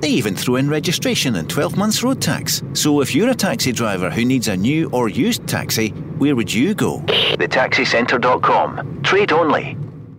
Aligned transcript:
They 0.00 0.08
even 0.08 0.34
throw 0.34 0.56
in 0.56 0.68
registration 0.68 1.36
and 1.36 1.48
12 1.48 1.76
months 1.76 2.02
road 2.02 2.20
tax. 2.20 2.62
So 2.72 3.00
if 3.00 3.14
you're 3.14 3.30
a 3.30 3.34
taxi 3.34 3.70
driver 3.72 4.10
who 4.10 4.24
needs 4.24 4.48
a 4.48 4.56
new 4.56 4.90
or 4.90 5.08
used 5.08 5.46
taxi, 5.46 5.90
where 6.18 6.34
would 6.36 6.52
you 6.52 6.74
go? 6.74 6.98
TheTaxiCentre.com. 6.98 9.02
Trade 9.02 9.32
only. 9.32 9.76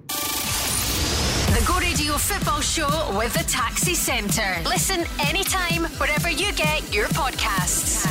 The 0.08 1.64
Go 1.68 1.78
Radio 1.80 2.14
Football 2.18 2.62
Show 2.62 2.88
with 3.18 3.34
the 3.34 3.44
Taxi 3.50 3.94
Centre. 3.96 4.62
Listen 4.66 5.06
anytime, 5.28 5.86
wherever 6.00 6.30
you 6.30 6.52
get 6.54 6.94
your 6.94 7.08
podcasts. 7.10 8.04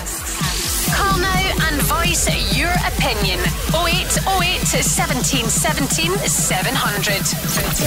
Call 0.95 1.19
now 1.19 1.53
and 1.69 1.81
voice 1.83 2.29
your 2.57 2.71
opinion. 2.87 3.39
0808 3.75 4.85
17 4.85 5.47
17 5.47 6.11
700. 6.19 7.15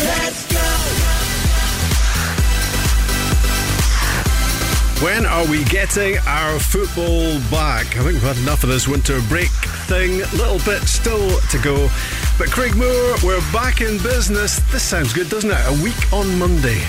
Let's 0.05 0.47
go. 0.51 1.24
When 5.01 5.25
are 5.25 5.45
we 5.47 5.65
getting 5.65 6.17
our 6.25 6.57
football 6.57 7.37
back? 7.51 7.85
I 7.97 8.03
think 8.03 8.13
we've 8.13 8.21
had 8.21 8.37
enough 8.37 8.63
of 8.63 8.69
this 8.69 8.87
winter 8.87 9.19
break 9.27 9.49
thing. 9.87 10.19
Little 10.37 10.59
bit 10.59 10.87
still 10.87 11.37
to 11.37 11.57
go. 11.59 11.89
But 12.37 12.49
Craig 12.49 12.75
Moore, 12.77 13.15
we're 13.21 13.41
back 13.51 13.81
in 13.81 13.97
business. 14.01 14.59
This 14.71 14.83
sounds 14.83 15.11
good, 15.11 15.29
doesn't 15.29 15.51
it? 15.51 15.57
A 15.67 15.83
week 15.83 16.13
on 16.13 16.39
Monday. 16.39 16.79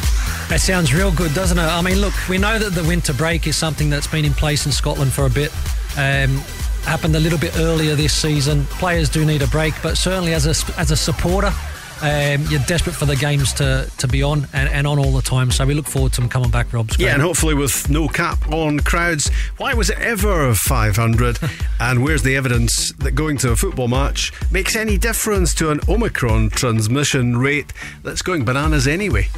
That 0.49 0.61
sounds 0.61 0.95
real 0.95 1.11
good, 1.11 1.35
doesn't 1.35 1.59
it? 1.59 1.63
I 1.63 1.83
mean, 1.83 2.01
look, 2.01 2.15
we 2.29 2.39
know 2.39 2.61
that 2.61 2.71
the 2.71 2.85
winter 2.85 3.13
break 3.13 3.49
is 3.49 3.57
something 3.57 3.91
that's 3.91 4.07
been 4.07 4.25
in 4.25 4.35
place 4.35 4.67
in 4.67 4.73
Scotland 4.73 5.13
for 5.13 5.27
a 5.27 5.31
bit. 5.31 5.53
Um, 5.99 6.39
happened 6.87 7.17
a 7.17 7.21
little 7.21 7.39
bit 7.41 7.59
earlier 7.59 7.97
this 7.97 8.15
season. 8.15 8.65
Players 8.67 9.09
do 9.09 9.25
need 9.25 9.43
a 9.43 9.49
break, 9.49 9.75
but 9.83 9.97
certainly 9.99 10.33
as 10.33 10.47
a 10.47 10.79
as 10.79 10.93
a 10.93 10.97
supporter, 10.97 11.53
um, 12.03 12.45
you're 12.51 12.61
desperate 12.67 12.95
for 12.95 13.07
the 13.07 13.17
games 13.17 13.53
to, 13.55 13.91
to 13.99 14.09
be 14.09 14.23
on 14.23 14.47
and, 14.53 14.69
and 14.69 14.87
on 14.87 14.99
all 14.99 15.13
the 15.13 15.23
time. 15.23 15.51
So 15.51 15.65
we 15.65 15.75
look 15.75 15.87
forward 15.87 16.13
to 16.15 16.21
them 16.21 16.29
coming 16.29 16.51
back, 16.51 16.73
Rob. 16.73 16.91
Yeah, 16.99 17.15
and 17.15 17.23
hopefully 17.23 17.55
with 17.55 17.89
no 17.89 18.09
cap 18.09 18.53
on 18.53 18.81
crowds. 18.81 19.31
Why 19.57 19.75
was 19.75 19.91
it 19.91 19.99
ever 19.99 20.55
500? 20.55 21.39
and 21.81 22.03
where's 22.03 22.23
the 22.23 22.37
evidence 22.37 22.93
that 22.99 23.13
going 23.13 23.39
to 23.39 23.53
a 23.53 23.57
football 23.57 23.89
match 23.89 24.33
makes 24.51 24.77
any 24.77 24.99
difference 24.99 25.55
to 25.55 25.71
an 25.71 25.81
Omicron 25.89 26.51
transmission 26.51 27.37
rate 27.37 27.73
that's 28.03 28.23
going 28.23 28.45
bananas 28.45 28.87
anyway? 28.87 29.29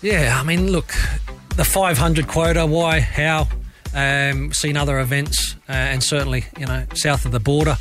Yeah, 0.00 0.36
I 0.40 0.42
mean, 0.42 0.72
look, 0.72 0.92
the 1.56 1.64
500 1.64 2.26
quota, 2.26 2.66
why, 2.66 3.00
how? 3.00 3.48
Um, 3.94 4.52
seen 4.52 4.76
other 4.76 4.98
events, 5.00 5.54
uh, 5.68 5.72
and 5.72 6.02
certainly, 6.02 6.46
you 6.58 6.66
know, 6.66 6.86
south 6.94 7.26
of 7.26 7.32
the 7.32 7.40
border 7.40 7.76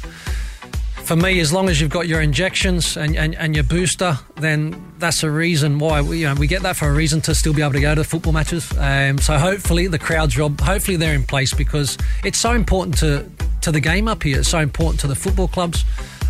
for 1.11 1.17
me, 1.17 1.41
as 1.41 1.51
long 1.51 1.67
as 1.67 1.81
you've 1.81 1.89
got 1.89 2.07
your 2.07 2.21
injections 2.21 2.95
and, 2.95 3.17
and, 3.17 3.35
and 3.35 3.53
your 3.53 3.65
booster, 3.65 4.17
then 4.37 4.93
that's 4.97 5.23
a 5.23 5.29
reason 5.29 5.77
why 5.77 5.99
we, 5.99 6.19
you 6.19 6.25
know, 6.25 6.33
we 6.35 6.47
get 6.47 6.61
that 6.61 6.77
for 6.77 6.87
a 6.87 6.93
reason 6.93 7.19
to 7.19 7.35
still 7.35 7.53
be 7.53 7.61
able 7.61 7.73
to 7.73 7.81
go 7.81 7.93
to 7.93 8.01
football 8.05 8.31
matches. 8.31 8.71
Um, 8.77 9.17
so 9.17 9.37
hopefully 9.37 9.87
the 9.87 9.99
crowd's 9.99 10.35
job, 10.35 10.61
hopefully 10.61 10.95
they're 10.95 11.13
in 11.13 11.25
place 11.25 11.53
because 11.53 11.97
it's 12.23 12.39
so 12.39 12.53
important 12.53 12.97
to, 12.99 13.29
to 13.59 13.73
the 13.73 13.81
game 13.81 14.07
up 14.07 14.23
here. 14.23 14.39
It's 14.39 14.47
so 14.47 14.59
important 14.59 15.01
to 15.01 15.07
the 15.07 15.15
football 15.15 15.49
clubs 15.49 15.83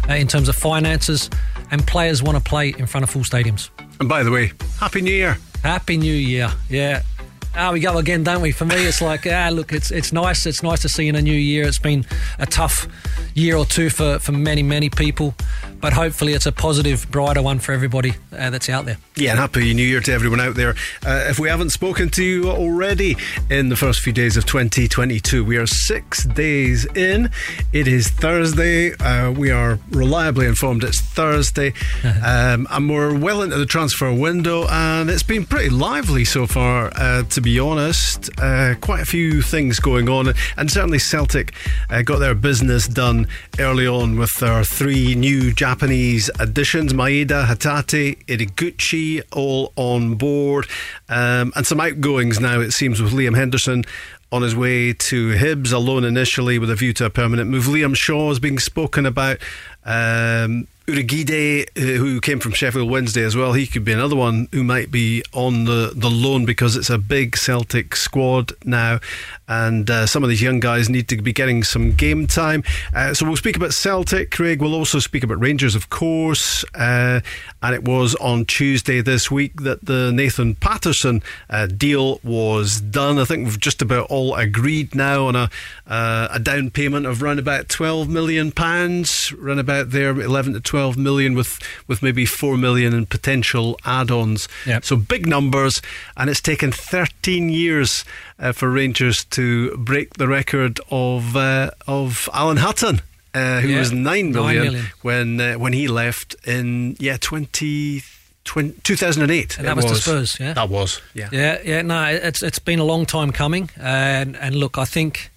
uh, 0.09 0.13
in 0.13 0.27
terms 0.27 0.49
of 0.49 0.55
finances, 0.55 1.29
and 1.69 1.85
players 1.85 2.23
want 2.23 2.39
to 2.39 2.43
play 2.43 2.69
in 2.75 2.87
front 2.87 3.03
of 3.03 3.11
full 3.11 3.21
stadiums. 3.21 3.69
And 3.99 4.09
by 4.09 4.23
the 4.23 4.31
way, 4.31 4.51
Happy 4.79 5.01
New 5.01 5.13
Year. 5.13 5.37
Happy 5.61 5.95
New 5.95 6.11
Year. 6.11 6.49
Yeah. 6.69 7.03
Ah, 7.53 7.71
we 7.73 7.81
go 7.81 7.97
again, 7.97 8.23
don't 8.23 8.41
we? 8.41 8.51
For 8.53 8.65
me, 8.65 8.75
it's 8.85 9.01
like, 9.01 9.27
ah, 9.27 9.49
look, 9.51 9.73
it's 9.73 9.91
it's 9.91 10.13
nice. 10.13 10.45
It's 10.45 10.63
nice 10.63 10.81
to 10.83 10.89
see 10.89 11.09
in 11.09 11.15
a 11.15 11.21
new 11.21 11.33
year. 11.33 11.67
It's 11.67 11.79
been 11.79 12.05
a 12.39 12.45
tough 12.45 12.87
year 13.33 13.57
or 13.57 13.65
two 13.65 13.89
for, 13.89 14.19
for 14.19 14.31
many, 14.31 14.63
many 14.63 14.89
people 14.89 15.35
but 15.81 15.93
hopefully 15.93 16.33
it's 16.33 16.45
a 16.45 16.51
positive, 16.51 17.09
brighter 17.09 17.41
one 17.41 17.59
for 17.59 17.71
everybody 17.71 18.13
uh, 18.37 18.49
that's 18.51 18.69
out 18.69 18.85
there. 18.85 18.97
Yeah, 19.15 19.31
and 19.31 19.39
happy 19.39 19.73
New 19.73 19.85
Year 19.85 19.99
to 20.01 20.13
everyone 20.13 20.39
out 20.39 20.55
there. 20.55 20.75
Uh, 21.05 21.25
if 21.27 21.39
we 21.39 21.49
haven't 21.49 21.71
spoken 21.71 22.09
to 22.11 22.23
you 22.23 22.49
already 22.49 23.17
in 23.49 23.69
the 23.69 23.75
first 23.75 24.01
few 24.01 24.13
days 24.13 24.37
of 24.37 24.45
2022, 24.45 25.43
we 25.43 25.57
are 25.57 25.65
six 25.65 26.23
days 26.25 26.85
in. 26.95 27.29
It 27.73 27.87
is 27.87 28.09
Thursday. 28.09 28.93
Uh, 28.93 29.31
we 29.31 29.49
are 29.49 29.79
reliably 29.89 30.45
informed 30.45 30.83
it's 30.83 31.01
Thursday, 31.01 31.73
um, 32.23 32.67
and 32.69 32.89
we're 32.89 33.17
well 33.17 33.41
into 33.41 33.57
the 33.57 33.65
transfer 33.65 34.13
window, 34.13 34.67
and 34.69 35.09
it's 35.09 35.23
been 35.23 35.45
pretty 35.45 35.69
lively 35.69 36.25
so 36.25 36.45
far, 36.45 36.91
uh, 36.95 37.23
to 37.23 37.41
be 37.41 37.59
honest. 37.59 38.29
Uh, 38.39 38.75
quite 38.81 39.01
a 39.01 39.05
few 39.05 39.41
things 39.41 39.79
going 39.79 40.07
on, 40.09 40.33
and 40.57 40.71
certainly 40.71 40.99
Celtic 40.99 41.53
uh, 41.89 42.01
got 42.03 42.19
their 42.19 42.35
business 42.35 42.87
done 42.87 43.27
early 43.59 43.87
on 43.87 44.17
with 44.17 44.33
their 44.39 44.63
three 44.63 45.15
new 45.15 45.51
Japanese 45.51 45.70
Japanese 45.71 46.29
additions 46.37 46.91
Maeda, 46.91 47.45
Hatate, 47.45 48.25
Ideguchi, 48.25 49.21
all 49.31 49.71
on 49.77 50.15
board. 50.15 50.67
Um, 51.07 51.53
and 51.55 51.65
some 51.65 51.79
outgoings 51.79 52.41
now, 52.41 52.59
it 52.59 52.71
seems, 52.71 53.01
with 53.01 53.13
Liam 53.13 53.37
Henderson 53.37 53.85
on 54.33 54.41
his 54.41 54.53
way 54.53 54.91
to 54.91 55.29
Hibs, 55.29 55.71
alone 55.71 56.03
initially 56.03 56.59
with 56.59 56.69
a 56.69 56.75
view 56.75 56.91
to 56.95 57.05
a 57.05 57.09
permanent 57.09 57.49
move. 57.49 57.67
Liam 57.67 57.95
Shaw 57.95 58.31
is 58.31 58.39
being 58.41 58.59
spoken 58.59 59.05
about. 59.05 59.37
Um, 59.85 60.67
Urhoghide, 60.87 61.67
uh, 61.77 61.81
who 61.99 62.19
came 62.19 62.39
from 62.39 62.53
Sheffield 62.53 62.89
Wednesday 62.89 63.23
as 63.23 63.35
well, 63.35 63.53
he 63.53 63.67
could 63.67 63.85
be 63.85 63.93
another 63.93 64.15
one 64.15 64.47
who 64.51 64.63
might 64.63 64.89
be 64.89 65.23
on 65.31 65.65
the, 65.65 65.93
the 65.95 66.09
loan 66.09 66.43
because 66.43 66.75
it's 66.75 66.89
a 66.89 66.97
big 66.97 67.37
Celtic 67.37 67.95
squad 67.95 68.53
now, 68.65 68.99
and 69.47 69.89
uh, 69.89 70.07
some 70.07 70.23
of 70.23 70.29
these 70.29 70.41
young 70.41 70.59
guys 70.59 70.89
need 70.89 71.07
to 71.09 71.21
be 71.21 71.33
getting 71.33 71.63
some 71.63 71.91
game 71.91 72.25
time. 72.25 72.63
Uh, 72.95 73.13
so 73.13 73.27
we'll 73.27 73.37
speak 73.37 73.55
about 73.55 73.73
Celtic, 73.73 74.31
Craig. 74.31 74.59
We'll 74.59 74.73
also 74.73 74.97
speak 74.97 75.23
about 75.23 75.39
Rangers, 75.39 75.75
of 75.75 75.91
course. 75.91 76.65
Uh, 76.73 77.21
and 77.61 77.75
it 77.75 77.83
was 77.83 78.15
on 78.15 78.45
Tuesday 78.45 79.01
this 79.01 79.29
week 79.29 79.61
that 79.61 79.85
the 79.85 80.11
Nathan 80.11 80.55
Patterson 80.55 81.21
uh, 81.49 81.67
deal 81.67 82.19
was 82.23 82.81
done. 82.81 83.19
I 83.19 83.25
think 83.25 83.45
we've 83.45 83.59
just 83.59 83.83
about 83.83 84.07
all 84.09 84.33
agreed 84.33 84.95
now 84.95 85.27
on 85.27 85.35
a 85.35 85.49
a 85.85 86.39
down 86.41 86.71
payment 86.71 87.05
of 87.05 87.21
around 87.21 87.37
about 87.37 87.69
twelve 87.69 88.09
million 88.09 88.51
pounds, 88.51 89.31
around 89.33 89.59
about 89.59 89.91
there, 89.91 90.19
eleven 90.19 90.53
to 90.53 90.59
twelve 90.59 90.70
12 90.71 90.95
million 90.95 91.35
with, 91.35 91.59
with 91.85 92.01
maybe 92.01 92.25
4 92.25 92.55
million 92.55 92.93
in 92.93 93.05
potential 93.05 93.77
add 93.83 94.09
ons. 94.09 94.47
Yep. 94.65 94.85
So 94.85 94.95
big 94.95 95.27
numbers, 95.27 95.81
and 96.15 96.29
it's 96.29 96.39
taken 96.39 96.71
13 96.71 97.49
years 97.49 98.05
uh, 98.39 98.53
for 98.53 98.69
Rangers 98.69 99.25
to 99.31 99.75
break 99.75 100.13
the 100.13 100.29
record 100.29 100.79
of, 100.89 101.35
uh, 101.35 101.71
of 101.87 102.29
Alan 102.33 102.55
Hutton. 102.55 103.01
Uh, 103.33 103.59
who 103.59 103.69
yeah. 103.69 103.79
was 103.79 103.91
nine 103.91 104.31
million, 104.31 104.63
9 104.63 104.73
million. 104.73 104.85
when 105.03 105.39
uh, 105.39 105.53
when 105.53 105.71
he 105.71 105.87
left 105.87 106.35
in 106.45 106.97
yeah 106.99 107.15
20, 107.15 108.03
20 108.43 108.81
2008 108.83 109.57
and 109.57 109.67
that 109.67 109.75
was, 109.77 109.85
was 109.85 109.93
to 109.93 110.01
Spurs 110.01 110.37
yeah 110.37 110.51
that 110.51 110.67
was 110.67 111.01
yeah 111.13 111.29
yeah 111.31 111.57
yeah 111.63 111.81
no 111.81 112.03
it's 112.07 112.43
it's 112.43 112.59
been 112.59 112.79
a 112.79 112.83
long 112.83 113.05
time 113.05 113.31
coming 113.31 113.69
and 113.79 114.35
and 114.35 114.55
look 114.55 114.77
I 114.77 114.83
think 114.83 115.30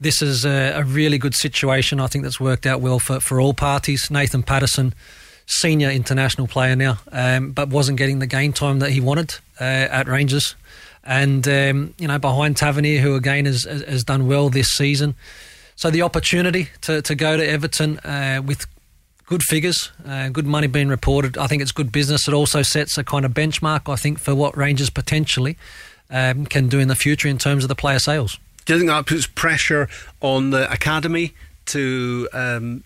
this 0.00 0.20
is 0.22 0.44
a, 0.44 0.72
a, 0.76 0.84
really 0.84 1.18
good 1.18 1.34
situation. 1.34 2.00
I 2.00 2.06
think 2.06 2.24
that's 2.24 2.40
worked 2.40 2.66
out 2.66 2.80
well 2.80 2.98
for, 2.98 3.20
for 3.20 3.40
all 3.40 3.54
parties. 3.54 4.10
Nathan 4.10 4.42
Patterson, 4.42 4.94
senior 5.46 5.90
international 5.90 6.46
player 6.46 6.76
now, 6.76 6.98
um, 7.12 7.52
but 7.52 7.68
wasn't 7.68 7.98
getting 7.98 8.18
the 8.18 8.26
game 8.26 8.52
time 8.52 8.80
that 8.80 8.90
he 8.90 9.00
wanted 9.00 9.36
uh, 9.60 9.64
at 9.64 10.06
Rangers. 10.06 10.54
And, 11.02 11.46
um, 11.48 11.94
you 11.98 12.08
know, 12.08 12.18
behind 12.18 12.56
Tavernier, 12.56 13.00
who 13.00 13.14
again 13.14 13.46
has, 13.46 13.64
has 13.64 14.04
done 14.04 14.26
well 14.26 14.50
this 14.50 14.68
season. 14.68 15.14
So 15.76 15.90
the 15.90 16.02
opportunity 16.02 16.70
to, 16.82 17.00
to 17.02 17.14
go 17.14 17.36
to 17.36 17.46
Everton 17.46 17.98
uh, 18.00 18.42
with 18.44 18.66
good 19.26 19.42
figures, 19.42 19.92
uh, 20.06 20.28
good 20.30 20.46
money 20.46 20.66
being 20.66 20.88
reported, 20.88 21.38
I 21.38 21.46
think 21.46 21.62
it's 21.62 21.72
good 21.72 21.92
business. 21.92 22.26
It 22.26 22.34
also 22.34 22.62
sets 22.62 22.98
a 22.98 23.04
kind 23.04 23.24
of 23.24 23.32
benchmark, 23.32 23.90
I 23.92 23.96
think, 23.96 24.18
for 24.18 24.34
what 24.34 24.56
Rangers 24.56 24.90
potentially 24.90 25.56
um, 26.10 26.46
can 26.46 26.68
do 26.68 26.78
in 26.78 26.88
the 26.88 26.94
future 26.94 27.28
in 27.28 27.38
terms 27.38 27.64
of 27.64 27.68
the 27.68 27.74
player 27.74 27.98
sales. 27.98 28.38
Do 28.66 28.74
you 28.74 28.80
think 28.80 28.90
that 28.90 29.06
puts 29.06 29.26
pressure 29.26 29.88
on 30.20 30.50
the 30.50 30.70
academy 30.70 31.34
to 31.66 32.28
um, 32.32 32.84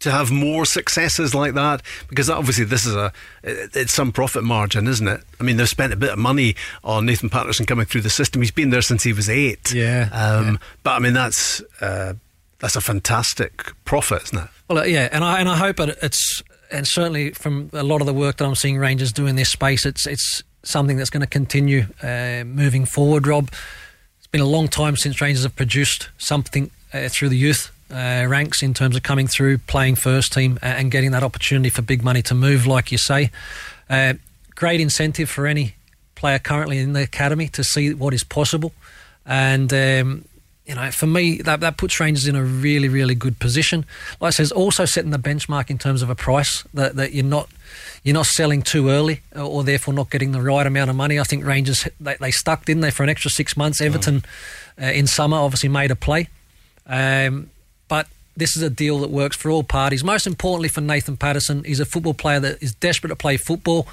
to 0.00 0.10
have 0.10 0.30
more 0.30 0.64
successes 0.64 1.34
like 1.34 1.54
that? 1.54 1.82
Because 2.08 2.28
obviously 2.28 2.64
this 2.64 2.84
is 2.84 2.94
a 2.94 3.12
it's 3.42 3.92
some 3.92 4.12
profit 4.12 4.44
margin, 4.44 4.86
isn't 4.86 5.06
it? 5.06 5.22
I 5.38 5.44
mean, 5.44 5.56
they've 5.56 5.68
spent 5.68 5.92
a 5.92 5.96
bit 5.96 6.10
of 6.10 6.18
money 6.18 6.56
on 6.82 7.06
Nathan 7.06 7.30
Patterson 7.30 7.64
coming 7.64 7.86
through 7.86 8.02
the 8.02 8.10
system. 8.10 8.42
He's 8.42 8.50
been 8.50 8.70
there 8.70 8.82
since 8.82 9.04
he 9.04 9.12
was 9.12 9.30
eight. 9.30 9.72
Yeah. 9.72 10.08
Um, 10.12 10.46
yeah. 10.46 10.56
But 10.82 10.90
I 10.90 10.98
mean, 10.98 11.14
that's 11.14 11.62
uh, 11.80 12.14
that's 12.58 12.76
a 12.76 12.80
fantastic 12.80 13.72
profit, 13.84 14.24
isn't 14.24 14.38
it? 14.38 14.50
Well, 14.68 14.78
uh, 14.78 14.84
yeah, 14.84 15.08
and 15.12 15.24
I 15.24 15.40
and 15.40 15.48
I 15.48 15.56
hope 15.56 15.80
it's 15.80 16.42
and 16.70 16.86
certainly 16.86 17.30
from 17.30 17.70
a 17.72 17.82
lot 17.82 18.00
of 18.00 18.06
the 18.06 18.14
work 18.14 18.36
that 18.38 18.44
I'm 18.44 18.54
seeing 18.54 18.78
Rangers 18.78 19.12
do 19.12 19.26
in 19.26 19.36
this 19.36 19.50
space, 19.50 19.84
it's 19.86 20.06
it's 20.06 20.42
something 20.62 20.96
that's 20.96 21.10
going 21.10 21.22
to 21.22 21.26
continue 21.26 21.86
uh, 22.02 22.44
moving 22.44 22.84
forward, 22.84 23.26
Rob. 23.26 23.50
Been 24.32 24.40
a 24.40 24.46
long 24.46 24.68
time 24.68 24.96
since 24.96 25.20
Rangers 25.20 25.42
have 25.42 25.56
produced 25.56 26.08
something 26.16 26.70
uh, 26.92 27.08
through 27.08 27.30
the 27.30 27.36
youth 27.36 27.72
uh, 27.90 28.26
ranks 28.28 28.62
in 28.62 28.74
terms 28.74 28.94
of 28.94 29.02
coming 29.02 29.26
through, 29.26 29.58
playing 29.58 29.96
first 29.96 30.32
team, 30.32 30.56
and 30.62 30.90
getting 30.90 31.10
that 31.10 31.24
opportunity 31.24 31.68
for 31.68 31.82
big 31.82 32.04
money 32.04 32.22
to 32.22 32.34
move, 32.34 32.64
like 32.64 32.92
you 32.92 32.98
say. 32.98 33.30
Uh, 33.88 34.14
great 34.54 34.80
incentive 34.80 35.28
for 35.28 35.48
any 35.48 35.74
player 36.14 36.38
currently 36.38 36.78
in 36.78 36.92
the 36.92 37.02
academy 37.02 37.48
to 37.48 37.64
see 37.64 37.92
what 37.92 38.14
is 38.14 38.22
possible. 38.22 38.72
And 39.26 39.72
um, 39.72 40.24
you 40.70 40.76
know, 40.76 40.92
for 40.92 41.08
me, 41.08 41.38
that, 41.38 41.58
that 41.58 41.78
puts 41.78 41.98
Rangers 41.98 42.28
in 42.28 42.36
a 42.36 42.44
really, 42.44 42.88
really 42.88 43.16
good 43.16 43.40
position. 43.40 43.84
Like 44.20 44.28
I 44.28 44.30
says, 44.30 44.52
also 44.52 44.84
setting 44.84 45.10
the 45.10 45.18
benchmark 45.18 45.68
in 45.68 45.78
terms 45.78 46.00
of 46.00 46.08
a 46.08 46.14
price 46.14 46.62
that, 46.72 46.94
that 46.94 47.12
you're 47.12 47.24
not 47.24 47.48
you're 48.04 48.14
not 48.14 48.26
selling 48.26 48.62
too 48.62 48.88
early 48.88 49.22
or, 49.34 49.42
or 49.42 49.64
therefore 49.64 49.94
not 49.94 50.10
getting 50.10 50.30
the 50.30 50.40
right 50.40 50.64
amount 50.64 50.88
of 50.88 50.94
money. 50.94 51.18
I 51.18 51.24
think 51.24 51.44
Rangers 51.44 51.88
they, 51.98 52.14
they 52.20 52.30
stuck 52.30 52.68
in 52.68 52.82
there 52.82 52.92
for 52.92 53.02
an 53.02 53.08
extra 53.08 53.32
six 53.32 53.56
months. 53.56 53.80
Everton 53.80 54.22
uh, 54.80 54.84
in 54.84 55.08
summer 55.08 55.38
obviously 55.38 55.68
made 55.68 55.90
a 55.90 55.96
play, 55.96 56.28
um, 56.86 57.50
but 57.88 58.06
this 58.36 58.56
is 58.56 58.62
a 58.62 58.70
deal 58.70 59.00
that 59.00 59.10
works 59.10 59.36
for 59.36 59.50
all 59.50 59.64
parties. 59.64 60.04
Most 60.04 60.24
importantly 60.24 60.68
for 60.68 60.82
Nathan 60.82 61.16
Patterson, 61.16 61.64
he's 61.64 61.80
a 61.80 61.84
football 61.84 62.14
player 62.14 62.38
that 62.38 62.62
is 62.62 62.76
desperate 62.76 63.08
to 63.08 63.16
play 63.16 63.36
football 63.36 63.88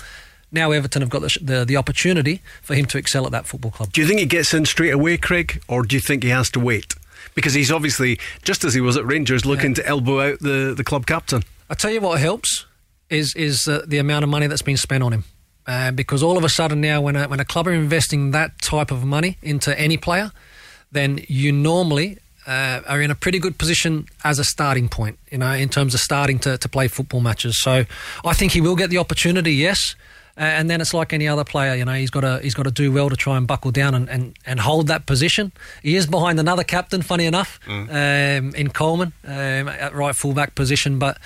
now 0.51 0.71
Everton 0.71 1.01
have 1.01 1.09
got 1.09 1.21
the, 1.21 1.37
the, 1.41 1.65
the, 1.65 1.77
opportunity 1.77 2.41
for 2.61 2.73
him 2.73 2.85
to 2.87 2.97
excel 2.97 3.25
at 3.25 3.31
that 3.31 3.45
football 3.45 3.71
club. 3.71 3.91
Do 3.91 4.01
you 4.01 4.07
think 4.07 4.19
he 4.19 4.25
gets 4.25 4.53
in 4.53 4.65
straight 4.65 4.93
away, 4.93 5.17
Craig, 5.17 5.61
or 5.67 5.83
do 5.83 5.95
you 5.95 5.99
think 5.99 6.23
he 6.23 6.29
has 6.29 6.49
to 6.51 6.59
wait? 6.59 6.95
Because 7.35 7.53
he's 7.53 7.71
obviously, 7.71 8.19
just 8.43 8.63
as 8.63 8.73
he 8.73 8.81
was 8.81 8.97
at 8.97 9.05
Rangers, 9.05 9.45
looking 9.45 9.71
yeah. 9.71 9.83
to 9.83 9.87
elbow 9.87 10.31
out 10.31 10.39
the, 10.39 10.73
the 10.75 10.83
club 10.83 11.05
captain. 11.05 11.43
I 11.69 11.75
tell 11.75 11.91
you 11.91 12.01
what 12.01 12.19
helps 12.19 12.65
is 13.09 13.33
is 13.35 13.67
uh, 13.67 13.83
the 13.87 13.97
amount 13.97 14.23
of 14.23 14.29
money 14.29 14.47
that's 14.47 14.61
been 14.61 14.77
spent 14.77 15.03
on 15.03 15.13
him. 15.13 15.23
Uh, 15.65 15.91
because 15.91 16.23
all 16.23 16.37
of 16.37 16.45
a 16.45 16.49
sudden 16.49 16.79
now, 16.79 17.01
when 17.01 17.17
a, 17.17 17.27
when 17.27 17.41
a 17.41 17.45
club 17.45 17.67
are 17.67 17.73
investing 17.73 18.31
that 18.31 18.61
type 18.61 18.89
of 18.89 19.03
money 19.03 19.37
into 19.41 19.77
any 19.77 19.97
player, 19.97 20.31
then 20.93 21.19
you 21.27 21.51
normally 21.51 22.17
uh, 22.47 22.81
are 22.87 23.01
in 23.01 23.11
a 23.11 23.15
pretty 23.15 23.37
good 23.37 23.57
position 23.57 24.07
as 24.23 24.39
a 24.39 24.45
starting 24.45 24.87
point, 24.87 25.19
you 25.29 25.37
know, 25.37 25.51
in 25.51 25.67
terms 25.67 25.93
of 25.93 25.99
starting 25.99 26.39
to, 26.39 26.57
to 26.57 26.69
play 26.69 26.87
football 26.87 27.19
matches. 27.19 27.61
So 27.61 27.85
I 28.23 28.33
think 28.33 28.53
he 28.53 28.61
will 28.61 28.77
get 28.77 28.89
the 28.89 28.97
opportunity, 28.97 29.53
yes. 29.53 29.95
And 30.37 30.69
then 30.69 30.81
it's 30.81 30.93
like 30.93 31.13
any 31.13 31.27
other 31.27 31.43
player, 31.43 31.73
you 31.73 31.83
know, 31.83 31.93
he's 31.93 32.11
got 32.11 32.21
to 32.21 32.39
he's 32.43 32.53
got 32.53 32.63
to 32.63 32.71
do 32.71 32.91
well 32.91 33.09
to 33.09 33.15
try 33.15 33.37
and 33.37 33.47
buckle 33.47 33.71
down 33.71 33.95
and, 33.95 34.07
and, 34.07 34.37
and 34.45 34.59
hold 34.59 34.87
that 34.87 35.07
position. 35.07 35.51
He 35.81 35.95
is 35.95 36.05
behind 36.05 36.39
another 36.39 36.63
captain, 36.63 37.01
funny 37.01 37.25
enough, 37.25 37.59
mm. 37.65 37.89
um, 37.89 38.53
in 38.53 38.69
Coleman 38.69 39.13
um, 39.25 39.67
at 39.67 39.95
right 39.95 40.15
fullback 40.15 40.53
position, 40.53 40.99
but 40.99 41.17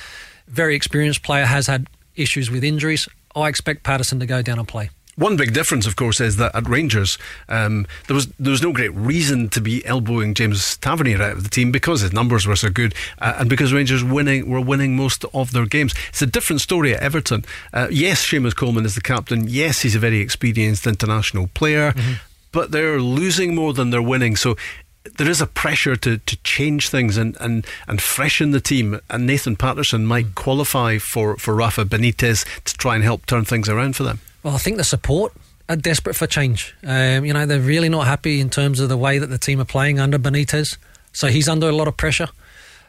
very 0.48 0.76
experienced 0.76 1.24
player 1.24 1.46
has 1.46 1.68
had 1.68 1.88
issues 2.16 2.50
with 2.50 2.64
injuries. 2.64 3.10
I 3.36 3.50
expect 3.50 3.84
Patterson 3.84 4.20
to 4.20 4.26
go 4.26 4.42
down 4.42 4.60
and 4.60 4.68
play. 4.68 4.90
One 5.18 5.36
big 5.36 5.54
difference, 5.54 5.86
of 5.86 5.98
course, 5.98 6.22
is 6.22 6.38
that 6.38 6.56
at 6.56 6.70
Rangers, 6.70 7.18
um, 7.50 7.86
there 8.08 8.16
was 8.16 8.28
there 8.40 8.52
was 8.52 8.62
no 8.62 8.72
great 8.72 8.94
reason 8.94 9.50
to 9.50 9.60
be 9.60 9.86
elbowing 9.86 10.34
James 10.34 10.78
Tavernier 10.78 11.22
out 11.22 11.34
of 11.34 11.44
the 11.44 11.50
team 11.50 11.72
because 11.72 12.00
his 12.00 12.14
numbers 12.14 12.48
were 12.48 12.56
so 12.56 12.70
good, 12.70 12.96
uh, 13.20 13.36
and 13.38 13.50
because 13.50 13.74
Rangers 13.74 14.04
winning 14.04 14.50
were 14.50 14.62
winning 14.62 14.96
most 14.96 15.26
of 15.34 15.52
their 15.52 15.66
games. 15.66 15.94
It's 16.10 16.22
a 16.22 16.26
different 16.26 16.62
story 16.62 16.96
at 16.96 17.02
Everton. 17.02 17.44
Uh, 17.74 17.88
yes, 17.92 18.26
Seamus 18.26 18.56
Coleman 18.56 18.86
is 18.86 18.96
the 18.96 19.02
captain. 19.02 19.48
Yes, 19.48 19.82
he's 19.82 19.96
a 19.96 20.00
very 20.00 20.20
experienced 20.20 20.88
international 20.88 21.48
player, 21.48 21.92
mm-hmm. 21.92 22.14
but 22.54 22.72
they're 22.72 23.02
losing 23.02 23.54
more 23.54 23.74
than 23.74 23.90
they're 23.90 24.02
winning. 24.02 24.38
So 24.38 24.56
there 25.18 25.30
is 25.30 25.42
a 25.42 25.48
pressure 25.48 25.96
to, 25.98 26.20
to 26.20 26.38
change 26.44 26.90
things 26.90 27.18
and, 27.18 27.36
and, 27.40 27.66
and 27.88 28.02
freshen 28.02 28.52
the 28.52 28.62
team. 28.62 29.00
And 29.10 29.26
Nathan 29.26 29.56
Patterson 29.56 30.06
might 30.06 30.28
mm. 30.28 30.36
qualify 30.36 31.00
for, 31.00 31.38
for 31.38 31.56
Rafa 31.56 31.86
Benitez 31.86 32.46
to 32.64 32.78
try 32.78 32.96
and 32.96 33.04
help 33.04 33.26
turn 33.26 33.46
things 33.46 33.68
around 33.68 33.96
for 33.96 34.04
them. 34.04 34.20
Well, 34.44 34.56
I 34.56 34.58
think 34.58 34.78
the 34.78 34.84
support 34.84 35.34
are 35.70 35.76
desperate 35.76 36.16
for 36.16 36.28
change. 36.28 36.76
Um, 36.86 37.26
you 37.26 37.34
know, 37.34 37.46
they're 37.46 37.60
really 37.60 37.90
not 37.90 38.08
happy 38.08 38.42
in 38.42 38.50
terms 38.50 38.80
of 38.80 38.90
the 38.90 38.98
way 38.98 39.20
that 39.20 39.28
the 39.28 39.38
team 39.38 39.62
are 39.62 39.66
playing 39.66 40.00
under 40.00 40.18
Benitez. 40.18 40.78
So 41.14 41.28
he's 41.28 41.48
under 41.48 41.70
a 41.70 41.72
lot 41.72 41.88
of 41.88 41.98
pressure. 41.98 42.28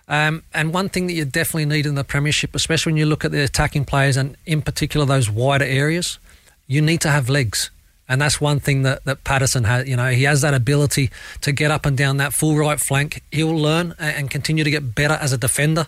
Um, 0.08 0.42
and 0.52 0.74
one 0.74 0.88
thing 0.88 1.06
that 1.06 1.12
you 1.12 1.24
definitely 1.24 1.66
need 1.66 1.86
in 1.86 1.94
the 1.94 2.04
Premiership, 2.04 2.54
especially 2.54 2.92
when 2.92 2.98
you 2.98 3.06
look 3.06 3.24
at 3.24 3.30
the 3.30 3.42
attacking 3.42 3.84
players 3.84 4.16
and 4.16 4.36
in 4.46 4.62
particular 4.62 5.06
those 5.06 5.30
wider 5.30 5.64
areas, 5.64 6.18
you 6.66 6.82
need 6.82 7.00
to 7.02 7.10
have 7.10 7.28
legs. 7.28 7.70
And 8.08 8.20
that's 8.20 8.40
one 8.40 8.60
thing 8.60 8.82
that, 8.82 9.04
that 9.04 9.24
Patterson 9.24 9.64
has. 9.64 9.88
You 9.88 9.96
know, 9.96 10.10
he 10.10 10.24
has 10.24 10.40
that 10.42 10.54
ability 10.54 11.10
to 11.42 11.52
get 11.52 11.70
up 11.70 11.86
and 11.86 11.96
down 11.96 12.16
that 12.16 12.32
full 12.32 12.56
right 12.56 12.80
flank. 12.80 13.22
He'll 13.30 13.56
learn 13.56 13.94
and 13.98 14.30
continue 14.30 14.64
to 14.64 14.70
get 14.70 14.94
better 14.94 15.14
as 15.14 15.32
a 15.32 15.38
defender. 15.38 15.86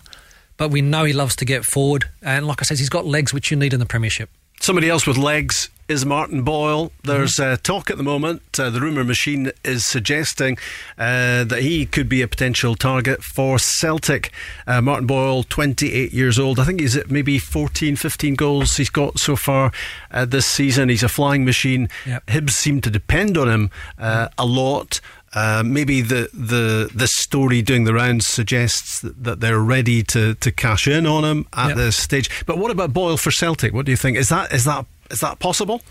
But 0.57 0.69
we 0.69 0.81
know 0.81 1.03
he 1.03 1.13
loves 1.13 1.35
to 1.37 1.45
get 1.45 1.65
forward. 1.65 2.05
And 2.21 2.47
like 2.47 2.61
I 2.61 2.63
said, 2.63 2.79
he's 2.79 2.89
got 2.89 3.05
legs, 3.05 3.33
which 3.33 3.51
you 3.51 3.57
need 3.57 3.73
in 3.73 3.79
the 3.79 3.85
Premiership. 3.85 4.29
Somebody 4.59 4.89
else 4.89 5.05
with 5.05 5.17
legs 5.17 5.69
is 5.87 6.05
Martin 6.05 6.41
Boyle. 6.41 6.91
There's 7.03 7.35
mm-hmm. 7.35 7.53
uh, 7.53 7.57
talk 7.57 7.91
at 7.91 7.97
the 7.97 8.03
moment. 8.03 8.59
Uh, 8.59 8.71
the 8.71 8.81
rumour 8.81 9.03
machine 9.03 9.51
is 9.63 9.85
suggesting 9.85 10.57
uh, 10.97 11.43
that 11.43 11.59
he 11.61 11.85
could 11.85 12.09
be 12.09 12.23
a 12.23 12.27
potential 12.27 12.73
target 12.73 13.23
for 13.23 13.59
Celtic. 13.59 14.31
Uh, 14.65 14.81
Martin 14.81 15.05
Boyle, 15.05 15.43
28 15.43 16.11
years 16.11 16.39
old. 16.39 16.59
I 16.59 16.63
think 16.63 16.79
he's 16.79 16.97
at 16.97 17.11
maybe 17.11 17.37
14, 17.37 17.95
15 17.95 18.35
goals 18.35 18.77
he's 18.77 18.89
got 18.89 19.19
so 19.19 19.35
far 19.35 19.71
uh, 20.09 20.25
this 20.25 20.47
season. 20.47 20.89
He's 20.89 21.03
a 21.03 21.09
flying 21.09 21.45
machine. 21.45 21.87
Yep. 22.07 22.25
Hibs 22.25 22.51
seem 22.51 22.81
to 22.81 22.89
depend 22.89 23.37
on 23.37 23.47
him 23.47 23.69
uh, 23.99 24.29
a 24.39 24.45
lot. 24.45 24.99
Uh, 25.35 25.61
maybe 25.65 25.99
the, 25.99 26.29
the 26.33 26.89
the 26.95 27.07
story 27.07 27.61
doing 27.61 27.83
the 27.83 27.93
rounds 27.93 28.25
suggests 28.25 29.01
that, 29.01 29.21
that, 29.21 29.39
they're 29.41 29.59
ready 29.59 30.01
to, 30.01 30.33
to 30.35 30.49
cash 30.49 30.87
in 30.87 31.05
on 31.05 31.25
him 31.25 31.45
at 31.51 31.69
yep. 31.69 31.77
this 31.77 31.97
stage. 31.97 32.29
But 32.45 32.57
what 32.57 32.71
about 32.71 32.93
Boyle 32.93 33.17
for 33.17 33.31
Celtic? 33.31 33.73
What 33.73 33.85
do 33.85 33.91
you 33.91 33.97
think? 33.97 34.17
Is 34.17 34.29
that 34.29 34.53
is 34.53 34.63
that 34.63 34.85
is 35.11 35.19
that 35.19 35.39
possible? 35.39 35.81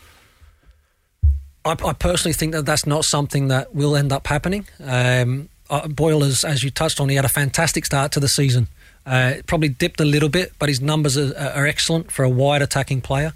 I, 1.62 1.72
I 1.72 1.92
personally 1.92 2.32
think 2.32 2.52
that 2.52 2.64
that's 2.64 2.86
not 2.86 3.04
something 3.04 3.48
that 3.48 3.74
will 3.74 3.96
end 3.96 4.12
up 4.12 4.26
happening. 4.26 4.66
Um, 4.82 5.50
uh, 5.68 5.88
Boyle, 5.88 6.22
is, 6.22 6.42
as 6.44 6.62
you 6.62 6.70
touched 6.70 6.98
on, 6.98 7.10
he 7.10 7.16
had 7.16 7.24
a 7.24 7.30
fantastic 7.30 7.84
start 7.84 8.12
to 8.12 8.20
the 8.20 8.28
season. 8.28 8.68
Uh, 9.06 9.34
probably 9.46 9.68
dipped 9.68 10.00
a 10.00 10.04
little 10.04 10.28
bit, 10.28 10.52
but 10.58 10.68
his 10.70 10.80
numbers 10.80 11.18
are, 11.18 11.36
are 11.36 11.66
excellent 11.66 12.10
for 12.10 12.22
a 12.22 12.28
wide 12.28 12.62
attacking 12.62 13.02
player. 13.02 13.34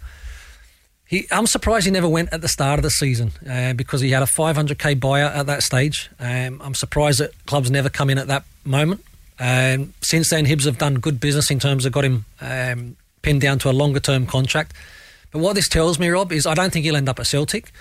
He, 1.09 1.27
I'm 1.31 1.47
surprised 1.47 1.87
he 1.87 1.91
never 1.91 2.09
went 2.09 2.35
at 2.35 2.43
the 2.43 2.49
start 2.49 2.79
of 2.79 2.83
the 2.83 2.91
season 2.91 3.33
uh, 3.49 3.73
because 3.73 4.03
he 4.03 4.11
had 4.11 4.23
a 4.23 4.27
500k 4.27 5.01
buyout 5.01 5.35
at 5.35 5.47
that 5.47 5.63
stage. 5.63 6.11
Um, 6.21 6.61
I'm 6.63 6.75
surprised 6.75 7.19
that 7.21 7.33
clubs 7.47 7.71
never 7.71 7.89
come 7.89 8.11
in 8.11 8.19
at 8.19 8.27
that 8.27 8.45
moment. 8.63 9.03
Um, 9.41 9.95
since 10.03 10.29
then, 10.29 10.45
Hibs 10.45 10.67
have 10.67 10.77
done 10.77 10.97
good 10.97 11.19
business 11.19 11.51
in 11.51 11.61
terms 11.61 11.87
of 11.87 11.93
got 11.93 12.05
him 12.05 12.27
um, 12.43 12.97
pinned 13.23 13.41
down 13.41 13.59
to 13.61 13.71
a 13.71 13.73
longer 13.73 14.01
term 14.01 14.27
contract. 14.27 14.75
But 15.33 15.39
what 15.39 15.55
this 15.55 15.67
tells 15.67 15.99
me, 15.99 16.09
Rob, 16.09 16.31
is 16.31 16.47
I 16.47 16.53
don't 16.53 16.73
think 16.73 16.85
he'll 16.85 16.97
end 16.97 17.09
up 17.09 17.19
at 17.19 17.27
Celtic, 17.27 17.73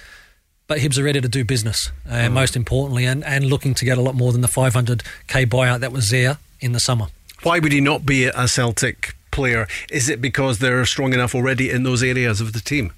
but 0.67 0.79
Hibs 0.79 0.97
are 0.97 1.03
ready 1.03 1.19
to 1.19 1.27
do 1.27 1.43
business, 1.43 1.91
uh, 2.09 2.13
mm. 2.13 2.31
most 2.31 2.55
importantly, 2.55 3.05
and, 3.05 3.25
and 3.25 3.45
looking 3.45 3.73
to 3.73 3.83
get 3.83 3.97
a 3.97 4.01
lot 4.01 4.15
more 4.15 4.31
than 4.31 4.41
the 4.41 4.47
500k 4.47 5.47
buyout 5.47 5.81
that 5.81 5.91
was 5.91 6.11
there 6.11 6.37
in 6.61 6.71
the 6.71 6.79
summer. 6.79 7.07
Why 7.43 7.59
would 7.59 7.73
he 7.73 7.81
not 7.81 8.05
be 8.05 8.25
a 8.25 8.47
Celtic 8.47 9.15
player? 9.31 9.67
Is 9.91 10.07
it 10.07 10.21
because 10.21 10.59
they're 10.59 10.85
strong 10.85 11.13
enough 11.13 11.35
already 11.35 11.69
in 11.69 11.83
those 11.83 12.01
areas 12.01 12.39
of 12.39 12.53
the 12.53 12.61
team? 12.61 12.93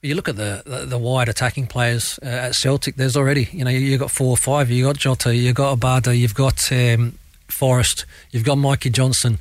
You 0.00 0.14
look 0.14 0.28
at 0.28 0.36
the, 0.36 0.62
the, 0.64 0.86
the 0.86 0.98
wide 0.98 1.28
attacking 1.28 1.66
players 1.66 2.20
uh, 2.22 2.26
at 2.26 2.54
Celtic. 2.54 2.94
There's 2.94 3.16
already 3.16 3.48
you 3.52 3.64
know 3.64 3.70
you've 3.70 3.98
got 3.98 4.12
four 4.12 4.30
or 4.30 4.36
five. 4.36 4.70
You 4.70 4.84
got 4.84 4.96
Jota, 4.96 5.34
you've 5.34 5.56
got 5.56 5.78
Abada, 5.78 6.16
you've 6.16 6.34
got 6.34 6.70
um, 6.70 7.18
Forrest, 7.48 8.04
you've 8.30 8.44
got 8.44 8.56
Mikey 8.56 8.90
Johnston. 8.90 9.38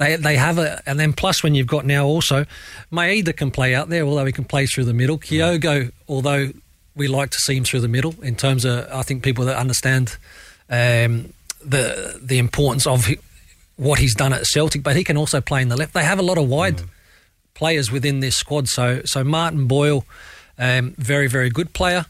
They 0.00 0.16
they 0.16 0.36
have 0.36 0.58
a 0.58 0.82
and 0.84 0.98
then 0.98 1.12
plus 1.12 1.44
when 1.44 1.54
you've 1.54 1.68
got 1.68 1.84
now 1.86 2.06
also 2.06 2.44
Maeda 2.90 3.36
can 3.36 3.52
play 3.52 3.74
out 3.74 3.88
there, 3.88 4.02
although 4.02 4.24
he 4.24 4.32
can 4.32 4.44
play 4.44 4.66
through 4.66 4.84
the 4.84 4.94
middle. 4.94 5.16
Kyogo, 5.16 5.92
although 6.08 6.50
we 6.96 7.06
like 7.06 7.30
to 7.30 7.38
see 7.38 7.56
him 7.56 7.64
through 7.64 7.80
the 7.80 7.88
middle 7.88 8.14
in 8.20 8.34
terms 8.34 8.64
of 8.64 8.88
I 8.92 9.02
think 9.02 9.22
people 9.22 9.44
that 9.44 9.56
understand 9.56 10.16
um, 10.68 11.32
the 11.64 12.18
the 12.20 12.38
importance 12.38 12.84
of 12.84 13.08
what 13.76 14.00
he's 14.00 14.16
done 14.16 14.32
at 14.32 14.44
Celtic, 14.44 14.82
but 14.82 14.96
he 14.96 15.04
can 15.04 15.16
also 15.16 15.40
play 15.40 15.62
in 15.62 15.68
the 15.68 15.76
left. 15.76 15.94
They 15.94 16.04
have 16.04 16.18
a 16.18 16.22
lot 16.22 16.36
of 16.36 16.48
wide. 16.48 16.78
Mm 16.78 16.88
players 17.60 17.92
within 17.92 18.20
this 18.20 18.36
squad. 18.36 18.70
So, 18.70 19.02
so 19.04 19.22
Martin 19.22 19.66
Boyle, 19.66 20.06
um, 20.58 20.94
very, 20.96 21.26
very 21.26 21.50
good 21.50 21.74
player. 21.74 22.06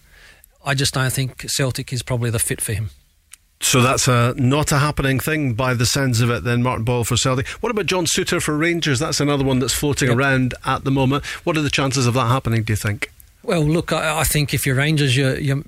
I 0.65 0.75
just 0.75 0.95
don't 0.95 1.13
think 1.13 1.51
Celtic 1.51 1.93
is 1.93 2.05
probably 2.05 2.31
the 2.31 2.39
fit 2.39 2.61
for 2.61 2.73
him. 2.73 2.91
So 3.61 3.83
that's 3.83 4.07
a 4.07 4.33
not 4.37 4.71
a 4.71 4.79
happening 4.79 5.19
thing 5.19 5.55
by 5.55 5.75
the 5.75 5.85
sounds 5.85 6.21
of 6.21 6.31
it. 6.31 6.45
Then 6.45 6.63
Martin 6.63 6.85
Boyle 6.85 7.03
for 7.03 7.17
Celtic. 7.17 7.49
What 7.49 7.71
about 7.71 7.87
John 7.87 8.07
Souttar 8.07 8.41
for 8.41 8.57
Rangers? 8.57 9.01
That's 9.01 9.19
another 9.19 9.45
one 9.45 9.59
that's 9.59 9.75
floating 9.75 10.09
yep. 10.09 10.17
around 10.17 10.55
at 10.65 10.85
the 10.85 10.93
moment. 10.93 11.27
What 11.45 11.57
are 11.57 11.63
the 11.63 11.69
chances 11.69 12.07
of 12.07 12.15
that 12.15 12.29
happening? 12.29 12.63
Do 12.63 12.73
you 12.73 12.77
think? 12.77 13.11
Well, 13.43 13.63
look, 13.63 13.93
I, 13.93 14.21
I 14.21 14.25
think 14.25 14.55
if 14.55 14.65
you're 14.65 14.77
Rangers, 14.77 15.17
you're, 15.17 15.37
you're 15.37 15.65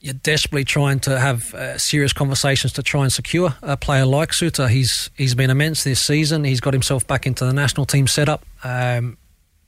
you're 0.00 0.14
desperately 0.14 0.64
trying 0.64 1.00
to 1.00 1.18
have 1.18 1.52
uh, 1.54 1.76
serious 1.78 2.12
conversations 2.12 2.72
to 2.74 2.82
try 2.82 3.02
and 3.02 3.12
secure 3.12 3.54
a 3.62 3.76
player 3.76 4.06
like 4.06 4.30
Souttar. 4.30 4.68
He's 4.68 5.10
he's 5.16 5.34
been 5.34 5.50
immense 5.50 5.84
this 5.84 6.00
season. 6.00 6.44
He's 6.44 6.60
got 6.60 6.72
himself 6.72 7.06
back 7.06 7.26
into 7.26 7.44
the 7.44 7.52
national 7.52 7.86
team 7.86 8.06
setup. 8.06 8.44
Um, 8.62 9.18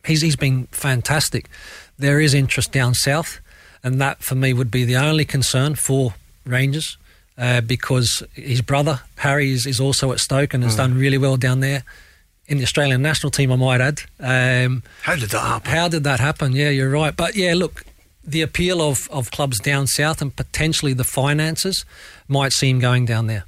he's 0.05 0.21
he's 0.23 0.37
been 0.37 0.67
fantastic. 0.69 1.49
There 1.99 2.21
is 2.21 2.35
interest 2.35 2.73
down 2.73 2.95
south, 2.95 3.41
and 3.83 4.01
that 4.01 4.23
for 4.23 4.35
me 4.35 4.53
would 4.53 4.71
be 4.71 4.85
the 4.85 4.97
only 4.97 5.25
concern 5.25 5.75
for 5.75 6.15
Rangers 6.47 6.97
uh, 7.37 7.61
because 7.61 8.23
his 8.35 8.63
brother 8.63 9.01
Harry 9.17 9.51
is, 9.51 9.67
is 9.67 9.81
also 9.81 10.13
at 10.13 10.21
Stoke 10.21 10.55
and 10.55 10.63
has 10.63 10.75
mm. 10.75 10.79
done 10.79 10.95
really 10.97 11.19
well 11.19 11.37
down 11.37 11.61
there 11.61 11.85
in 12.51 12.59
the 12.59 12.65
Australian 12.65 13.01
national 13.01 13.31
team, 13.31 13.53
I 13.53 13.57
might 13.57 13.81
add. 13.81 14.03
Um, 14.19 14.83
how 15.03 15.15
did 15.15 15.31
that 15.31 15.41
happen? 15.41 15.71
How 15.71 15.89
did 15.89 16.05
that 16.05 16.19
happen? 16.19 16.53
Yeah, 16.53 16.71
you're 16.71 16.91
right. 16.91 17.17
But 17.17 17.37
yeah, 17.37 17.55
look, 17.55 17.85
the 18.25 18.43
appeal 18.43 18.81
of, 18.81 19.09
of 19.11 19.31
clubs 19.31 19.59
down 19.59 19.87
south 19.87 20.21
and 20.21 20.35
potentially 20.35 20.93
the 20.93 21.05
finances 21.05 21.85
might 22.29 22.53
seem 22.53 22.79
going 22.79 23.07
down 23.07 23.27
there. 23.27 23.45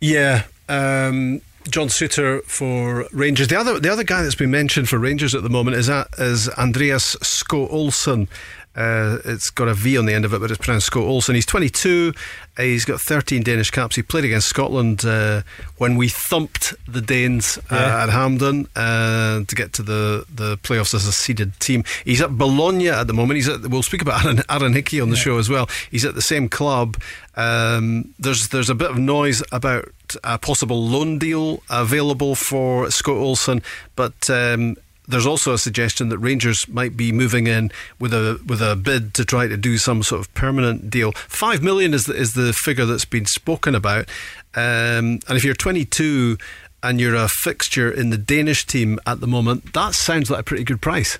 Yeah. 0.00 0.44
Um, 0.68 1.40
John 1.68 1.88
Souttar 1.88 2.42
for 2.44 3.06
Rangers. 3.12 3.48
The 3.48 3.58
other 3.58 3.80
the 3.80 3.90
other 3.90 4.04
guy 4.04 4.22
that's 4.22 4.34
been 4.34 4.50
mentioned 4.50 4.88
for 4.88 4.98
Rangers 4.98 5.34
at 5.34 5.42
the 5.42 5.48
moment 5.48 5.76
is, 5.76 5.88
uh, 5.88 6.04
is 6.18 6.48
Andreas 6.50 7.16
Skov 7.16 7.72
Olsen. 7.72 8.28
Uh, 8.76 9.18
it's 9.24 9.50
got 9.50 9.68
a 9.68 9.74
V 9.74 9.96
on 9.96 10.06
the 10.06 10.14
end 10.14 10.24
of 10.24 10.34
it, 10.34 10.40
but 10.40 10.50
it's 10.50 10.64
pronounced 10.64 10.86
Scott 10.86 11.04
Olsen. 11.04 11.34
He's 11.34 11.46
22. 11.46 12.12
Uh, 12.56 12.62
he's 12.62 12.84
got 12.84 13.00
13 13.00 13.42
Danish 13.42 13.70
caps. 13.70 13.96
He 13.96 14.02
played 14.02 14.24
against 14.24 14.48
Scotland 14.48 15.04
uh, 15.04 15.42
when 15.78 15.96
we 15.96 16.08
thumped 16.08 16.74
the 16.86 17.00
Danes 17.00 17.58
uh, 17.70 17.76
yeah. 17.76 18.02
at 18.02 18.10
Hampden 18.10 18.68
uh, 18.74 19.44
to 19.44 19.54
get 19.54 19.72
to 19.74 19.82
the, 19.82 20.24
the 20.32 20.58
playoffs 20.58 20.94
as 20.94 21.06
a 21.06 21.12
seeded 21.12 21.58
team. 21.60 21.84
He's 22.04 22.20
at 22.20 22.36
Bologna 22.36 22.88
at 22.88 23.06
the 23.06 23.14
moment. 23.14 23.36
He's 23.36 23.48
at, 23.48 23.62
we'll 23.62 23.82
speak 23.82 24.02
about 24.02 24.24
Aaron, 24.24 24.42
Aaron 24.48 24.72
Hickey 24.72 25.00
on 25.00 25.10
the 25.10 25.16
yeah. 25.16 25.22
show 25.22 25.38
as 25.38 25.48
well. 25.48 25.68
He's 25.90 26.04
at 26.04 26.14
the 26.14 26.22
same 26.22 26.48
club. 26.48 27.00
Um, 27.36 28.14
there's 28.18 28.48
there's 28.48 28.70
a 28.70 28.74
bit 28.74 28.90
of 28.90 28.98
noise 28.98 29.42
about 29.50 29.88
a 30.22 30.38
possible 30.38 30.86
loan 30.86 31.18
deal 31.18 31.62
available 31.70 32.34
for 32.34 32.90
Scott 32.90 33.16
Olsen, 33.16 33.62
but 33.96 34.30
um, 34.30 34.76
there's 35.06 35.26
also 35.26 35.52
a 35.52 35.58
suggestion 35.58 36.08
that 36.08 36.18
Rangers 36.18 36.66
might 36.68 36.96
be 36.96 37.12
moving 37.12 37.46
in 37.46 37.70
with 37.98 38.14
a 38.14 38.40
with 38.46 38.62
a 38.62 38.76
bid 38.76 39.14
to 39.14 39.24
try 39.24 39.46
to 39.46 39.56
do 39.56 39.78
some 39.78 40.02
sort 40.02 40.20
of 40.20 40.32
permanent 40.34 40.90
deal. 40.90 41.12
Five 41.12 41.62
million 41.62 41.94
is 41.94 42.06
the, 42.06 42.14
is 42.14 42.34
the 42.34 42.52
figure 42.52 42.86
that's 42.86 43.04
been 43.04 43.26
spoken 43.26 43.74
about, 43.74 44.08
um, 44.54 45.20
and 45.28 45.36
if 45.36 45.44
you're 45.44 45.54
22 45.54 46.38
and 46.82 47.00
you're 47.00 47.14
a 47.14 47.28
fixture 47.28 47.90
in 47.90 48.10
the 48.10 48.18
Danish 48.18 48.66
team 48.66 48.98
at 49.06 49.20
the 49.20 49.26
moment, 49.26 49.72
that 49.72 49.94
sounds 49.94 50.30
like 50.30 50.40
a 50.40 50.44
pretty 50.44 50.64
good 50.64 50.80
price. 50.80 51.18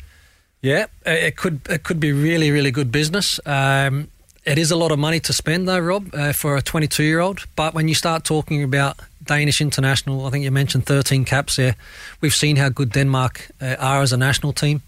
Yeah, 0.62 0.86
it 1.04 1.36
could 1.36 1.60
it 1.68 1.82
could 1.82 2.00
be 2.00 2.12
really 2.12 2.50
really 2.50 2.70
good 2.70 2.90
business. 2.90 3.38
Um, 3.44 4.08
it 4.46 4.58
is 4.58 4.70
a 4.70 4.76
lot 4.76 4.92
of 4.92 4.98
money 4.98 5.20
to 5.20 5.32
spend 5.32 5.68
though, 5.68 5.78
Rob, 5.78 6.14
uh, 6.14 6.32
for 6.32 6.56
a 6.56 6.62
22 6.62 7.02
year 7.02 7.20
old. 7.20 7.46
But 7.56 7.74
when 7.74 7.88
you 7.88 7.94
start 7.94 8.24
talking 8.24 8.62
about 8.62 8.98
Danish 9.24 9.60
international. 9.60 10.26
I 10.26 10.30
think 10.30 10.44
you 10.44 10.50
mentioned 10.50 10.86
13 10.86 11.24
caps 11.24 11.56
there. 11.56 11.76
We've 12.20 12.34
seen 12.34 12.56
how 12.56 12.68
good 12.68 12.92
Denmark 12.92 13.50
uh, 13.60 13.76
are 13.78 14.02
as 14.02 14.12
a 14.12 14.16
national 14.16 14.52
team. 14.52 14.82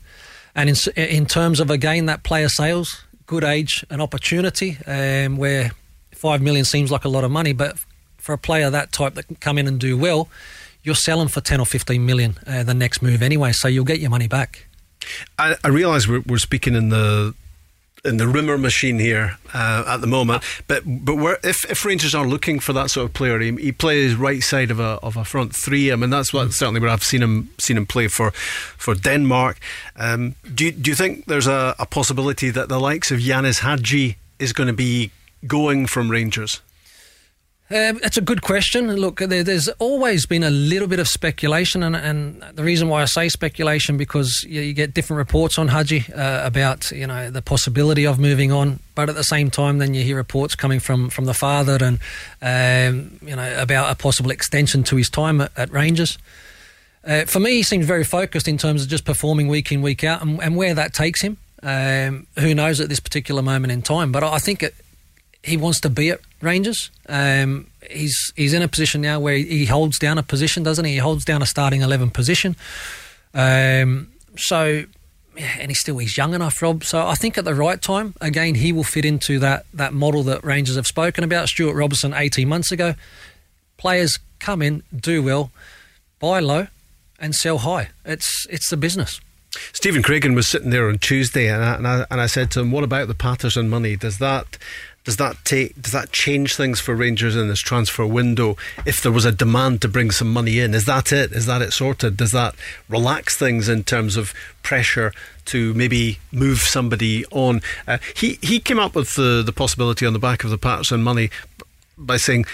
And 0.55 0.71
in, 0.71 0.76
in 0.97 1.26
terms 1.26 1.61
of, 1.61 1.71
again, 1.71 2.07
that 2.07 2.23
player 2.23 2.49
sales, 2.49 3.02
good 3.26 3.45
age 3.45 3.85
and 3.90 4.00
opportunity, 4.00 4.78
um, 4.87 5.37
where 5.37 5.73
five 6.12 6.40
million 6.40 6.64
seems 6.64 6.90
like 6.90 7.05
a 7.05 7.09
lot 7.09 7.25
of 7.25 7.31
money, 7.31 7.52
but 7.52 7.78
for 8.16 8.33
a 8.33 8.38
player 8.38 8.71
that 8.71 8.93
type 8.93 9.14
that 9.14 9.26
can 9.26 9.37
come 9.37 9.59
in 9.59 9.69
and 9.69 9.78
do 9.78 9.97
well, 9.97 10.28
you're 10.83 10.95
selling 10.95 11.28
for 11.28 11.40
10 11.40 11.61
or 11.61 11.66
15 11.66 12.05
million 12.05 12.38
uh, 12.47 12.62
the 12.62 12.75
next 12.75 13.02
move 13.02 13.23
anyway, 13.23 13.52
so 13.52 13.69
you'll 13.69 13.85
get 13.85 14.00
your 14.00 14.11
money 14.11 14.28
back. 14.28 14.66
I, 15.38 15.57
I 15.62 15.69
realise 15.69 16.09
we're, 16.09 16.23
we're 16.26 16.38
speaking 16.38 16.75
in 16.75 16.88
the 16.88 17.35
in 18.07 18.17
the 18.17 18.27
rumor 18.27 18.57
machine 18.57 18.99
here 18.99 19.39
uh, 19.53 19.85
at 19.87 20.01
the 20.01 20.07
moment. 20.07 20.43
But 20.67 20.83
but 20.87 21.17
if 21.43 21.65
if 21.71 21.85
Rangers 21.85 22.15
are 22.15 22.27
looking 22.27 22.61
for 22.61 22.73
that 22.73 22.91
sort 22.91 23.07
of 23.07 23.15
player, 23.15 23.39
he, 23.41 23.53
he, 23.57 23.73
plays 23.73 24.15
right 24.15 24.43
side 24.43 24.71
of 24.71 24.81
a 24.81 24.99
of 25.03 25.17
a 25.17 25.25
front 25.25 25.55
three. 25.55 25.93
I 25.93 25.97
mean 25.97 26.11
that's 26.11 26.33
what 26.33 26.53
certainly 26.53 26.81
where 26.81 26.91
I've 26.91 27.05
seen 27.05 27.23
him 27.23 27.51
seen 27.59 27.77
him 27.77 27.87
play 27.87 28.09
for 28.09 28.31
for 28.31 28.95
Denmark. 28.95 29.59
Um, 29.97 30.35
do 30.55 30.67
you, 30.67 30.73
do 30.73 30.91
you 30.91 30.95
think 30.95 31.27
there's 31.27 31.47
a, 31.47 31.75
a 31.79 31.87
possibility 31.87 32.51
that 32.51 32.69
the 32.69 32.79
likes 32.79 33.11
of 33.11 33.19
Ianis 33.19 33.61
Hagi 33.61 34.17
is 34.39 34.53
going 34.53 34.69
to 34.69 34.73
be 34.73 35.11
going 35.47 35.87
from 35.87 36.11
Rangers? 36.11 36.61
Um, 37.68 37.99
it's 38.04 38.16
a 38.16 38.20
good 38.20 38.42
question. 38.42 38.94
Look, 38.94 39.18
there, 39.18 39.42
there's 39.42 39.68
always 39.80 40.25
been 40.25 40.44
a 40.44 40.50
little 40.50 40.87
bit 40.87 41.00
of 41.00 41.08
speculation, 41.08 41.82
and, 41.82 41.96
and 41.96 42.40
the 42.54 42.62
reason 42.62 42.88
why 42.88 43.02
I 43.02 43.06
say 43.06 43.28
speculation 43.28 43.96
because 43.96 44.44
you, 44.49 44.61
you 44.61 44.73
get 44.73 44.94
different 44.94 45.18
reports 45.18 45.58
on 45.58 45.66
Hagi 45.66 46.04
uh, 46.12 46.46
about 46.46 46.92
you 46.92 47.08
know 47.08 47.28
the 47.28 47.42
possibility 47.42 48.06
of 48.06 48.20
moving 48.20 48.52
on, 48.52 48.78
but 48.94 49.08
at 49.08 49.16
the 49.16 49.25
same 49.25 49.50
time, 49.50 49.78
then 49.78 49.94
you 49.94 50.04
hear 50.04 50.14
reports 50.14 50.54
coming 50.54 50.78
from 50.78 51.11
from 51.11 51.25
the 51.25 51.35
father 51.35 51.76
and 51.80 51.99
um, 52.40 53.18
you 53.20 53.35
know 53.35 53.61
about 53.61 53.90
a 53.90 53.96
possible 53.96 54.30
extension 54.30 54.85
to 54.85 54.94
his 54.94 55.11
time 55.11 55.40
at, 55.40 55.50
at 55.56 55.73
Rangers. 55.73 56.18
Uh, 57.04 57.25
for 57.25 57.40
me, 57.40 57.50
he 57.50 57.62
seems 57.64 57.85
very 57.85 58.04
focused 58.04 58.46
in 58.46 58.58
terms 58.58 58.85
of 58.85 58.88
just 58.88 59.04
performing 59.04 59.49
week 59.49 59.73
in 59.73 59.82
week 59.82 60.04
out, 60.04 60.23
and, 60.23 60.40
and 60.40 60.54
where 60.54 60.75
that 60.75 60.94
takes 60.94 61.20
him. 61.20 61.37
Um, 61.64 62.28
who 62.38 62.54
knows 62.54 62.80
at 62.80 62.88
this 62.88 63.00
particular 63.00 63.42
moment 63.42 63.73
in 63.73 63.82
time? 63.82 64.12
But 64.12 64.23
I 64.23 64.38
think 64.38 64.62
it, 64.62 64.75
he 65.47 65.57
wants 65.57 65.81
to 65.81 65.91
be 65.91 66.11
at 66.11 66.21
Rangers. 66.41 66.91
Um, 67.09 67.69
he's 67.91 68.33
he's 68.37 68.53
in 68.53 68.62
a 68.62 68.69
position 68.69 69.00
now 69.00 69.21
where 69.21 69.37
he 69.37 69.67
holds 69.67 69.99
down 69.99 70.19
a 70.19 70.23
position, 70.23 70.62
doesn't 70.62 70.85
he? 70.85 70.93
He 70.93 70.99
holds 70.99 71.25
down 71.25 71.41
a 71.41 71.47
starting 71.47 71.83
eleven 71.83 72.11
position. 72.11 72.57
Um, 73.33 74.09
so, 74.37 74.85
and 75.37 75.71
he's 75.71 75.81
still 75.81 75.99
he's 75.99 76.17
young 76.17 76.35
enough, 76.35 76.61
Rob. 76.61 76.83
So 76.85 77.07
I 77.07 77.15
think 77.15 77.38
at 77.38 77.45
the 77.45 77.55
right 77.55 77.81
time, 77.81 78.15
again, 78.21 78.57
he 78.57 78.73
will 78.73 78.85
fit 78.85 79.05
into 79.05 79.38
that 79.38 79.67
that 79.73 79.95
model 79.95 80.25
that 80.25 80.43
Rangers 80.45 80.76
have 80.76 80.87
spoken 80.87 81.23
about. 81.23 81.49
Stewart 81.49 81.76
Robertson 81.76 82.12
eighteen 82.12 82.49
months 82.49 82.73
ago. 82.73 82.95
Players 83.76 84.19
come 84.38 84.62
in, 84.62 84.83
do 84.95 85.23
well, 85.23 85.50
buy 86.19 86.41
low, 86.41 86.67
and 87.21 87.35
sell 87.35 87.59
high. 87.59 87.91
It's 88.05 88.47
it's 88.50 88.69
the 88.69 88.76
business. 88.76 89.21
Stephen 89.73 90.03
Craigan 90.03 90.35
was 90.35 90.49
sitting 90.49 90.71
there 90.71 90.89
on 90.89 90.99
Tuesday, 90.99 91.49
and 91.49 91.63
I, 91.63 91.75
and 91.75 91.89
I, 91.89 92.07
and 92.11 92.21
I 92.21 92.27
said 92.27 92.51
to 92.53 92.61
him, 92.61 92.71
"What 92.71 92.85
about 92.85 93.09
the 93.09 93.15
Patterson 93.15 93.69
money? 93.69 93.97
Does 93.97 94.19
that 94.19 94.59
does 95.07 95.19
that 95.19 95.37
take 95.45 95.81
does 95.81 95.93
that 95.93 96.11
change 96.11 96.57
things 96.57 96.81
for 96.81 96.93
Rangers 96.93 97.37
in 97.37 97.47
this 97.47 97.61
transfer 97.61 98.05
window? 98.05 98.57
If 98.85 99.01
there 99.01 99.13
was 99.13 99.25
a 99.25 99.31
demand 99.31 99.81
to 99.83 99.89
bring 99.89 100.11
some 100.11 100.33
money 100.33 100.59
in, 100.59 100.75
is 100.75 100.85
that 100.87 101.13
it? 101.13 101.31
Is 101.31 101.47
that 101.47 101.63
it 101.63 101.73
sorted? 101.73 102.17
Does 102.17 102.33
that 102.33 102.57
relax 102.89 103.37
things 103.37 103.69
in 103.69 103.85
terms 103.85 104.17
of 104.17 104.35
pressure 104.65 105.13
to 105.47 105.73
maybe 105.75 106.19
move 106.33 106.59
somebody 106.59 107.25
on? 107.27 107.63
Uh, 107.87 107.99
he 108.17 108.41
he 108.43 108.59
came 108.59 108.81
up 108.81 108.97
with 108.97 109.15
the 109.15 109.45
the 109.47 109.53
possibility 109.53 110.05
on 110.05 110.13
the 110.13 110.19
back 110.19 110.43
of 110.43 110.51
the 110.51 110.59
Patterson 110.59 111.05
money 111.05 111.31
by 111.97 112.17
saying 112.17 112.45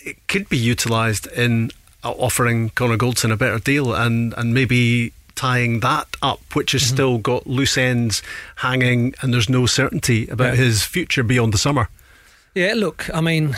it 0.00 0.16
could 0.26 0.48
be 0.48 0.58
utilised 0.58 1.28
in 1.28 1.70
offering 2.02 2.70
Connor 2.70 2.96
Goldson 2.96 3.30
a 3.30 3.36
better 3.36 3.60
deal 3.60 3.94
and 3.94 4.34
and 4.36 4.52
maybe 4.52 5.12
tying 5.40 5.80
that 5.80 6.06
up, 6.20 6.40
which 6.54 6.72
has 6.72 6.82
mm-hmm. 6.82 6.94
still 6.94 7.18
got 7.18 7.46
loose 7.46 7.78
ends 7.78 8.22
hanging, 8.56 9.14
and 9.22 9.32
there's 9.32 9.48
no 9.48 9.64
certainty 9.64 10.28
about 10.28 10.54
yeah. 10.54 10.64
his 10.64 10.84
future 10.84 11.22
beyond 11.22 11.54
the 11.54 11.58
summer. 11.58 11.88
Yeah, 12.54 12.74
look, 12.76 13.08
I 13.14 13.22
mean, 13.22 13.56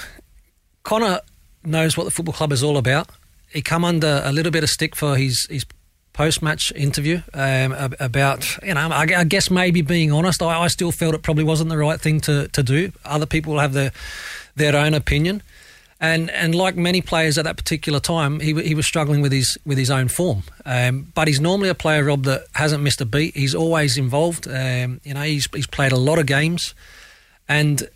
Connor 0.85 1.21
knows 1.65 1.97
what 1.97 2.05
the 2.05 2.13
football 2.13 2.35
club 2.35 2.53
is 2.53 2.63
all 2.63 2.77
about. 2.77 3.09
He 3.49 3.63
come 3.63 3.85
under 3.85 4.23
a 4.25 4.31
little 4.31 4.53
bit 4.53 4.63
of 4.63 4.71
stick 4.71 4.95
for 4.95 5.17
his 5.17 5.49
his 5.51 5.67
post 6.13 6.41
match 6.41 6.73
interview 6.77 7.21
um, 7.35 7.73
about 7.99 8.63
you 8.63 8.75
know 8.75 8.89
I, 8.89 9.03
I, 9.03 9.25
guess 9.25 9.51
maybe 9.51 9.83
being 9.83 10.13
honest. 10.13 10.41
I, 10.41 10.61
I, 10.61 10.69
still 10.69 10.93
felt 10.93 11.15
it 11.15 11.23
probably 11.23 11.45
wasn't 11.45 11.71
the 11.71 11.79
right 11.79 12.01
thing 12.01 12.21
to, 12.21 12.47
to 12.49 12.63
do. 12.63 12.93
Other 13.05 13.27
people 13.27 13.59
have 13.59 13.73
their 13.73 13.91
their 14.55 14.77
own 14.77 14.95
opinion. 14.95 15.43
And, 16.03 16.31
and 16.31 16.53
like 16.53 16.75
many 16.75 17.01
players 17.01 17.39
at 17.39 17.45
that 17.45 17.57
particular 17.57 18.01
time, 18.01 18.41
he, 18.41 18.61
he 18.61 18.75
was 18.75 18.85
struggling 18.85 19.23
with 19.23 19.31
his 19.31 19.57
with 19.65 19.79
his 19.79 19.89
own 19.89 20.09
form. 20.09 20.43
Um, 20.67 21.13
but 21.15 21.29
he's 21.29 21.41
normally 21.41 21.69
a 21.69 21.77
player, 21.77 22.03
Rob, 22.03 22.25
that 22.25 22.47
hasn't 22.55 22.83
missed 22.83 23.01
a 23.01 23.05
beat. 23.05 23.37
He's 23.37 23.55
always 23.55 23.97
involved. 23.97 24.49
Um, 24.49 25.01
you 25.05 25.15
know, 25.15 25.23
he's 25.23 25.49
he's 25.55 25.69
played 25.69 25.93
a 25.93 25.97
lot 25.97 26.19
of 26.19 26.27
games, 26.27 26.75
and 27.49 27.89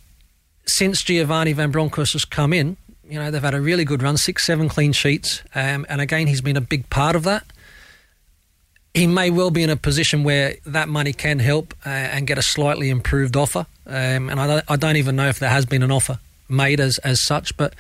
since 0.67 1.03
Giovanni 1.03 1.53
Van 1.53 1.73
Bronckhorst 1.73 2.13
has 2.13 2.25
come 2.25 2.53
in, 2.53 2.77
you 3.09 3.19
know, 3.19 3.33
they've 3.33 3.43
had 3.43 3.55
a 3.55 3.61
really 3.61 3.85
good 3.85 4.05
run, 4.05 4.17
six, 4.17 4.47
seven 4.47 4.69
clean 4.69 4.93
sheets. 4.93 5.43
Um, 5.53 5.85
and 5.89 6.01
again, 6.01 6.29
he's 6.29 6.41
been 6.41 6.57
a 6.57 6.61
big 6.61 6.89
part 6.91 7.17
of 7.17 7.25
that. 7.25 7.45
He 8.95 9.09
may 9.09 9.31
well 9.31 9.51
be 9.51 9.65
in 9.65 9.71
a 9.71 9.77
position 9.77 10.23
where 10.23 10.55
that 10.65 10.89
money 10.89 11.13
can 11.13 11.41
help 11.41 11.75
uh, 11.85 11.89
and 11.89 12.27
get 12.27 12.39
a 12.39 12.43
slightly 12.43 12.89
improved 12.89 13.37
offer. 13.37 13.67
Um, 13.85 14.31
and 14.31 14.41
I 14.41 14.47
don't, 14.47 14.65
I 14.69 14.77
don't 14.77 14.97
even 14.97 15.17
know 15.17 15.29
if 15.29 15.39
there 15.39 15.51
has 15.51 15.67
been 15.67 15.83
an 15.83 15.91
offer 15.91 16.19
made 16.49 16.81
as, 16.81 16.99
as 16.99 17.23
such, 17.23 17.57
but 17.57 17.75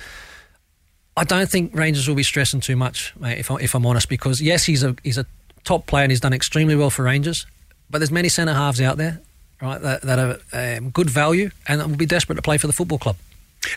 I 1.16 1.24
don't 1.24 1.48
think 1.48 1.74
Rangers 1.74 2.08
will 2.08 2.14
be 2.14 2.22
stressing 2.22 2.60
too 2.60 2.76
much, 2.76 3.14
mate, 3.18 3.38
if, 3.38 3.50
I, 3.50 3.56
if 3.56 3.74
I'm 3.74 3.86
honest, 3.86 4.08
because 4.08 4.40
yes, 4.40 4.64
he's 4.64 4.82
a, 4.82 4.94
he's 5.02 5.18
a 5.18 5.26
top 5.64 5.86
player 5.86 6.04
and 6.04 6.12
he's 6.12 6.20
done 6.20 6.32
extremely 6.32 6.76
well 6.76 6.90
for 6.90 7.02
Rangers, 7.02 7.46
but 7.88 7.98
there's 7.98 8.10
many 8.10 8.28
centre 8.28 8.54
halves 8.54 8.80
out 8.80 8.96
there 8.96 9.20
right, 9.62 9.80
that, 9.80 10.02
that 10.02 10.18
are 10.18 10.38
um, 10.52 10.90
good 10.90 11.08
value 11.08 11.50
and 11.66 11.80
will 11.82 11.96
be 11.96 12.06
desperate 12.06 12.36
to 12.36 12.42
play 12.42 12.58
for 12.58 12.66
the 12.66 12.72
football 12.72 12.98
club. 12.98 13.16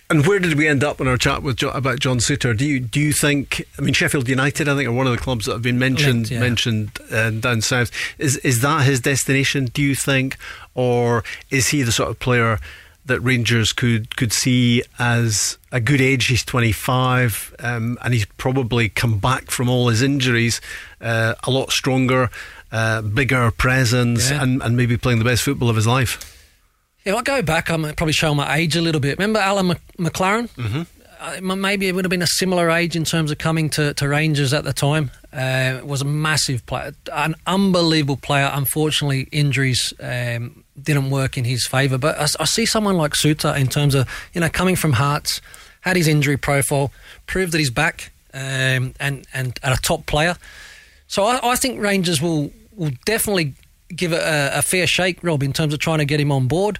And 0.09 0.25
where 0.27 0.39
did 0.39 0.55
we 0.55 0.67
end 0.67 0.83
up 0.83 1.01
in 1.01 1.07
our 1.07 1.17
chat 1.17 1.41
with 1.41 1.57
John, 1.57 1.75
about 1.75 1.99
John 1.99 2.19
Souttar? 2.19 2.55
Do 2.55 2.65
you 2.65 2.79
do 2.79 2.99
you 2.99 3.11
think? 3.11 3.63
I 3.77 3.81
mean, 3.81 3.93
Sheffield 3.93 4.29
United, 4.29 4.69
I 4.69 4.75
think, 4.75 4.87
are 4.87 4.91
one 4.91 5.07
of 5.07 5.13
the 5.13 5.17
clubs 5.17 5.45
that 5.45 5.53
have 5.53 5.61
been 5.63 5.79
mentioned 5.79 6.29
yeah. 6.29 6.39
mentioned 6.39 6.91
uh, 7.11 7.31
down 7.31 7.61
south. 7.61 7.89
Is 8.19 8.37
is 8.37 8.61
that 8.61 8.85
his 8.85 8.99
destination? 8.99 9.65
Do 9.65 9.81
you 9.81 9.95
think, 9.95 10.37
or 10.75 11.23
is 11.49 11.69
he 11.69 11.81
the 11.81 11.91
sort 11.91 12.09
of 12.09 12.19
player 12.19 12.59
that 13.09 13.19
Rangers 13.19 13.73
could 13.73 14.15
could 14.15 14.31
see 14.31 14.81
as 14.97 15.57
a 15.71 15.79
good 15.79 16.01
age? 16.01 16.27
He's 16.27 16.43
twenty 16.45 16.71
five, 16.71 17.53
um, 17.59 17.97
and 18.01 18.13
he's 18.13 18.25
probably 18.37 18.89
come 18.89 19.19
back 19.19 19.51
from 19.51 19.69
all 19.69 19.89
his 19.89 20.01
injuries 20.01 20.61
uh, 21.01 21.35
a 21.43 21.51
lot 21.51 21.71
stronger 21.71 22.29
uh, 22.71 23.01
bigger 23.01 23.51
presence, 23.51 24.31
yeah. 24.31 24.41
and, 24.41 24.61
and 24.61 24.77
maybe 24.77 24.97
playing 24.97 25.19
the 25.19 25.25
best 25.25 25.43
football 25.43 25.69
of 25.69 25.75
his 25.75 25.87
life. 25.87 26.35
Yeah, 27.05 27.15
I'll 27.15 27.21
go 27.21 27.41
back. 27.41 27.69
I'm 27.69 27.81
probably 27.81 28.13
showing 28.13 28.37
my 28.37 28.55
age 28.57 28.75
a 28.75 28.81
little 28.81 29.01
bit. 29.01 29.17
Remember 29.17 29.39
Alan 29.39 29.75
McLaren? 29.97 30.49
Mm-hmm. 30.55 31.49
uh, 31.49 31.55
maybe 31.55 31.87
it 31.87 31.95
would 31.95 32.05
have 32.05 32.09
been 32.09 32.21
a 32.21 32.27
similar 32.27 32.69
age 32.69 32.95
in 32.95 33.03
terms 33.03 33.31
of 33.31 33.37
coming 33.37 33.69
to, 33.71 33.93
to 33.95 34.07
Rangers 34.07 34.53
at 34.53 34.63
the 34.63 34.73
time. 34.73 35.11
Uh, 35.31 35.81
was 35.83 36.01
a 36.01 36.05
massive 36.05 36.65
player, 36.65 36.93
an 37.13 37.35
unbelievable 37.45 38.17
player. 38.17 38.49
Unfortunately, 38.53 39.27
injuries 39.31 39.93
um, 39.99 40.63
didn't 40.83 41.09
work 41.09 41.37
in 41.37 41.45
his 41.45 41.65
favour. 41.65 41.97
But 41.97 42.17
I, 42.19 42.27
I, 42.39 42.45
see 42.45 42.65
someone 42.65 42.95
like 42.95 43.13
Souttar 43.13 43.59
in 43.59 43.67
terms 43.67 43.95
of 43.95 44.07
you 44.33 44.41
know 44.41 44.49
coming 44.49 44.75
from 44.75 44.93
Hearts, 44.93 45.41
had 45.81 45.95
his 45.95 46.07
injury 46.07 46.37
profile, 46.37 46.91
proved 47.27 47.51
that 47.53 47.59
he's 47.59 47.71
back, 47.71 48.11
um, 48.33 48.93
and 48.99 49.25
and 49.33 49.59
a 49.63 49.75
top 49.77 50.05
player. 50.05 50.35
So 51.07 51.23
I, 51.23 51.39
I, 51.51 51.55
think 51.55 51.81
Rangers 51.81 52.21
will 52.21 52.51
will 52.75 52.91
definitely 53.05 53.53
give 53.95 54.13
it 54.13 54.21
a, 54.21 54.59
a, 54.59 54.61
fair 54.61 54.85
shake, 54.85 55.23
Rob, 55.23 55.41
in 55.41 55.53
terms 55.53 55.73
of 55.73 55.79
trying 55.79 55.99
to 55.99 56.05
get 56.05 56.19
him 56.19 56.31
on 56.31 56.47
board. 56.47 56.79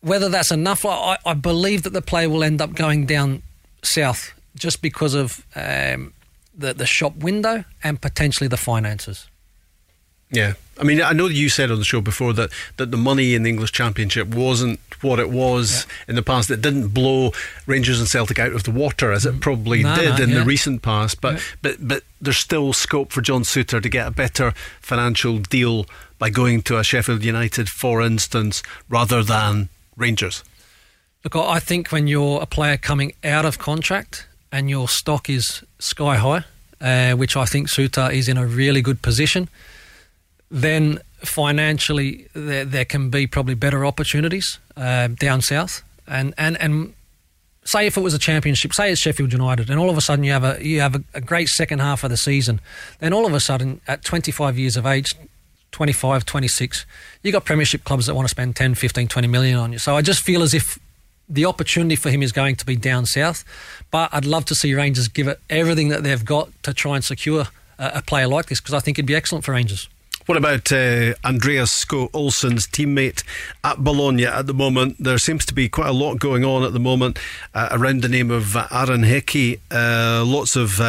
Whether 0.00 0.28
that's 0.28 0.50
enough, 0.50 0.86
I, 0.86 1.18
I 1.26 1.34
believe 1.34 1.82
that 1.82 1.92
the 1.92 2.02
player 2.02 2.30
will 2.30 2.44
end 2.44 2.60
up 2.60 2.74
going 2.74 3.06
down 3.06 3.42
south 3.82 4.32
just 4.54 4.80
because 4.82 5.14
of 5.14 5.44
um, 5.54 6.12
the 6.56 6.72
the 6.74 6.86
shop 6.86 7.16
window 7.16 7.64
and 7.82 8.00
potentially 8.00 8.48
the 8.48 8.56
finances. 8.56 9.28
Yeah, 10.30 10.54
I 10.78 10.84
mean, 10.84 11.00
I 11.00 11.12
know 11.12 11.26
you 11.26 11.48
said 11.48 11.70
on 11.70 11.78
the 11.78 11.84
show 11.84 12.00
before 12.00 12.32
that, 12.34 12.50
that 12.76 12.90
the 12.90 12.96
money 12.96 13.34
in 13.34 13.44
the 13.44 13.50
English 13.50 13.72
Championship 13.72 14.28
wasn't 14.28 14.80
what 15.02 15.18
it 15.18 15.30
was 15.30 15.86
yeah. 15.86 16.04
in 16.08 16.16
the 16.16 16.22
past. 16.22 16.50
It 16.50 16.60
didn't 16.60 16.88
blow 16.88 17.32
Rangers 17.66 17.98
and 17.98 18.08
Celtic 18.08 18.38
out 18.38 18.52
of 18.52 18.64
the 18.64 18.70
water 18.70 19.12
as 19.12 19.24
it 19.24 19.34
mm. 19.34 19.40
probably 19.40 19.82
no, 19.82 19.94
did 19.94 20.18
no, 20.18 20.24
in 20.24 20.30
yeah. 20.30 20.38
the 20.40 20.44
recent 20.44 20.82
past. 20.82 21.20
But, 21.20 21.34
yeah. 21.34 21.40
but 21.62 21.76
but 21.80 22.02
there's 22.20 22.38
still 22.38 22.72
scope 22.72 23.12
for 23.12 23.20
John 23.20 23.42
Souttar 23.42 23.82
to 23.82 23.88
get 23.88 24.06
a 24.06 24.10
better 24.10 24.52
financial 24.80 25.38
deal 25.38 25.86
by 26.18 26.30
going 26.30 26.62
to 26.62 26.78
a 26.78 26.84
Sheffield 26.84 27.24
United, 27.24 27.68
for 27.68 28.02
instance, 28.02 28.62
rather 28.88 29.22
than 29.22 29.68
Rangers. 29.96 30.44
Look, 31.24 31.36
I 31.36 31.58
think 31.58 31.88
when 31.88 32.06
you're 32.06 32.40
a 32.40 32.46
player 32.46 32.76
coming 32.76 33.12
out 33.24 33.44
of 33.44 33.58
contract 33.58 34.26
and 34.52 34.70
your 34.70 34.88
stock 34.88 35.28
is 35.28 35.62
sky 35.78 36.16
high, 36.16 36.44
uh, 36.80 37.16
which 37.16 37.36
I 37.36 37.46
think 37.46 37.68
Souttar 37.68 38.12
is 38.12 38.28
in 38.28 38.36
a 38.36 38.46
really 38.46 38.80
good 38.80 39.02
position 39.02 39.48
then 40.50 41.00
financially 41.18 42.28
there, 42.34 42.64
there 42.64 42.84
can 42.84 43.10
be 43.10 43.26
probably 43.26 43.54
better 43.54 43.84
opportunities 43.84 44.58
uh, 44.76 45.08
down 45.08 45.42
south. 45.42 45.82
And, 46.06 46.34
and, 46.38 46.60
and 46.60 46.94
say 47.66 47.86
if 47.86 47.96
it 47.96 48.00
was 48.00 48.14
a 48.14 48.18
championship, 48.18 48.72
say 48.72 48.90
it's 48.90 49.00
Sheffield 49.00 49.32
United, 49.32 49.70
and 49.70 49.78
all 49.78 49.90
of 49.90 49.98
a 49.98 50.00
sudden 50.00 50.24
you 50.24 50.32
have 50.32 50.44
a 50.44 50.64
you 50.64 50.80
have 50.80 50.94
a, 50.94 51.02
a, 51.14 51.20
great 51.20 51.48
second 51.48 51.80
half 51.80 52.04
of 52.04 52.10
the 52.10 52.16
season, 52.16 52.60
then 53.00 53.12
all 53.12 53.26
of 53.26 53.34
a 53.34 53.40
sudden 53.40 53.80
at 53.88 54.04
25 54.04 54.58
years 54.58 54.76
of 54.76 54.86
age, 54.86 55.14
25, 55.72 56.24
26, 56.24 56.86
you 57.22 57.32
got 57.32 57.44
premiership 57.44 57.84
clubs 57.84 58.06
that 58.06 58.14
want 58.14 58.26
to 58.26 58.30
spend 58.30 58.56
10, 58.56 58.76
15, 58.76 59.08
20 59.08 59.28
million 59.28 59.58
on 59.58 59.72
you. 59.72 59.78
So 59.78 59.96
I 59.96 60.02
just 60.02 60.22
feel 60.22 60.42
as 60.42 60.54
if 60.54 60.78
the 61.28 61.44
opportunity 61.44 61.96
for 61.96 62.10
him 62.10 62.22
is 62.22 62.30
going 62.30 62.54
to 62.56 62.64
be 62.64 62.76
down 62.76 63.04
south, 63.04 63.44
but 63.90 64.10
I'd 64.12 64.24
love 64.24 64.44
to 64.46 64.54
see 64.54 64.74
Rangers 64.74 65.08
give 65.08 65.26
it 65.26 65.40
everything 65.50 65.88
that 65.88 66.04
they've 66.04 66.24
got 66.24 66.50
to 66.62 66.72
try 66.72 66.94
and 66.94 67.04
secure 67.04 67.46
a, 67.78 67.92
a 67.96 68.02
player 68.02 68.28
like 68.28 68.46
this 68.46 68.60
because 68.60 68.74
I 68.74 68.80
think 68.80 68.98
it'd 68.98 69.06
be 69.06 69.16
excellent 69.16 69.44
for 69.44 69.52
Rangers. 69.52 69.88
What 70.26 70.36
about 70.36 70.72
uh, 70.72 71.14
Andreas 71.24 71.84
Skov 71.84 72.10
Olsen's 72.12 72.66
teammate 72.66 73.22
at 73.62 73.84
Bologna 73.84 74.26
at 74.26 74.48
the 74.48 74.54
moment? 74.54 74.96
There 74.98 75.18
seems 75.18 75.46
to 75.46 75.54
be 75.54 75.68
quite 75.68 75.88
a 75.88 75.92
lot 75.92 76.18
going 76.18 76.44
on 76.44 76.64
at 76.64 76.72
the 76.72 76.80
moment 76.80 77.16
uh, 77.54 77.68
around 77.70 78.02
the 78.02 78.08
name 78.08 78.32
of 78.32 78.56
uh, 78.56 78.66
Aaron 78.72 79.04
Hickey. 79.04 79.60
Uh, 79.70 80.24
lots 80.26 80.56
of 80.56 80.80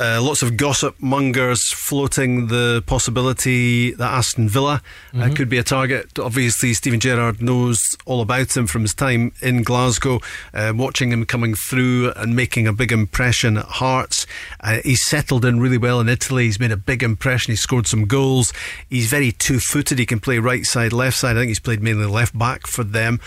uh, 0.00 0.18
lots 0.22 0.42
of 0.42 0.56
gossip 0.56 0.96
mongers 0.98 1.62
floating 1.74 2.46
the 2.46 2.82
possibility 2.86 3.92
that 3.92 4.10
Aston 4.10 4.48
Villa 4.48 4.80
mm-hmm. 5.12 5.20
uh, 5.20 5.34
could 5.34 5.50
be 5.50 5.58
a 5.58 5.62
target. 5.62 6.18
Obviously, 6.18 6.72
Steven 6.72 6.98
Gerrard 6.98 7.42
knows 7.42 7.78
all 8.06 8.22
about 8.22 8.56
him 8.56 8.66
from 8.66 8.82
his 8.82 8.94
time 8.94 9.32
in 9.42 9.62
Glasgow, 9.62 10.20
uh, 10.54 10.72
watching 10.74 11.12
him 11.12 11.26
coming 11.26 11.54
through 11.54 12.12
and 12.16 12.34
making 12.34 12.66
a 12.66 12.72
big 12.72 12.92
impression 12.92 13.58
at 13.58 13.66
Hearts. 13.66 14.26
Uh, 14.60 14.78
he's 14.84 15.04
settled 15.04 15.44
in 15.44 15.60
really 15.60 15.78
well 15.78 16.00
in 16.00 16.08
Italy. 16.08 16.44
He's 16.44 16.58
made 16.58 16.72
a 16.72 16.78
big 16.78 17.02
impression. 17.02 17.52
He's 17.52 17.60
scored 17.60 17.86
some 17.86 18.06
goals. 18.06 18.54
He's 18.88 19.10
very 19.10 19.32
two 19.32 19.60
footed. 19.60 19.98
He 19.98 20.06
can 20.06 20.18
play 20.18 20.38
right 20.38 20.64
side, 20.64 20.94
left 20.94 21.18
side. 21.18 21.36
I 21.36 21.40
think 21.40 21.48
he's 21.48 21.60
played 21.60 21.82
mainly 21.82 22.06
left 22.06 22.38
back 22.38 22.66
for 22.66 22.84
them. 22.84 23.20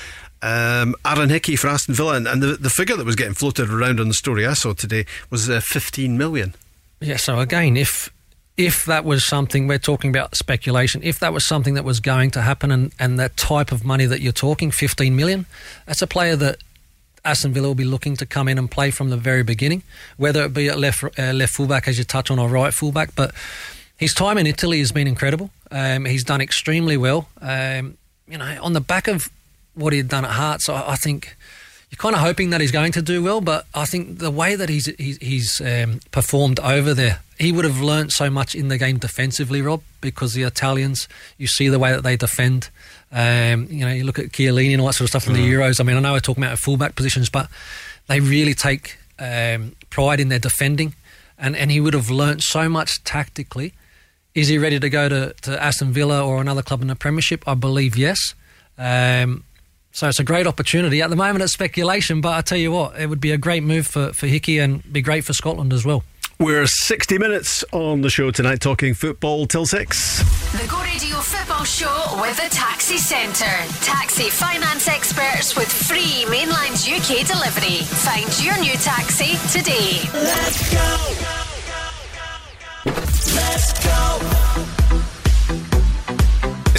Um, 0.43 0.93
Aaron 1.05 1.29
Hickey 1.29 1.55
for 1.55 1.69
Aston 1.69 1.95
Villa, 1.95 2.15
and, 2.15 2.27
and, 2.27 2.43
the, 2.43 2.57
the 2.57 2.69
figure 2.69 2.97
that 2.97 3.05
was 3.05 3.15
getting 3.15 3.33
floated 3.33 3.69
around 3.69 4.01
on 4.01 4.09
the 4.09 4.13
story 4.13 4.45
I 4.45 4.53
saw 4.53 4.73
today 4.73 5.05
was 5.29 5.49
uh, 5.49 5.61
15 5.61 6.17
million. 6.17 6.53
Yeah, 6.99 7.15
so 7.15 7.39
again, 7.39 7.77
if 7.77 8.11
if 8.57 8.85
that 8.85 9.05
was 9.05 9.25
something 9.25 9.67
we're 9.67 9.79
talking 9.79 10.09
about 10.09 10.35
speculation, 10.35 11.01
if 11.01 11.17
that 11.19 11.33
was 11.33 11.45
something 11.45 11.75
that 11.75 11.83
was 11.83 11.99
going 11.99 12.29
to 12.31 12.41
happen 12.41 12.71
and, 12.71 12.91
and 12.99 13.17
that 13.19 13.35
type 13.35 13.71
of 13.71 13.83
money 13.83 14.05
that 14.05 14.21
you're 14.21 14.31
talking, 14.31 14.69
15 14.69 15.15
million, 15.15 15.45
that's 15.87 16.01
a 16.01 16.07
player 16.07 16.35
that 16.35 16.57
Aston 17.25 17.53
Villa 17.53 17.69
will 17.69 17.75
be 17.75 17.85
looking 17.85 18.15
to 18.17 18.25
come 18.25 18.47
in 18.47 18.57
and 18.57 18.69
play 18.69 18.91
from 18.91 19.09
the 19.09 19.17
very 19.17 19.43
beginning, 19.43 19.81
whether 20.17 20.43
it 20.43 20.53
be 20.53 20.67
at 20.67 20.77
left 20.77 21.03
uh, 21.17 21.31
left 21.31 21.53
fullback 21.53 21.87
as 21.87 21.97
you 21.97 22.03
touch 22.03 22.29
on 22.29 22.37
or 22.37 22.49
right 22.49 22.73
fullback. 22.73 23.15
But 23.15 23.33
his 23.95 24.13
time 24.13 24.37
in 24.37 24.45
Italy 24.45 24.79
has 24.79 24.91
been 24.91 25.07
incredible. 25.07 25.51
Um, 25.71 26.03
he's 26.05 26.25
done 26.25 26.41
extremely 26.41 26.97
well. 26.97 27.29
Um, 27.41 27.97
you 28.27 28.37
know, 28.37 28.59
on 28.61 28.73
the 28.73 28.81
back 28.81 29.07
of 29.07 29.29
what 29.75 29.93
he 29.93 29.97
had 29.97 30.09
done 30.09 30.25
at 30.25 30.31
Hearts, 30.31 30.69
I, 30.69 30.91
I 30.91 30.95
think 30.95 31.35
you're 31.93 31.97
kind 31.97 32.15
of 32.15 32.21
hoping 32.21 32.49
that 32.49 32.59
he's 32.59 32.71
going 32.71 32.91
to 32.93 33.01
do 33.03 33.21
well, 33.21 33.39
but 33.39 33.67
I 33.75 33.85
think 33.85 34.17
the 34.17 34.31
way 34.31 34.55
that 34.55 34.67
he's 34.67 34.87
he's, 34.97 35.17
he's 35.17 35.61
um, 35.61 35.99
performed 36.11 36.59
over 36.59 36.93
there, 36.93 37.19
he 37.37 37.51
would 37.51 37.65
have 37.65 37.81
learnt 37.81 38.11
so 38.11 38.31
much 38.31 38.55
in 38.55 38.67
the 38.67 38.79
game 38.79 38.97
defensively, 38.97 39.61
Rob, 39.61 39.83
because 40.01 40.33
the 40.33 40.41
Italians, 40.41 41.07
you 41.37 41.45
see 41.45 41.69
the 41.69 41.77
way 41.77 41.91
that 41.91 42.01
they 42.01 42.17
defend. 42.17 42.69
Um, 43.11 43.67
you 43.69 43.85
know, 43.85 43.91
you 43.91 44.05
look 44.05 44.17
at 44.17 44.31
Chiellini 44.31 44.71
and 44.71 44.81
all 44.81 44.87
that 44.87 44.93
sort 44.93 45.05
of 45.05 45.09
stuff 45.09 45.27
in 45.27 45.33
mm. 45.33 45.37
the 45.37 45.53
Euros. 45.53 45.79
I 45.79 45.83
mean, 45.83 45.95
I 45.95 45.99
know 45.99 46.13
we're 46.13 46.19
talking 46.19 46.43
about 46.43 46.57
fullback 46.57 46.95
positions, 46.95 47.29
but 47.29 47.47
they 48.07 48.19
really 48.19 48.55
take 48.55 48.97
um, 49.19 49.75
pride 49.91 50.19
in 50.19 50.29
their 50.29 50.39
defending, 50.39 50.95
and 51.37 51.55
and 51.55 51.69
he 51.69 51.79
would 51.79 51.93
have 51.93 52.09
learnt 52.09 52.41
so 52.41 52.67
much 52.69 53.03
tactically. 53.03 53.73
Is 54.33 54.47
he 54.47 54.57
ready 54.57 54.79
to 54.79 54.89
go 54.89 55.09
to, 55.09 55.35
to 55.43 55.63
Aston 55.63 55.91
Villa 55.91 56.25
or 56.25 56.41
another 56.41 56.63
club 56.63 56.81
in 56.81 56.87
the 56.87 56.95
Premiership? 56.95 57.47
I 57.47 57.53
believe 57.53 57.95
yes. 57.95 58.33
Um, 58.79 59.43
so 59.93 60.09
it's 60.09 60.19
a 60.19 60.23
great 60.23 60.47
opportunity. 60.47 61.01
At 61.01 61.09
the 61.11 61.15
moment, 61.15 61.43
it's 61.43 61.53
speculation, 61.53 62.19
but 62.19 62.33
I 62.33 62.41
tell 62.41 62.57
you 62.57 62.71
what, 62.71 62.99
it 62.99 63.07
would 63.07 63.21
be 63.21 63.31
a 63.31 63.37
great 63.37 63.63
move 63.63 63.87
for, 63.87 64.11
for 64.11 64.27
Hickey 64.27 64.59
and 64.59 64.83
be 64.91 65.01
great 65.01 65.23
for 65.23 65.33
Scotland 65.33 65.71
as 65.71 65.85
well. 65.85 66.03
We're 66.39 66.65
60 66.65 67.19
minutes 67.19 67.63
on 67.71 68.01
the 68.01 68.09
show 68.09 68.31
tonight, 68.31 68.59
talking 68.59 68.95
football 68.95 69.45
till 69.45 69.67
6. 69.67 70.17
The 70.51 70.67
Go 70.67 70.81
Radio 70.81 71.17
Football 71.17 71.63
Show 71.63 72.19
with 72.19 72.35
the 72.35 72.49
Taxi 72.49 72.97
Centre. 72.97 73.45
Taxi 73.85 74.29
finance 74.29 74.87
experts 74.87 75.55
with 75.55 75.71
free 75.71 76.25
Mainlines 76.25 76.89
UK 76.89 77.25
delivery. 77.27 77.83
Find 77.85 78.43
your 78.43 78.59
new 78.59 78.73
taxi 78.73 79.37
today. 79.57 80.01
Let's 80.11 80.73
go! 80.73 81.13
Let's 83.35 83.85
go! 83.85 85.02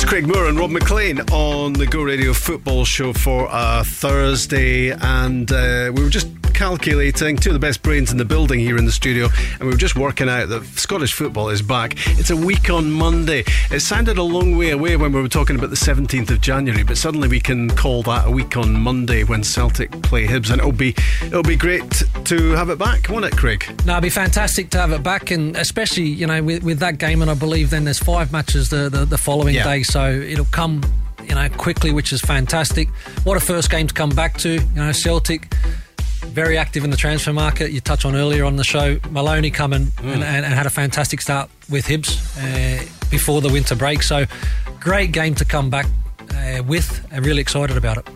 It's 0.04 0.10
Craig 0.10 0.28
Moore 0.28 0.48
and 0.48 0.58
Rob 0.58 0.70
Maclean 0.70 1.18
on 1.32 1.72
the 1.72 1.86
Go 1.86 2.02
Radio 2.02 2.34
Football 2.34 2.84
Show 2.84 3.14
for 3.14 3.48
a 3.50 3.82
Thursday, 3.84 4.90
and 4.90 5.50
uh, 5.50 5.92
we 5.94 6.02
were 6.02 6.10
just 6.10 6.28
calculating 6.54 7.36
two 7.36 7.50
of 7.50 7.54
the 7.54 7.58
best 7.58 7.82
brains 7.82 8.12
in 8.12 8.16
the 8.16 8.24
building 8.24 8.60
here 8.60 8.78
in 8.78 8.86
the 8.86 8.92
studio, 8.92 9.28
and 9.54 9.62
we 9.62 9.66
were 9.66 9.76
just 9.76 9.96
working 9.96 10.28
out 10.28 10.48
that 10.48 10.64
Scottish 10.64 11.12
football 11.12 11.48
is 11.48 11.60
back. 11.62 11.94
It's 12.18 12.30
a 12.30 12.36
week 12.36 12.70
on 12.70 12.90
Monday. 12.92 13.44
It 13.70 13.80
sounded 13.80 14.18
a 14.18 14.22
long 14.22 14.56
way 14.56 14.70
away 14.70 14.96
when 14.96 15.12
we 15.12 15.20
were 15.20 15.28
talking 15.28 15.56
about 15.56 15.70
the 15.70 15.76
17th 15.76 16.30
of 16.30 16.40
January, 16.40 16.84
but 16.84 16.96
suddenly 16.96 17.28
we 17.28 17.40
can 17.40 17.68
call 17.70 18.02
that 18.04 18.28
a 18.28 18.30
week 18.30 18.56
on 18.56 18.72
Monday 18.72 19.24
when 19.24 19.42
Celtic 19.42 19.90
play 20.02 20.26
Hibs, 20.26 20.50
and 20.50 20.60
it'll 20.60 20.72
be 20.72 20.94
it'll 21.22 21.42
be 21.42 21.56
great 21.56 22.04
to 22.24 22.52
have 22.52 22.70
it 22.70 22.78
back, 22.78 23.08
won't 23.08 23.24
it, 23.24 23.36
Craig? 23.36 23.64
No, 23.84 23.94
it'll 23.94 24.02
be 24.02 24.10
fantastic 24.10 24.70
to 24.70 24.78
have 24.78 24.92
it 24.92 25.02
back, 25.02 25.30
and 25.30 25.56
especially 25.56 26.04
you 26.04 26.26
know 26.26 26.42
with, 26.42 26.62
with 26.62 26.78
that 26.78 26.98
game, 26.98 27.20
and 27.20 27.30
I 27.30 27.34
believe 27.34 27.70
then 27.70 27.84
there's 27.84 27.98
five 27.98 28.32
matches 28.32 28.68
the 28.68 28.88
the, 28.88 29.04
the 29.04 29.18
following 29.18 29.56
yeah. 29.56 29.64
day, 29.64 29.82
so 29.82 29.93
it'll 30.02 30.44
come 30.46 30.82
you 31.28 31.34
know 31.34 31.48
quickly, 31.50 31.92
which 31.92 32.12
is 32.12 32.20
fantastic. 32.20 32.88
What 33.24 33.36
a 33.36 33.40
first 33.40 33.70
game 33.70 33.86
to 33.86 33.94
come 33.94 34.10
back 34.10 34.38
to, 34.38 34.54
you 34.54 34.74
know, 34.74 34.92
Celtic 34.92 35.52
very 36.34 36.58
active 36.58 36.84
in 36.84 36.90
the 36.90 36.96
transfer 36.96 37.32
market. 37.32 37.70
You 37.70 37.80
touched 37.80 38.04
on 38.04 38.16
earlier 38.16 38.44
on 38.44 38.56
the 38.56 38.64
show, 38.64 38.98
Maloney 39.10 39.50
coming 39.50 39.86
mm. 39.86 40.12
and, 40.12 40.24
and, 40.24 40.44
and, 40.44 40.54
had 40.54 40.66
a 40.66 40.70
fantastic 40.70 41.20
start 41.20 41.48
with 41.70 41.86
Hibs 41.86 42.18
uh, 42.38 42.84
before 43.10 43.40
the 43.40 43.48
winter 43.48 43.76
break. 43.76 44.02
So, 44.02 44.26
great 44.80 45.12
game 45.12 45.34
to 45.36 45.44
come 45.44 45.70
back 45.70 45.86
uh, 46.34 46.62
with. 46.66 47.06
I'm 47.12 47.22
really 47.22 47.40
excited 47.40 47.76
about 47.76 47.98
it. 47.98 48.08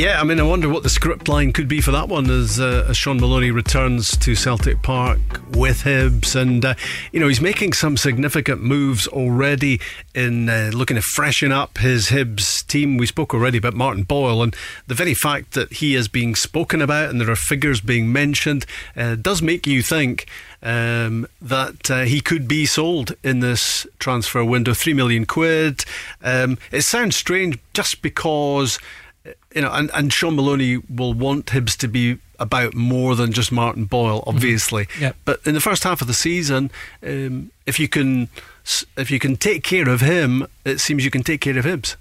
Yeah, 0.00 0.18
I 0.18 0.24
mean, 0.24 0.40
I 0.40 0.44
wonder 0.44 0.66
what 0.66 0.82
the 0.82 0.88
script 0.88 1.28
line 1.28 1.52
could 1.52 1.68
be 1.68 1.82
for 1.82 1.90
that 1.90 2.08
one 2.08 2.30
as, 2.30 2.58
uh, 2.58 2.86
as 2.88 2.96
Shaun 2.96 3.20
Maloney 3.20 3.50
returns 3.50 4.16
to 4.16 4.34
Celtic 4.34 4.80
Park 4.80 5.18
with 5.50 5.82
Hibs. 5.82 6.34
And, 6.34 6.64
uh, 6.64 6.74
you 7.12 7.20
know, 7.20 7.28
he's 7.28 7.42
making 7.42 7.74
some 7.74 7.98
significant 7.98 8.62
moves 8.62 9.06
already 9.06 9.78
in 10.14 10.48
uh, 10.48 10.70
looking 10.72 10.94
to 10.94 11.02
freshen 11.02 11.52
up 11.52 11.76
his 11.76 12.06
Hibs 12.06 12.66
team. 12.66 12.96
We 12.96 13.04
spoke 13.04 13.34
already 13.34 13.58
about 13.58 13.74
Martin 13.74 14.04
Boyle, 14.04 14.42
and 14.42 14.56
the 14.86 14.94
very 14.94 15.12
fact 15.12 15.52
that 15.52 15.70
he 15.70 15.94
is 15.94 16.08
being 16.08 16.34
spoken 16.34 16.80
about 16.80 17.10
and 17.10 17.20
there 17.20 17.30
are 17.30 17.36
figures 17.36 17.82
being 17.82 18.10
mentioned 18.10 18.64
uh, 18.96 19.16
does 19.16 19.42
make 19.42 19.66
you 19.66 19.82
think. 19.82 20.26
Um, 20.62 21.26
that 21.40 21.90
uh, 21.90 22.02
he 22.02 22.20
could 22.20 22.46
be 22.46 22.66
sold 22.66 23.14
in 23.24 23.40
this 23.40 23.86
transfer 23.98 24.44
window, 24.44 24.74
three 24.74 24.92
million 24.92 25.24
quid. 25.24 25.86
Um, 26.22 26.58
it 26.70 26.82
sounds 26.82 27.16
strange 27.16 27.58
just 27.72 28.02
because 28.02 28.78
you 29.54 29.62
know, 29.62 29.70
and, 29.72 29.90
and 29.94 30.12
Shaun 30.12 30.36
Maloney 30.36 30.78
will 30.88 31.12
want 31.14 31.46
Hibs 31.46 31.76
to 31.78 31.88
be 31.88 32.18
about 32.38 32.74
more 32.74 33.14
than 33.16 33.32
just 33.32 33.50
Martin 33.52 33.84
Boyle, 33.84 34.20
Mm-hmm. 34.20 34.28
obviously. 34.30 34.88
Yep. 35.00 35.16
But 35.24 35.40
in 35.44 35.54
the 35.54 35.60
first 35.60 35.84
half 35.84 36.00
of 36.00 36.06
the 36.06 36.14
season, 36.14 36.70
um, 37.02 37.50
if 37.66 37.78
you 37.80 37.88
can 37.88 38.28
if 38.96 39.10
you 39.10 39.18
can 39.18 39.36
take 39.36 39.62
care 39.64 39.88
of 39.88 40.00
him, 40.00 40.46
it 40.64 40.78
seems 40.80 41.04
you 41.04 41.10
can 41.10 41.22
take 41.22 41.40
care 41.40 41.58
of 41.58 41.64
Hibs. 41.64 41.96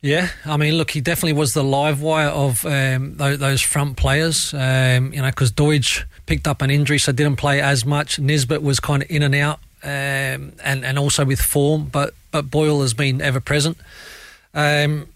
Yeah, 0.00 0.28
I 0.44 0.56
mean, 0.56 0.74
look, 0.74 0.92
he 0.92 1.00
definitely 1.00 1.32
was 1.32 1.54
the 1.54 1.64
live 1.64 2.00
wire 2.00 2.28
of 2.28 2.64
um, 2.64 3.16
those, 3.16 3.38
those 3.40 3.60
front 3.62 3.96
players. 3.96 4.54
Um, 4.54 5.12
you 5.12 5.20
know, 5.20 5.28
because 5.28 5.50
Doidge 5.50 6.04
picked 6.26 6.46
up 6.46 6.62
an 6.62 6.70
injury, 6.70 6.98
so 6.98 7.10
didn't 7.10 7.34
play 7.34 7.60
as 7.60 7.84
much. 7.84 8.16
Nisbet 8.20 8.62
was 8.62 8.78
kind 8.78 9.02
of 9.02 9.10
in 9.10 9.24
and 9.24 9.34
out, 9.34 9.58
um, 9.82 10.52
and 10.62 10.84
and 10.84 10.98
also 11.00 11.24
with 11.24 11.40
form, 11.40 11.86
but 11.90 12.14
but 12.30 12.48
Boyle 12.48 12.80
has 12.82 12.94
been 12.94 13.20
ever 13.20 13.40
present. 13.40 13.76
Um, 14.54 15.08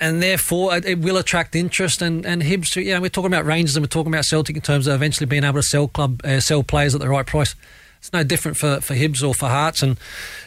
and 0.00 0.22
therefore, 0.22 0.76
it, 0.76 0.84
it 0.84 0.98
will 0.98 1.16
attract 1.16 1.54
interest. 1.56 2.02
And 2.02 2.24
and 2.26 2.42
Hibs, 2.42 2.74
you 2.76 2.94
know, 2.94 3.00
we're 3.00 3.08
talking 3.08 3.32
about 3.32 3.44
Rangers 3.44 3.76
and 3.76 3.82
we're 3.84 3.88
talking 3.88 4.12
about 4.12 4.24
Celtic 4.24 4.56
in 4.56 4.62
terms 4.62 4.86
of 4.86 4.94
eventually 4.94 5.26
being 5.26 5.44
able 5.44 5.60
to 5.60 5.62
sell 5.62 5.88
club 5.88 6.20
uh, 6.24 6.40
sell 6.40 6.62
players 6.62 6.94
at 6.94 7.00
the 7.00 7.08
right 7.08 7.26
price. 7.26 7.54
It's 7.98 8.12
no 8.12 8.22
different 8.24 8.56
for 8.56 8.80
for 8.80 8.94
Hibs 8.94 9.26
or 9.26 9.34
for 9.34 9.48
Hearts. 9.48 9.82
And 9.82 9.96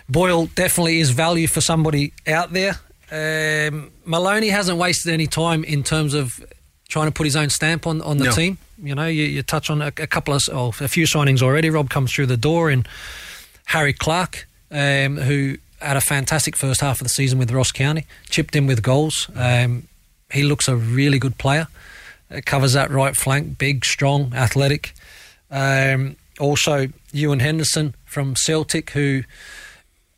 Boyle 0.10 0.48
definitely 0.48 1.00
is 1.00 1.12
value 1.12 1.48
for 1.48 1.62
somebody 1.62 2.14
out 2.28 2.54
there. 2.54 2.80
Um, 3.12 3.92
Maloney 4.06 4.50
hasn't 4.50 4.78
wasted 4.78 5.12
any 5.14 5.28
time 5.28 5.64
in 5.66 5.84
terms 5.84 6.14
of 6.14 6.40
trying 6.88 7.08
to 7.08 7.12
put 7.12 7.26
his 7.26 7.36
own 7.36 7.50
stamp 7.50 7.86
on, 7.88 8.02
on 8.02 8.18
the 8.18 8.26
No. 8.26 8.32
team. 8.32 8.58
You 8.82 8.96
know, 8.96 9.06
you, 9.08 9.24
you 9.24 9.44
touch 9.44 9.70
on 9.70 9.82
a, 9.82 9.88
a 9.88 10.08
couple 10.08 10.34
of, 10.34 10.42
oh, 10.52 10.70
a 10.80 10.88
few 10.88 11.06
signings 11.06 11.42
already. 11.42 11.70
Rob 11.70 11.90
comes 11.90 12.12
through 12.14 12.26
the 12.28 12.38
door 12.38 12.70
and 12.70 12.88
Harry 13.66 13.94
Clarke, 13.94 14.48
um, 14.72 15.18
who 15.18 15.58
had 15.82 15.98
a 15.98 16.02
fantastic 16.02 16.56
first 16.56 16.82
half 16.82 17.02
of 17.02 17.06
the 17.06 17.10
season 17.10 17.40
with 17.40 17.52
Ross 17.52 17.72
County, 17.72 18.06
chipped 18.30 18.56
in 18.56 18.68
with 18.68 18.82
goals. 18.82 19.30
Um, 19.36 19.88
he 20.32 20.44
looks 20.44 20.68
a 20.68 20.76
really 20.76 21.20
good 21.20 21.38
player. 21.38 21.68
Uh, 22.30 22.42
covers 22.46 22.74
that 22.74 22.90
right 22.90 23.16
flank, 23.16 23.58
big, 23.58 23.84
strong, 23.84 24.34
athletic. 24.34 24.94
Um, 25.50 26.16
also, 26.40 26.88
Ewan 27.12 27.40
Henderson 27.40 27.94
from 28.06 28.36
Celtic, 28.36 28.92
who 28.92 29.24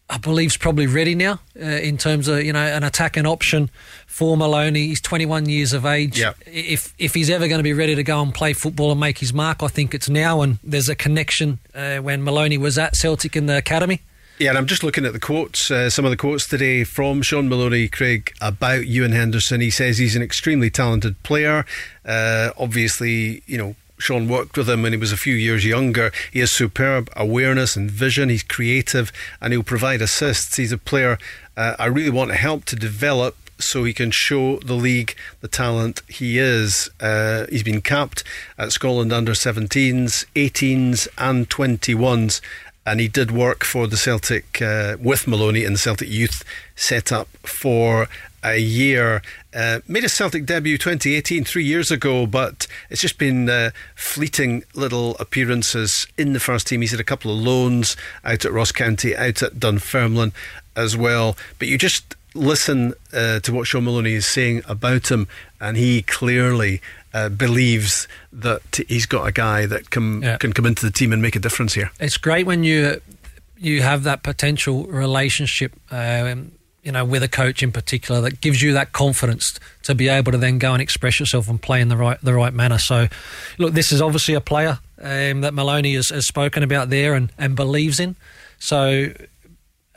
I 0.10 0.18
believe 0.18 0.48
is 0.48 0.58
probably 0.58 0.86
ready 0.86 1.16
now 1.16 1.40
uh, 1.60 1.66
in 1.66 1.98
terms 1.98 2.28
of 2.28 2.44
you 2.44 2.54
know 2.54 2.60
an 2.60 2.84
attacking 2.84 3.26
option 3.26 3.70
for 4.06 4.38
Maloney. 4.38 4.88
He's 4.88 5.02
21 5.02 5.50
years 5.50 5.74
of 5.74 5.86
age. 5.86 6.20
Yep. 6.20 6.38
If 6.46 6.94
if 7.00 7.16
he's 7.16 7.30
ever 7.30 7.48
going 7.48 7.60
to 7.60 7.64
be 7.64 7.74
ready 7.74 7.96
to 7.96 8.04
go 8.04 8.22
and 8.22 8.34
play 8.34 8.54
football 8.54 8.92
and 8.92 9.00
make 9.00 9.18
his 9.18 9.34
mark, 9.34 9.64
I 9.64 9.68
think 9.68 9.96
it's 9.96 10.10
now. 10.10 10.42
And 10.42 10.60
there's 10.64 10.90
a 10.90 10.96
connection 10.96 11.60
uh, 11.74 11.98
when 11.98 12.24
Maloney 12.24 12.58
was 12.58 12.78
at 12.78 12.96
Celtic 12.96 13.36
in 13.36 13.48
the 13.48 13.58
academy. 13.58 14.02
Yeah, 14.40 14.50
and 14.50 14.58
I'm 14.58 14.66
just 14.66 14.84
looking 14.84 15.06
at 15.06 15.14
the 15.14 15.20
quotes, 15.20 15.70
uh, 15.70 15.90
some 15.90 16.06
of 16.06 16.12
the 16.12 16.18
quotes 16.18 16.48
today 16.48 16.84
from 16.84 17.22
Shaun 17.22 17.48
Maloney, 17.48 17.88
Craig, 17.88 18.34
about 18.42 18.88
Ewan 18.88 19.12
Henderson. 19.12 19.62
He 19.62 19.70
says 19.70 20.00
he's 20.00 20.16
an 20.16 20.24
extremely 20.24 20.72
talented 20.72 21.22
player. 21.22 21.66
Uh, 22.04 22.50
obviously, 22.58 23.44
you 23.46 23.58
know, 23.60 23.76
Shaun 24.00 24.28
worked 24.28 24.58
with 24.58 24.68
him 24.68 24.82
when 24.82 24.92
he 24.92 24.98
was 24.98 25.12
a 25.12 25.18
few 25.18 25.36
years 25.36 25.66
younger. 25.66 26.12
He 26.32 26.40
has 26.40 26.52
superb 26.52 27.10
awareness 27.16 27.76
and 27.76 27.90
vision. 27.90 28.30
He's 28.30 28.44
creative 28.44 29.12
and 29.40 29.54
he'll 29.54 29.64
provide 29.64 30.02
assists. 30.02 30.58
He's 30.58 30.72
a 30.72 30.78
player 30.80 31.20
uh, 31.56 31.76
I 31.78 31.86
really 31.86 32.10
want 32.10 32.32
to 32.32 32.38
help 32.38 32.66
to 32.66 32.76
develop 32.76 33.36
so 33.60 33.84
he 33.84 33.94
can 33.94 34.12
show 34.12 34.58
the 34.60 34.74
league 34.74 35.16
the 35.42 35.48
talent 35.48 36.02
he 36.08 36.38
is. 36.40 36.90
Uh, 37.00 37.46
he's 37.50 37.64
been 37.64 37.82
capped 37.82 38.24
at 38.58 38.72
Scotland 38.72 39.14
under 39.14 39.34
17s, 39.34 40.26
18s, 40.36 41.08
and 41.18 41.50
21s 41.50 42.42
and 42.86 43.00
he 43.00 43.08
did 43.08 43.32
work 43.32 43.64
for 43.64 43.88
the 43.88 43.98
Celtic 43.98 44.62
uh, 44.62 44.98
with 45.00 45.28
Maloney 45.28 45.64
in 45.64 45.74
the 45.74 45.80
Celtic 45.80 46.10
youth 46.10 46.44
setup 46.76 47.28
for 47.38 48.08
a 48.44 48.58
year. 48.58 49.22
Uh, 49.56 49.80
made 49.88 50.04
a 50.04 50.10
Celtic 50.10 50.46
debut 50.46 50.78
2018, 50.78 51.44
three 51.46 51.64
years 51.64 51.92
ago, 51.92 52.26
but 52.26 52.68
it's 52.90 53.02
just 53.02 53.18
been 53.18 53.50
uh, 53.50 53.72
fleeting 53.96 54.64
little 54.74 55.16
appearances 55.18 56.06
in 56.18 56.34
the 56.34 56.40
first 56.40 56.68
team. 56.68 56.82
He's 56.82 56.92
had 56.92 57.00
a 57.00 57.06
couple 57.06 57.32
of 57.32 57.40
loans 57.40 57.96
out 58.26 58.46
at 58.46 58.52
Ross 58.52 58.72
County, 58.72 59.16
out 59.16 59.42
at 59.42 59.60
Dunfermline 59.60 60.34
as 60.76 60.98
well. 60.98 61.38
But 61.60 61.68
you 61.68 61.78
just 61.78 62.16
listen 62.34 62.94
uh, 63.14 63.40
to 63.42 63.54
what 63.54 63.68
Shaun 63.68 63.84
Maloney 63.86 64.14
is 64.14 64.26
saying 64.26 64.62
about 64.68 65.10
him, 65.12 65.28
and 65.60 65.78
he 65.78 66.02
clearly 66.02 66.82
uh, 67.14 67.30
believes 67.30 68.08
that 68.32 68.62
he's 68.88 69.06
got 69.06 69.28
a 69.28 69.32
guy 69.32 69.66
that 69.68 69.90
can 69.90 70.22
Yeah. 70.22 70.38
can 70.38 70.54
come 70.54 70.66
into 70.66 70.86
the 70.86 70.92
team 70.92 71.14
and 71.14 71.22
make 71.22 71.36
a 71.36 71.40
difference 71.40 71.74
here. 71.74 71.92
It's 72.00 72.18
great 72.18 72.46
when 72.46 72.64
you 72.64 73.02
you 73.58 73.82
have 73.82 74.04
that 74.04 74.24
potential 74.24 74.86
relationship. 74.86 75.74
Um, 75.92 76.52
you 76.84 76.92
know, 76.92 77.06
with 77.06 77.24
a 77.24 77.30
coach 77.30 77.64
in 77.64 77.72
particular, 77.72 78.20
that 78.20 78.42
gives 78.42 78.62
you 78.62 78.74
that 78.74 78.92
confidence 78.92 79.58
to 79.84 79.96
be 79.96 80.10
able 80.10 80.34
to 80.34 80.38
then 80.38 80.58
go 80.58 80.74
and 80.74 80.82
express 80.82 81.18
yourself 81.18 81.48
and 81.48 81.62
play 81.62 81.80
in 81.80 81.88
the 81.88 81.96
right 81.96 82.20
the 82.22 82.34
right 82.34 82.54
manner. 82.54 82.78
So, 82.78 83.08
look, 83.58 83.74
this 83.74 83.94
is 83.94 84.02
obviously 84.02 84.34
a 84.34 84.42
player 84.42 84.80
um, 85.02 85.40
that 85.42 85.54
Maloney 85.54 85.94
has, 85.94 86.10
has 86.10 86.28
spoken 86.28 86.62
about 86.62 86.90
there 86.90 87.14
and, 87.14 87.32
and 87.38 87.56
believes 87.56 88.02
in. 88.02 88.18
So, 88.60 89.14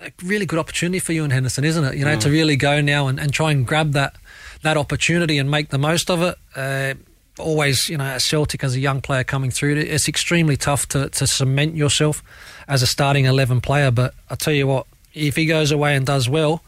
a 0.07 0.13
really 0.27 0.47
good 0.47 0.59
opportunity 0.59 0.99
for 0.99 1.13
Ewan 1.13 1.31
Henderson, 1.31 1.65
isn't 1.65 1.85
it? 1.85 1.97
You 1.97 2.05
know, 2.05 2.19
to 2.19 2.31
really 2.31 2.57
go 2.57 2.81
now 2.81 3.09
and, 3.09 3.19
and 3.19 3.33
try 3.33 3.51
and 3.51 3.67
grab 3.67 3.93
that 3.93 4.17
that 4.63 4.77
opportunity 4.77 5.39
and 5.39 5.51
make 5.51 5.69
the 5.69 5.79
most 5.79 6.11
of 6.11 6.23
it. 6.23 6.37
Uh, 6.55 6.95
always, 7.39 7.89
you 7.89 7.99
know, 7.99 8.05
at 8.05 8.23
Celtic 8.23 8.65
as 8.65 8.75
a 8.75 8.81
young 8.81 9.01
player 9.01 9.25
coming 9.25 9.51
through, 9.51 9.77
it's 9.77 10.09
extremely 10.09 10.57
tough 10.57 10.89
to, 10.89 11.09
to 11.11 11.27
cement 11.27 11.75
yourself 11.75 12.23
as 12.67 12.83
a 12.83 12.87
starting 12.87 13.27
11 13.27 13.61
player. 13.61 13.91
But 13.91 14.15
I 14.31 14.35
tell 14.35 14.55
you 14.55 14.67
what, 14.67 14.87
if 15.13 15.37
he 15.37 15.47
goes 15.47 15.71
away 15.71 15.95
and 15.95 16.07
does 16.07 16.29
well, 16.29 16.63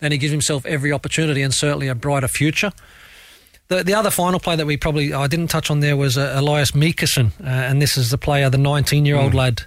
then 0.00 0.12
he 0.12 0.18
gives 0.18 0.32
himself 0.32 0.64
every 0.66 0.92
opportunity 0.92 1.42
and 1.42 1.52
certainly 1.52 1.88
a 1.88 1.94
brighter 1.94 2.28
future. 2.28 2.72
The, 3.68 3.82
the 3.82 3.94
other 3.94 4.10
final 4.10 4.38
player 4.38 4.56
that 4.58 4.66
we 4.66 4.76
probably 4.76 5.14
I 5.14 5.28
didn't 5.28 5.48
touch 5.48 5.70
on 5.70 5.80
there 5.80 5.96
was 5.96 6.18
uh, 6.18 6.34
Elias 6.36 6.72
Melkersen, 6.72 7.30
uh, 7.40 7.44
and 7.46 7.80
this 7.80 7.96
is 7.96 8.10
the 8.10 8.18
player, 8.18 8.50
the 8.50 8.58
19 8.58 9.06
year 9.06 9.16
old 9.16 9.32
lad 9.34 9.62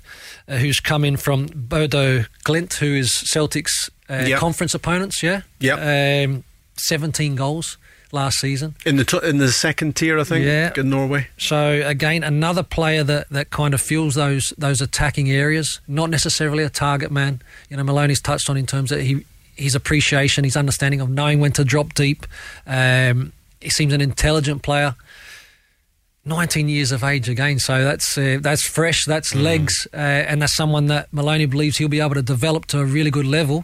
uh, 0.48 0.58
who's 0.58 0.80
come 0.80 1.04
in 1.06 1.18
from 1.18 1.48
Bodo 1.54 2.26
Glimt, 2.46 2.74
who 2.76 2.94
is 2.96 3.12
Celtic's 3.14 3.90
uh, 4.10 4.26
Yep. 4.28 4.40
conference 4.40 4.74
opponents. 4.76 5.24
Yeah, 5.24 5.42
Yep. 5.60 6.28
Um, 6.30 6.44
17 6.78 7.36
goals 7.36 7.78
last 8.12 8.40
season. 8.40 8.76
In 8.86 8.98
the 8.98 9.04
t- 9.04 9.20
in 9.24 9.38
the 9.40 9.52
second 9.52 9.96
tier, 9.96 10.20
I 10.20 10.24
think, 10.24 10.46
Yeah. 10.46 10.72
in 10.78 10.90
Norway. 10.90 11.28
So 11.38 11.82
again, 11.86 12.24
another 12.24 12.64
player 12.64 13.04
that, 13.04 13.30
that 13.32 13.50
kind 13.50 13.74
of 13.74 13.82
fuels 13.82 14.16
those 14.16 14.54
those 14.58 14.82
attacking 14.82 15.32
areas. 15.32 15.80
Not 15.88 16.10
necessarily 16.10 16.64
a 16.64 16.70
target 16.70 17.12
man. 17.12 17.42
You 17.70 17.78
know, 17.78 17.84
Maloney's 17.84 18.22
touched 18.22 18.50
on 18.50 18.58
in 18.58 18.66
terms 18.66 18.92
of 18.92 19.00
he 19.02 19.26
his 19.56 19.74
appreciation, 19.74 20.44
his 20.44 20.58
understanding 20.58 21.00
of 21.02 21.10
knowing 21.10 21.40
when 21.40 21.54
to 21.54 21.64
drop 21.64 21.94
deep. 21.94 22.26
Um, 22.68 23.32
he 23.62 23.70
seems 23.70 23.94
an 23.94 24.02
intelligent 24.02 24.62
player. 24.64 24.96
19 26.26 26.68
years 26.68 26.92
of 26.92 27.04
age 27.04 27.30
again, 27.30 27.60
so 27.60 27.84
that's 27.84 28.18
uh, 28.18 28.40
that's 28.42 28.68
fresh, 28.68 29.06
that's 29.06 29.36
legs, 29.36 29.88
uh, 29.94 29.98
and 29.98 30.42
that's 30.42 30.56
someone 30.56 30.88
that 30.88 31.12
Maloney 31.14 31.46
believes 31.46 31.78
he'll 31.78 31.88
be 31.88 32.00
able 32.00 32.16
to 32.16 32.24
develop 32.24 32.66
to 32.68 32.80
a 32.80 32.86
really 32.86 33.12
good 33.12 33.28
level. 33.28 33.64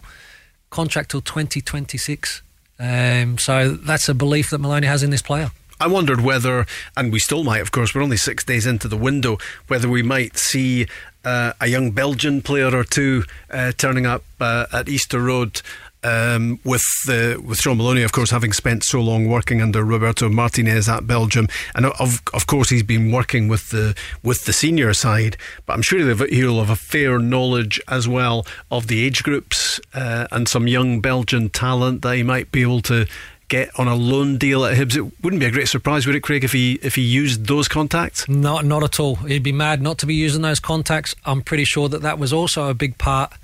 Contract 0.70 1.10
till 1.10 1.20
2026, 1.20 2.40
um, 2.78 3.36
so 3.36 3.72
that's 3.72 4.08
a 4.08 4.14
belief 4.14 4.50
that 4.50 4.58
Maloney 4.58 4.86
has 4.86 5.02
in 5.02 5.10
this 5.10 5.22
player. 5.22 5.50
I 5.80 5.88
wondered 5.88 6.20
whether, 6.20 6.64
and 6.96 7.12
we 7.12 7.18
still 7.18 7.42
might, 7.42 7.60
of 7.60 7.72
course, 7.72 7.92
we're 7.92 8.02
only 8.02 8.16
six 8.16 8.44
days 8.44 8.66
into 8.66 8.86
the 8.86 8.96
window, 8.96 9.38
whether 9.66 9.88
we 9.88 10.02
might 10.02 10.38
see 10.38 10.86
uh, 11.24 11.54
a 11.60 11.66
young 11.66 11.90
Belgian 11.90 12.40
player 12.40 12.74
or 12.74 12.84
two 12.84 13.24
uh, 13.50 13.72
turning 13.76 14.06
up 14.06 14.22
uh, 14.40 14.66
at 14.72 14.88
Easter 14.88 15.20
Road. 15.20 15.60
Um, 16.04 16.58
with 16.64 16.82
the 17.06 17.40
with 17.44 17.60
Shaun 17.60 17.76
Maloney, 17.76 18.02
of 18.02 18.10
course, 18.10 18.30
having 18.30 18.52
spent 18.52 18.82
so 18.82 19.00
long 19.00 19.28
working 19.28 19.62
under 19.62 19.84
Roberto 19.84 20.28
Martinez 20.28 20.88
at 20.88 21.06
Belgium, 21.06 21.46
and 21.74 21.86
of 21.86 22.20
of 22.34 22.46
course 22.46 22.70
he's 22.70 22.82
been 22.82 23.12
working 23.12 23.46
with 23.46 23.70
the 23.70 23.94
with 24.22 24.44
the 24.44 24.52
senior 24.52 24.92
side. 24.94 25.36
But 25.64 25.74
I'm 25.74 25.82
sure 25.82 26.00
he'll 26.00 26.08
have, 26.08 26.28
he'll 26.28 26.58
have 26.58 26.70
a 26.70 26.76
fair 26.76 27.20
knowledge 27.20 27.80
as 27.86 28.08
well 28.08 28.44
of 28.70 28.88
the 28.88 29.04
age 29.04 29.22
groups 29.22 29.80
uh, 29.94 30.26
and 30.32 30.48
some 30.48 30.66
young 30.66 31.00
Belgian 31.00 31.50
talent 31.50 32.02
that 32.02 32.16
he 32.16 32.24
might 32.24 32.50
be 32.50 32.62
able 32.62 32.82
to 32.82 33.06
get 33.52 33.68
on 33.78 33.86
a 33.86 33.94
loan 33.94 34.38
deal 34.38 34.64
at 34.64 34.76
Hibs. 34.76 34.96
It 34.96 35.22
wouldn't 35.22 35.38
be 35.38 35.46
a 35.46 35.50
great 35.50 35.68
surprise, 35.68 36.06
would 36.06 36.16
it, 36.16 36.22
Craig, 36.22 36.42
if 36.42 36.52
he 36.52 36.80
if 36.82 36.94
he 36.94 37.02
used 37.02 37.46
those 37.46 37.68
contacts? 37.68 38.26
Not, 38.28 38.64
not 38.64 38.82
at 38.82 38.98
all. 38.98 39.16
He'd 39.16 39.42
be 39.42 39.52
mad 39.52 39.82
not 39.82 39.98
to 39.98 40.06
be 40.06 40.14
using 40.14 40.40
those 40.40 40.58
contacts. 40.58 41.14
I'm 41.26 41.42
pretty 41.42 41.64
sure 41.64 41.88
that 41.90 42.00
that 42.00 42.18
was 42.18 42.32
also 42.32 42.70
a 42.70 42.74
big 42.74 42.96
part 42.96 43.34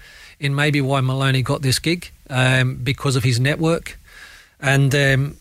in 0.40 0.54
maybe 0.54 0.80
why 0.80 1.00
Maloney 1.00 1.42
got 1.42 1.62
this 1.62 1.78
gig 1.78 2.10
um, 2.30 2.76
because 2.76 3.16
of 3.16 3.24
his 3.24 3.40
network. 3.40 3.98
And 4.60 4.94
um, 4.94 5.36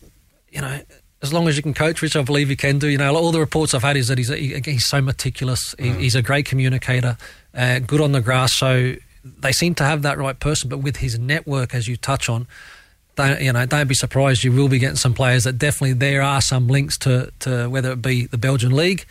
you 0.50 0.60
know, 0.60 0.80
as 1.22 1.32
long 1.32 1.48
as 1.48 1.56
you 1.56 1.62
can 1.62 1.74
coach, 1.74 2.00
which 2.00 2.16
I 2.16 2.22
believe 2.22 2.50
you 2.50 2.56
can 2.56 2.78
do. 2.78 2.88
You 2.88 2.98
know, 2.98 3.14
all 3.14 3.32
the 3.32 3.40
reports 3.40 3.74
I've 3.74 3.82
had 3.82 3.96
is 3.96 4.08
that 4.08 4.18
he's 4.18 4.28
he, 4.28 4.60
he's 4.64 4.86
so 4.86 5.00
meticulous. 5.00 5.74
He, 5.78 5.90
he's 5.92 6.14
a 6.14 6.22
great 6.22 6.46
communicator, 6.46 7.16
uh, 7.54 7.80
good 7.80 8.00
on 8.00 8.12
the 8.12 8.20
grass. 8.20 8.52
So 8.52 8.94
they 9.24 9.52
seem 9.52 9.74
to 9.76 9.84
have 9.84 10.02
that 10.02 10.18
right 10.18 10.38
person. 10.38 10.68
But 10.68 10.78
with 10.78 10.96
his 10.96 11.18
network, 11.18 11.74
as 11.74 11.88
you 11.88 11.96
touch 11.96 12.28
on. 12.28 12.46
Don't, 13.16 13.40
you 13.40 13.52
know, 13.52 13.66
don't 13.66 13.88
be 13.88 13.96
surprised. 13.96 14.44
You 14.44 14.52
will 14.52 14.68
be 14.68 14.78
getting 14.78 14.94
some 14.94 15.12
players 15.12 15.42
that 15.42 15.58
definitely 15.58 15.94
there 15.94 16.22
are 16.22 16.40
some 16.40 16.68
links 16.68 16.96
to, 16.98 17.32
to 17.40 17.68
whether 17.68 17.90
it 17.90 18.00
be 18.00 18.26
the 18.26 18.38
Belgian 18.38 18.76
league 18.76 19.06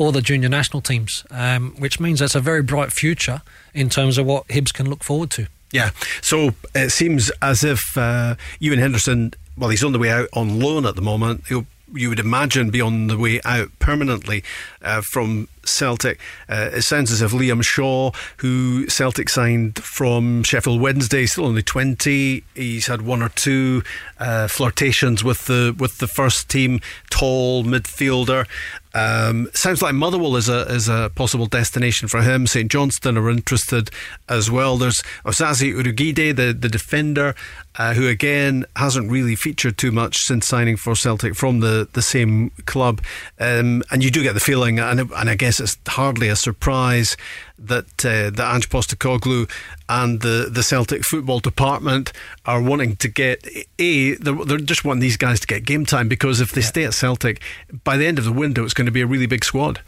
or 0.00 0.12
the 0.12 0.22
junior 0.22 0.48
national 0.48 0.80
teams, 0.80 1.24
um, 1.30 1.74
which 1.78 2.00
means 2.00 2.20
that's 2.20 2.34
a 2.34 2.40
very 2.40 2.62
bright 2.62 2.90
future 2.90 3.42
in 3.74 3.90
terms 3.90 4.16
of 4.16 4.24
what 4.24 4.48
Hibs 4.48 4.72
can 4.72 4.88
look 4.88 5.04
forward 5.04 5.30
to. 5.32 5.46
Yeah. 5.72 5.90
So 6.22 6.52
it 6.74 6.88
seems 6.88 7.30
as 7.42 7.62
if 7.62 7.98
uh, 7.98 8.36
Ewan 8.60 8.78
Henderson 8.78 9.34
well, 9.58 9.68
he's 9.68 9.84
on 9.84 9.92
the 9.92 9.98
way 9.98 10.08
out 10.08 10.28
on 10.32 10.58
loan 10.58 10.86
at 10.86 10.96
the 10.96 11.02
moment. 11.02 11.44
He'll 11.48 11.66
you 11.92 12.08
would 12.08 12.20
imagine 12.20 12.70
be 12.70 12.80
on 12.80 13.08
the 13.08 13.18
way 13.18 13.40
out 13.44 13.68
permanently 13.78 14.44
uh, 14.82 15.02
from 15.12 15.48
Celtic. 15.64 16.18
Uh, 16.48 16.70
it 16.72 16.82
sounds 16.82 17.10
as 17.10 17.20
if 17.20 17.32
Liam 17.32 17.64
Shaw, 17.64 18.12
who 18.38 18.88
Celtic 18.88 19.28
signed 19.28 19.82
from 19.82 20.42
Sheffield 20.42 20.80
Wednesday, 20.80 21.26
still 21.26 21.46
only 21.46 21.62
twenty. 21.62 22.44
He's 22.54 22.86
had 22.86 23.02
one 23.02 23.22
or 23.22 23.28
two 23.30 23.82
uh, 24.18 24.48
flirtations 24.48 25.24
with 25.24 25.46
the 25.46 25.74
with 25.78 25.98
the 25.98 26.06
first 26.06 26.48
team, 26.48 26.80
tall 27.10 27.64
midfielder. 27.64 28.46
Um, 28.94 29.48
sounds 29.54 29.82
like 29.82 29.94
Motherwell 29.94 30.36
is 30.36 30.48
a 30.48 30.62
is 30.72 30.88
a 30.88 31.10
possible 31.14 31.46
destination 31.46 32.08
for 32.08 32.22
him. 32.22 32.46
St 32.46 32.70
Johnstone 32.70 33.16
are 33.16 33.30
interested 33.30 33.90
as 34.28 34.50
well. 34.50 34.76
There's 34.76 35.02
Osaze 35.24 35.72
Urhoghide, 35.74 36.36
the 36.36 36.52
the 36.52 36.68
defender, 36.68 37.34
uh, 37.78 37.94
who 37.94 38.08
again 38.08 38.64
hasn't 38.76 39.10
really 39.10 39.36
featured 39.36 39.78
too 39.78 39.92
much 39.92 40.18
since 40.18 40.46
signing 40.46 40.76
for 40.76 40.94
Celtic 40.94 41.34
from 41.34 41.60
the 41.60 41.88
the 41.92 42.02
same 42.02 42.50
club. 42.66 43.00
Um, 43.38 43.82
and 43.90 44.02
you 44.02 44.10
do 44.10 44.22
get 44.22 44.34
the 44.34 44.40
feeling, 44.40 44.78
and 44.78 45.00
and 45.00 45.30
I 45.30 45.34
guess 45.34 45.60
it's 45.60 45.76
hardly 45.86 46.28
a 46.28 46.36
surprise 46.36 47.16
that 47.58 48.04
uh, 48.04 48.30
that 48.30 48.54
Ange 48.54 48.68
Postecoglou 48.68 49.50
and 49.88 50.20
the, 50.20 50.48
the 50.50 50.62
Celtic 50.62 51.04
football 51.04 51.40
department 51.40 52.12
are 52.46 52.62
wanting 52.62 52.96
to 52.96 53.08
get 53.08 53.46
a 53.78 54.14
they're, 54.14 54.44
they're 54.44 54.58
just 54.58 54.84
wanting 54.84 55.00
these 55.00 55.16
guys 55.16 55.40
to 55.40 55.46
get 55.46 55.64
game 55.64 55.84
time 55.84 56.08
because 56.08 56.40
if 56.40 56.52
they 56.52 56.60
yeah. 56.60 56.66
stay 56.66 56.84
at 56.84 56.94
Celtic 56.94 57.40
by 57.84 57.96
the 57.96 58.06
end 58.06 58.18
of 58.18 58.24
the 58.24 58.32
window 58.32 58.64
it's 58.64 58.74
going 58.74 58.86
to 58.86 58.92
be 58.92 59.02
a 59.02 59.06
really 59.06 59.26
big 59.26 59.44
squad. 59.44 59.80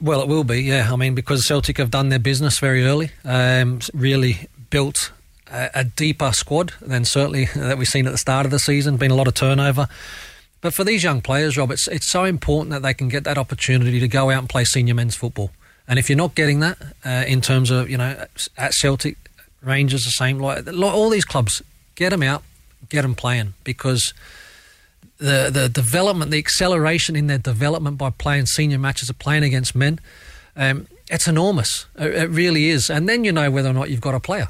Well, 0.00 0.22
it 0.22 0.28
will 0.28 0.44
be, 0.44 0.62
yeah. 0.62 0.90
I 0.90 0.96
mean, 0.96 1.14
because 1.14 1.46
Celtic 1.46 1.76
have 1.76 1.90
done 1.90 2.08
their 2.08 2.18
business 2.18 2.58
very 2.58 2.86
early, 2.86 3.10
um, 3.22 3.80
really 3.92 4.48
built 4.70 5.12
a, 5.50 5.70
a 5.74 5.84
deeper 5.84 6.32
squad 6.32 6.72
than 6.80 7.04
certainly 7.04 7.46
that 7.56 7.78
we've 7.78 7.88
seen 7.88 8.06
at 8.06 8.12
the 8.12 8.18
start 8.18 8.44
of 8.46 8.50
the 8.50 8.58
season. 8.58 8.96
Been 8.96 9.10
a 9.10 9.16
lot 9.16 9.28
of 9.28 9.34
turnover. 9.34 9.88
But 10.60 10.72
for 10.72 10.84
these 10.84 11.02
young 11.04 11.20
players, 11.20 11.58
Rob, 11.58 11.70
it's, 11.70 11.86
it's 11.88 12.10
so 12.10 12.24
important 12.24 12.70
that 12.70 12.82
they 12.82 12.94
can 12.94 13.08
get 13.08 13.24
that 13.24 13.36
opportunity 13.36 14.00
to 14.00 14.08
go 14.08 14.30
out 14.30 14.38
and 14.38 14.48
play 14.48 14.64
senior 14.64 14.94
men's 14.94 15.14
football. 15.14 15.50
And 15.86 15.98
if 15.98 16.08
you're 16.08 16.16
not 16.16 16.34
getting 16.34 16.60
that 16.60 16.78
uh, 17.04 17.24
in 17.26 17.42
terms 17.42 17.70
of, 17.70 17.90
you 17.90 17.98
know, 17.98 18.24
at 18.56 18.72
Celtic, 18.72 19.18
Rangers 19.62 20.04
the 20.04 20.10
same, 20.10 20.38
like 20.38 20.66
all 20.66 21.10
these 21.10 21.24
clubs, 21.24 21.62
get 21.94 22.10
them 22.10 22.22
out, 22.22 22.42
get 22.88 23.02
them 23.02 23.14
playing 23.14 23.54
because 23.64 24.12
the 25.18 25.50
the 25.50 25.68
development, 25.68 26.30
the 26.30 26.38
acceleration 26.38 27.16
in 27.16 27.28
their 27.28 27.38
development 27.38 27.98
by 27.98 28.10
playing 28.10 28.46
senior 28.46 28.78
matches 28.78 29.10
playing 29.18 29.42
against 29.42 29.74
men, 29.74 30.00
um, 30.56 30.86
it's 31.10 31.26
enormous. 31.26 31.86
It, 31.96 32.14
it, 32.14 32.30
really 32.30 32.68
is. 32.68 32.90
And 32.90 33.08
then 33.08 33.24
you 33.24 33.32
know 33.32 33.50
whether 33.50 33.70
or 33.70 33.72
not 33.72 33.90
you've 33.90 34.00
got 34.00 34.14
a 34.14 34.20
player. 34.20 34.48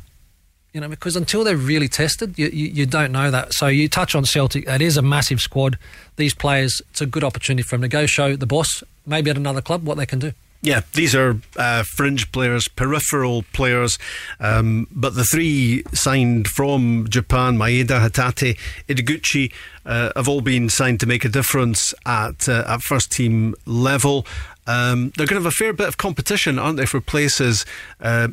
You 0.75 0.81
know, 0.81 0.89
because 0.89 1.15
until 1.15 1.45
they're 1.45 1.57
really 1.57 1.87
tested, 1.87 2.37
you, 2.37 2.49
you, 2.49 2.67
you 2.67 2.85
don't 2.85 3.13
know 3.13 3.31
that. 3.31 3.55
So 3.55 3.69
you 3.69 3.89
touch 3.89 4.17
on 4.17 4.25
Celtic, 4.25 4.67
it 4.67 4.83
is 4.83 4.97
a 4.97 5.03
massive 5.03 5.41
squad. 5.41 5.79
These 6.17 6.35
players, 6.35 6.83
it's 6.91 7.01
a 7.01 7.07
good 7.07 7.23
opportunity 7.23 7.63
for 7.63 7.77
them 7.77 7.83
to 7.83 7.89
go 7.89 8.07
show 8.07 8.35
the 8.35 8.45
boss, 8.45 8.83
maybe 9.07 9.31
at 9.31 9.37
another 9.37 9.63
club, 9.63 9.85
what 9.85 9.99
they 9.99 10.07
can 10.07 10.19
do. 10.19 10.33
Yeah, 10.63 10.81
these 10.95 11.15
are 11.15 11.39
uh, 11.57 11.85
fringe 11.85 12.33
players, 12.33 12.67
peripheral 12.67 13.45
players, 13.53 13.99
um, 14.41 14.89
but 14.91 15.15
the 15.15 15.23
three 15.23 15.85
signed 15.93 16.49
from 16.49 17.07
Japan, 17.09 17.57
Maeda, 17.57 18.01
Hatate, 18.01 18.59
Ideguchi, 18.89 19.53
uh, 19.85 20.11
have 20.17 20.27
all 20.27 20.41
been 20.41 20.71
signed 20.71 21.01
to 21.01 21.07
make 21.07 21.25
a 21.25 21.29
difference 21.29 21.93
at 22.07 22.49
uh, 22.49 22.65
at 22.67 22.81
first 22.81 23.13
team 23.13 23.55
level. 23.67 24.27
Um, 24.67 25.13
they're 25.17 25.27
going 25.27 25.41
to 25.41 25.45
have 25.45 25.47
a 25.47 25.51
fair 25.51 25.73
bit 25.73 25.89
of 25.89 25.97
competition, 25.97 26.59
aren't 26.59 26.77
they, 26.77 26.87
for 26.87 27.01
places? 27.01 27.67
Uh, 28.01 28.29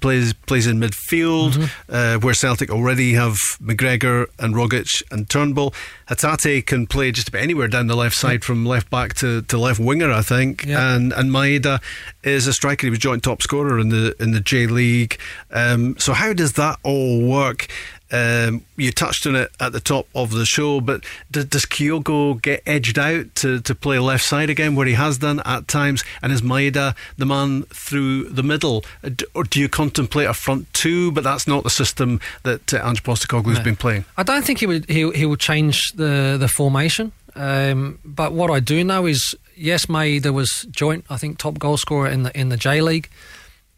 plays 0.00 0.32
plays 0.32 0.66
in 0.66 0.78
midfield, 0.78 1.52
mm-hmm. 1.52 1.94
uh, 1.94 2.18
where 2.18 2.34
Celtic 2.34 2.70
already 2.70 3.14
have 3.14 3.36
McGregor 3.60 4.26
and 4.38 4.54
Rogic 4.54 5.02
and 5.10 5.28
Turnbull. 5.28 5.74
Hatate 6.08 6.66
can 6.66 6.86
play 6.86 7.10
just 7.10 7.28
about 7.28 7.42
anywhere 7.42 7.68
down 7.68 7.86
the 7.86 7.96
left 7.96 8.16
side, 8.16 8.44
from 8.44 8.66
left 8.66 8.90
back 8.90 9.14
to, 9.14 9.42
to 9.42 9.58
left 9.58 9.80
winger, 9.80 10.10
I 10.10 10.22
think. 10.22 10.64
Yeah. 10.64 10.94
And 10.94 11.12
and 11.12 11.30
Maeda 11.30 11.80
is 12.22 12.46
a 12.46 12.52
striker. 12.52 12.86
He 12.86 12.90
was 12.90 12.98
joint 12.98 13.22
top 13.22 13.42
scorer 13.42 13.78
in 13.78 13.88
the 13.88 14.14
in 14.20 14.32
the 14.32 14.40
J 14.40 14.66
League. 14.66 15.18
Um, 15.50 15.96
so 15.98 16.12
how 16.12 16.32
does 16.32 16.54
that 16.54 16.78
all 16.82 17.22
work? 17.22 17.68
Um, 18.12 18.66
you 18.76 18.92
touched 18.92 19.26
on 19.26 19.34
it 19.36 19.50
at 19.58 19.72
the 19.72 19.80
top 19.80 20.06
of 20.14 20.32
the 20.32 20.44
show, 20.44 20.82
but 20.82 21.02
does, 21.30 21.46
does 21.46 21.64
Kyogo 21.64 22.40
get 22.40 22.62
edged 22.66 22.98
out 22.98 23.34
to, 23.36 23.60
to 23.62 23.74
play 23.74 23.98
left 23.98 24.24
side 24.24 24.50
again, 24.50 24.74
where 24.74 24.86
he 24.86 24.92
has 24.92 25.16
done 25.18 25.40
at 25.46 25.66
times? 25.66 26.04
And 26.20 26.30
is 26.30 26.42
Maeda 26.42 26.94
the 27.16 27.24
man 27.24 27.62
through 27.64 28.24
the 28.24 28.42
middle? 28.42 28.84
Uh, 29.02 29.10
or 29.34 29.44
do 29.44 29.58
you 29.58 29.68
contemplate 29.68 30.28
a 30.28 30.34
front 30.34 30.72
two? 30.74 31.10
But 31.12 31.24
that's 31.24 31.46
not 31.46 31.64
the 31.64 31.70
system 31.70 32.20
that 32.42 32.74
uh, 32.74 32.86
Ange 32.86 33.02
Postecoglou 33.02 33.48
has 33.48 33.58
no. 33.58 33.64
been 33.64 33.76
playing. 33.76 34.04
I 34.16 34.22
don't 34.22 34.44
think 34.44 34.60
he 34.60 34.66
would 34.66 34.88
he, 34.90 35.10
he 35.12 35.24
would 35.24 35.40
change 35.40 35.92
the, 35.94 36.36
the 36.38 36.48
formation. 36.48 37.12
Um, 37.34 37.98
but 38.04 38.32
what 38.32 38.50
I 38.50 38.60
do 38.60 38.84
know 38.84 39.06
is, 39.06 39.34
yes, 39.56 39.86
Maeda 39.86 40.34
was 40.34 40.66
joint, 40.70 41.06
I 41.08 41.16
think, 41.16 41.38
top 41.38 41.58
goal 41.58 41.78
scorer 41.78 42.08
in 42.08 42.24
the 42.24 42.38
in 42.38 42.50
the 42.50 42.58
J 42.58 42.82
League. 42.82 43.08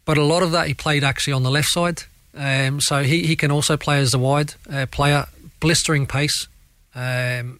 But 0.03 0.17
a 0.17 0.23
lot 0.23 0.43
of 0.43 0.51
that 0.51 0.67
he 0.67 0.73
played 0.73 1.03
actually 1.03 1.33
on 1.33 1.43
the 1.43 1.51
left 1.51 1.69
side. 1.69 2.03
Um, 2.35 2.81
so 2.81 3.03
he, 3.03 3.25
he 3.25 3.35
can 3.35 3.51
also 3.51 3.77
play 3.77 3.99
as 3.99 4.13
a 4.13 4.19
wide 4.19 4.55
uh, 4.71 4.85
player, 4.87 5.25
blistering 5.59 6.05
pace, 6.05 6.47
um, 6.93 7.59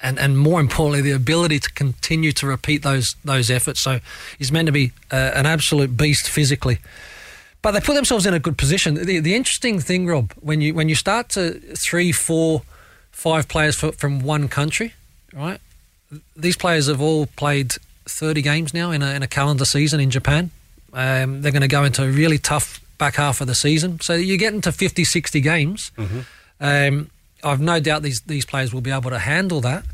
and 0.00 0.18
and 0.18 0.38
more 0.38 0.60
importantly, 0.66 1.00
the 1.00 1.12
ability 1.12 1.60
to 1.60 1.72
continue 1.72 2.32
to 2.32 2.46
repeat 2.46 2.82
those 2.82 3.14
those 3.24 3.50
efforts. 3.50 3.82
So 3.82 4.00
he's 4.38 4.52
meant 4.52 4.66
to 4.66 4.72
be 4.72 4.92
uh, 5.10 5.32
an 5.34 5.46
absolute 5.46 5.96
beast 5.96 6.28
physically. 6.28 6.78
But 7.62 7.72
they 7.72 7.80
put 7.80 7.94
themselves 7.94 8.26
in 8.26 8.34
a 8.34 8.38
good 8.38 8.56
position. 8.56 8.94
The, 8.94 9.18
the 9.18 9.34
interesting 9.34 9.80
thing, 9.80 10.06
Rob, 10.06 10.32
when 10.40 10.60
you 10.60 10.74
when 10.74 10.88
you 10.88 10.94
start 10.94 11.30
to 11.30 11.58
three, 11.74 12.12
four, 12.12 12.62
five 13.10 13.48
players 13.48 13.76
for, 13.76 13.92
from 13.92 14.20
one 14.20 14.46
country, 14.48 14.94
right? 15.32 15.60
These 16.36 16.56
players 16.56 16.86
have 16.86 17.00
all 17.00 17.26
played 17.26 17.72
30 18.04 18.40
games 18.42 18.72
now 18.72 18.92
in 18.92 19.02
a, 19.02 19.12
in 19.14 19.24
a 19.24 19.26
calendar 19.26 19.64
season 19.64 19.98
in 19.98 20.10
Japan. 20.10 20.50
Um, 20.92 21.42
they're 21.42 21.50
going 21.50 21.62
to 21.62 21.68
go 21.68 21.82
into 21.82 22.04
a 22.04 22.08
really 22.08 22.38
tough 22.38 22.80
back 22.98 23.16
half 23.16 23.40
of 23.40 23.46
the 23.46 23.54
season. 23.54 24.00
So 24.00 24.14
you 24.14 24.36
get 24.36 24.54
into 24.54 24.72
50, 24.72 25.04
60 25.04 25.40
games. 25.40 25.92
Mm-hmm. 25.96 26.20
Um, 26.60 27.10
I've 27.44 27.60
no 27.60 27.80
doubt 27.80 28.02
these, 28.02 28.20
these 28.22 28.44
players 28.44 28.72
will 28.72 28.80
be 28.80 28.90
able 28.90 29.10
to 29.10 29.18
handle 29.18 29.60
that. 29.60 29.84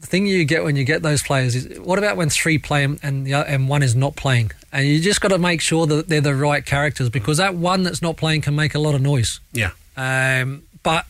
The 0.00 0.06
thing 0.08 0.26
you 0.26 0.44
get 0.44 0.64
when 0.64 0.74
you 0.74 0.84
get 0.84 1.02
those 1.02 1.22
players 1.22 1.54
is 1.54 1.78
what 1.78 1.98
about 1.98 2.16
when 2.16 2.28
three 2.28 2.58
play 2.58 2.82
and 2.82 3.26
the, 3.26 3.34
and 3.34 3.68
one 3.68 3.82
is 3.84 3.94
not 3.94 4.16
playing? 4.16 4.50
And 4.72 4.86
you 4.86 5.00
just 5.00 5.20
got 5.20 5.28
to 5.28 5.38
make 5.38 5.60
sure 5.60 5.86
that 5.86 6.08
they're 6.08 6.20
the 6.20 6.34
right 6.34 6.64
characters 6.66 7.08
because 7.08 7.36
that 7.36 7.54
one 7.54 7.84
that's 7.84 8.02
not 8.02 8.16
playing 8.16 8.40
can 8.40 8.56
make 8.56 8.74
a 8.74 8.80
lot 8.80 8.96
of 8.96 9.00
noise. 9.00 9.38
Yeah. 9.52 9.70
Um, 9.96 10.64
but 10.82 11.06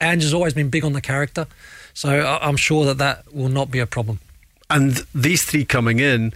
Ange 0.00 0.22
has 0.22 0.34
always 0.34 0.54
been 0.54 0.68
big 0.68 0.84
on 0.84 0.92
the 0.92 1.00
character, 1.00 1.46
so 1.94 2.38
I'm 2.40 2.56
sure 2.56 2.84
that 2.84 2.98
that 2.98 3.32
will 3.32 3.48
not 3.48 3.70
be 3.70 3.78
a 3.78 3.86
problem. 3.86 4.20
And 4.70 5.04
these 5.14 5.44
three 5.44 5.64
coming 5.64 5.98
in, 5.98 6.32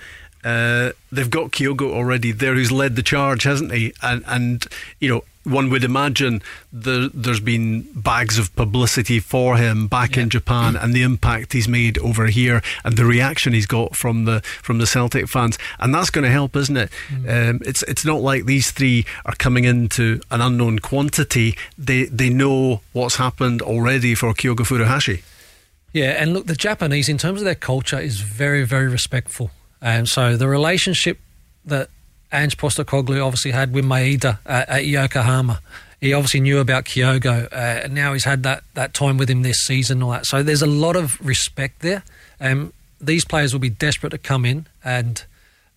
uh, 0.46 0.92
they've 1.10 1.28
got 1.28 1.50
Kyogo 1.50 1.92
already 1.92 2.30
there, 2.30 2.54
who's 2.54 2.70
led 2.70 2.94
the 2.94 3.02
charge, 3.02 3.42
hasn't 3.42 3.72
he? 3.72 3.92
And 4.00 4.22
and 4.28 4.64
you 5.00 5.08
know, 5.08 5.24
one 5.42 5.70
would 5.70 5.82
imagine 5.82 6.40
there, 6.72 7.08
has 7.24 7.40
been 7.40 7.82
bags 7.94 8.38
of 8.38 8.54
publicity 8.54 9.18
for 9.18 9.56
him 9.56 9.88
back 9.88 10.14
yeah. 10.14 10.22
in 10.22 10.30
Japan 10.30 10.76
and 10.76 10.94
the 10.94 11.02
impact 11.02 11.52
he's 11.52 11.66
made 11.66 11.98
over 11.98 12.26
here 12.26 12.62
and 12.84 12.96
the 12.96 13.04
reaction 13.04 13.54
he's 13.54 13.66
got 13.66 13.96
from 13.96 14.24
the 14.24 14.40
from 14.62 14.78
the 14.78 14.86
Celtic 14.86 15.28
fans, 15.28 15.58
and 15.80 15.92
that's 15.92 16.10
going 16.10 16.24
to 16.24 16.30
help, 16.30 16.54
isn't 16.54 16.76
it? 16.76 16.90
Mm. 17.08 17.50
Um, 17.50 17.60
it's 17.66 17.82
it's 17.82 18.04
not 18.04 18.20
like 18.20 18.44
these 18.44 18.70
three 18.70 19.04
are 19.24 19.34
coming 19.34 19.64
into 19.64 20.20
an 20.30 20.40
unknown 20.40 20.78
quantity. 20.78 21.56
They 21.76 22.04
they 22.04 22.30
know 22.30 22.82
what's 22.92 23.16
happened 23.16 23.62
already 23.62 24.14
for 24.14 24.32
Kyogo 24.32 24.64
Furuhashi. 24.64 25.22
Yeah, 25.92 26.10
and 26.22 26.34
look, 26.34 26.46
the 26.46 26.54
Japanese, 26.54 27.08
in 27.08 27.18
terms 27.18 27.40
of 27.40 27.46
their 27.46 27.54
culture, 27.54 27.98
is 27.98 28.20
very, 28.20 28.64
very 28.64 28.86
respectful. 28.86 29.50
And 29.86 30.08
so 30.08 30.36
the 30.36 30.48
relationship 30.48 31.20
that 31.64 31.90
Ange 32.32 32.56
Postecoglou 32.56 33.24
obviously 33.24 33.52
had 33.52 33.72
with 33.72 33.84
Maeda 33.84 34.40
at, 34.44 34.68
at 34.68 34.84
Yokohama, 34.84 35.60
he 36.00 36.12
obviously 36.12 36.40
knew 36.40 36.58
about 36.58 36.86
Kyogo. 36.86 37.46
Uh, 37.52 37.86
now 37.86 38.12
he's 38.12 38.24
had 38.24 38.42
that, 38.42 38.64
that 38.74 38.94
time 38.94 39.16
with 39.16 39.30
him 39.30 39.42
this 39.42 39.58
season, 39.58 40.02
all 40.02 40.10
that. 40.10 40.26
So 40.26 40.42
there's 40.42 40.60
a 40.60 40.66
lot 40.66 40.96
of 40.96 41.24
respect 41.24 41.82
there. 41.82 42.02
Um, 42.40 42.72
these 43.00 43.24
players 43.24 43.52
will 43.52 43.60
be 43.60 43.70
desperate 43.70 44.10
to 44.10 44.18
come 44.18 44.44
in 44.44 44.66
and 44.84 45.22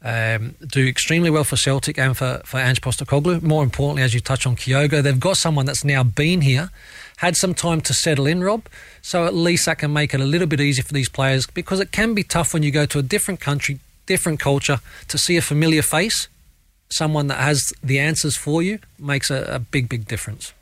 um, 0.01 0.55
do 0.65 0.87
extremely 0.87 1.29
well 1.29 1.43
for 1.43 1.55
Celtic 1.55 1.99
and 1.99 2.17
for, 2.17 2.41
for 2.45 2.57
Ange 2.59 2.81
Postecoglou. 2.81 3.43
More 3.43 3.61
importantly, 3.61 4.01
as 4.01 4.15
you 4.15 4.21
touch 4.21 4.47
on 4.47 4.55
Kyogo, 4.55 5.03
they've 5.03 5.19
got 5.19 5.37
someone 5.37 5.67
that's 5.67 5.83
now 5.83 6.01
been 6.01 6.41
here, 6.41 6.71
had 7.17 7.37
some 7.37 7.53
time 7.53 7.79
to 7.81 7.93
settle 7.93 8.25
in, 8.25 8.43
Rob. 8.43 8.63
So 9.03 9.27
at 9.27 9.35
least 9.35 9.67
that 9.67 9.77
can 9.77 9.93
make 9.93 10.15
it 10.15 10.19
a 10.19 10.25
little 10.25 10.47
bit 10.47 10.59
easier 10.59 10.83
for 10.83 10.93
these 10.93 11.09
players 11.09 11.45
because 11.45 11.79
it 11.79 11.91
can 11.91 12.15
be 12.15 12.23
tough 12.23 12.55
when 12.55 12.63
you 12.63 12.71
go 12.71 12.87
to 12.87 12.97
a 12.97 13.03
different 13.03 13.39
country, 13.39 13.79
different 14.09 14.39
culture, 14.39 14.79
to 15.07 15.17
see 15.17 15.37
a 15.37 15.41
familiar 15.41 15.83
face, 15.83 16.27
someone 16.89 17.27
that 17.27 17.37
has 17.37 17.71
the 17.81 17.99
answers 17.99 18.35
for 18.35 18.61
you, 18.61 18.79
makes 18.97 19.29
a, 19.29 19.43
a 19.43 19.59
big, 19.59 19.87
big 19.87 20.07
difference. 20.07 20.53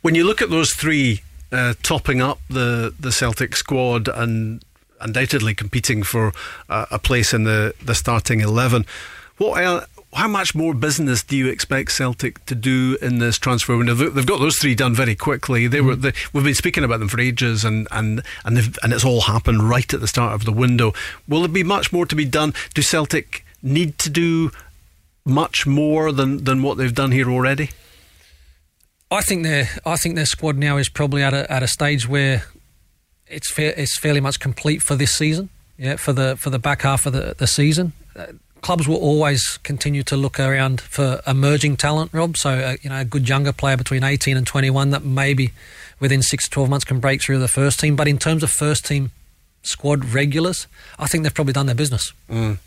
When 0.00 0.14
you 0.14 0.24
look 0.24 0.40
at 0.40 0.48
those 0.48 0.72
three 0.72 1.22
uh, 1.50 1.74
topping 1.82 2.22
up 2.22 2.38
the, 2.48 2.94
the 2.98 3.10
Celtic 3.10 3.56
squad 3.56 4.08
and 4.08 4.64
undoubtedly 5.00 5.54
competing 5.54 6.04
for 6.04 6.32
uh, 6.68 6.86
a 6.90 6.98
place 6.98 7.34
in 7.34 7.44
the, 7.44 7.74
the 7.84 7.94
starting 7.94 8.40
11, 8.40 8.86
what, 9.38 9.88
how 10.14 10.28
much 10.28 10.54
more 10.54 10.74
business 10.74 11.22
do 11.22 11.36
you 11.36 11.48
expect 11.48 11.92
Celtic 11.92 12.44
to 12.46 12.54
do 12.54 12.98
in 13.00 13.18
this 13.18 13.38
transfer 13.38 13.76
window? 13.76 13.94
They've 13.94 14.26
got 14.26 14.40
those 14.40 14.56
three 14.56 14.74
done 14.74 14.94
very 14.94 15.14
quickly. 15.14 15.66
They 15.66 15.80
were 15.80 15.92
mm-hmm. 15.92 16.02
they, 16.02 16.12
we've 16.32 16.44
been 16.44 16.54
speaking 16.54 16.84
about 16.84 17.00
them 17.00 17.08
for 17.08 17.20
ages, 17.20 17.64
and 17.64 17.88
and 17.90 18.22
and 18.44 18.58
and 18.82 18.92
it's 18.92 19.04
all 19.04 19.22
happened 19.22 19.68
right 19.68 19.92
at 19.92 20.00
the 20.00 20.08
start 20.08 20.34
of 20.34 20.44
the 20.44 20.52
window. 20.52 20.92
Will 21.26 21.40
there 21.40 21.48
be 21.48 21.62
much 21.62 21.92
more 21.92 22.06
to 22.06 22.14
be 22.14 22.24
done? 22.24 22.52
Do 22.74 22.82
Celtic 22.82 23.44
need 23.62 23.98
to 23.98 24.10
do 24.10 24.50
much 25.24 25.66
more 25.66 26.12
than 26.12 26.44
than 26.44 26.62
what 26.62 26.76
they've 26.76 26.94
done 26.94 27.12
here 27.12 27.30
already? 27.30 27.70
I 29.10 29.22
think 29.22 29.44
their 29.44 29.68
I 29.86 29.96
think 29.96 30.16
their 30.16 30.26
squad 30.26 30.56
now 30.56 30.76
is 30.76 30.88
probably 30.88 31.22
at 31.22 31.32
a 31.32 31.50
at 31.50 31.62
a 31.62 31.68
stage 31.68 32.06
where 32.08 32.44
it's 33.26 33.50
fair, 33.50 33.72
it's 33.76 33.98
fairly 33.98 34.20
much 34.20 34.40
complete 34.40 34.82
for 34.82 34.94
this 34.94 35.14
season. 35.14 35.48
Yeah, 35.78 35.96
for 35.96 36.12
the 36.12 36.36
for 36.36 36.50
the 36.50 36.58
back 36.58 36.82
half 36.82 37.06
of 37.06 37.14
the 37.14 37.34
the 37.36 37.46
season. 37.46 37.94
Uh, 38.14 38.26
Clubs 38.62 38.88
will 38.88 38.96
always 38.96 39.58
continue 39.64 40.02
to 40.04 40.16
look 40.16 40.40
around 40.40 40.80
for 40.80 41.20
emerging 41.26 41.76
talent, 41.76 42.10
Rob. 42.14 42.36
So, 42.36 42.50
uh, 42.50 42.76
you 42.80 42.90
know, 42.90 43.00
a 43.00 43.04
good 43.04 43.28
younger 43.28 43.52
player 43.52 43.76
between 43.76 44.02
18 44.04 44.36
and 44.36 44.46
21 44.46 44.90
that 44.90 45.04
maybe 45.04 45.52
within 46.00 46.22
six 46.22 46.44
to 46.44 46.50
12 46.50 46.70
months 46.70 46.84
can 46.84 47.00
break 47.00 47.20
through 47.22 47.38
the 47.38 47.48
first 47.48 47.80
team. 47.80 47.96
But 47.96 48.08
in 48.08 48.18
terms 48.18 48.42
of 48.42 48.50
first 48.50 48.86
team 48.86 49.10
squad 49.62 50.04
regulars, 50.04 50.66
I 50.98 51.06
think 51.06 51.24
they've 51.24 51.34
probably 51.34 51.52
done 51.52 51.66
their 51.66 51.74
business. 51.74 52.12
Mm 52.30 52.58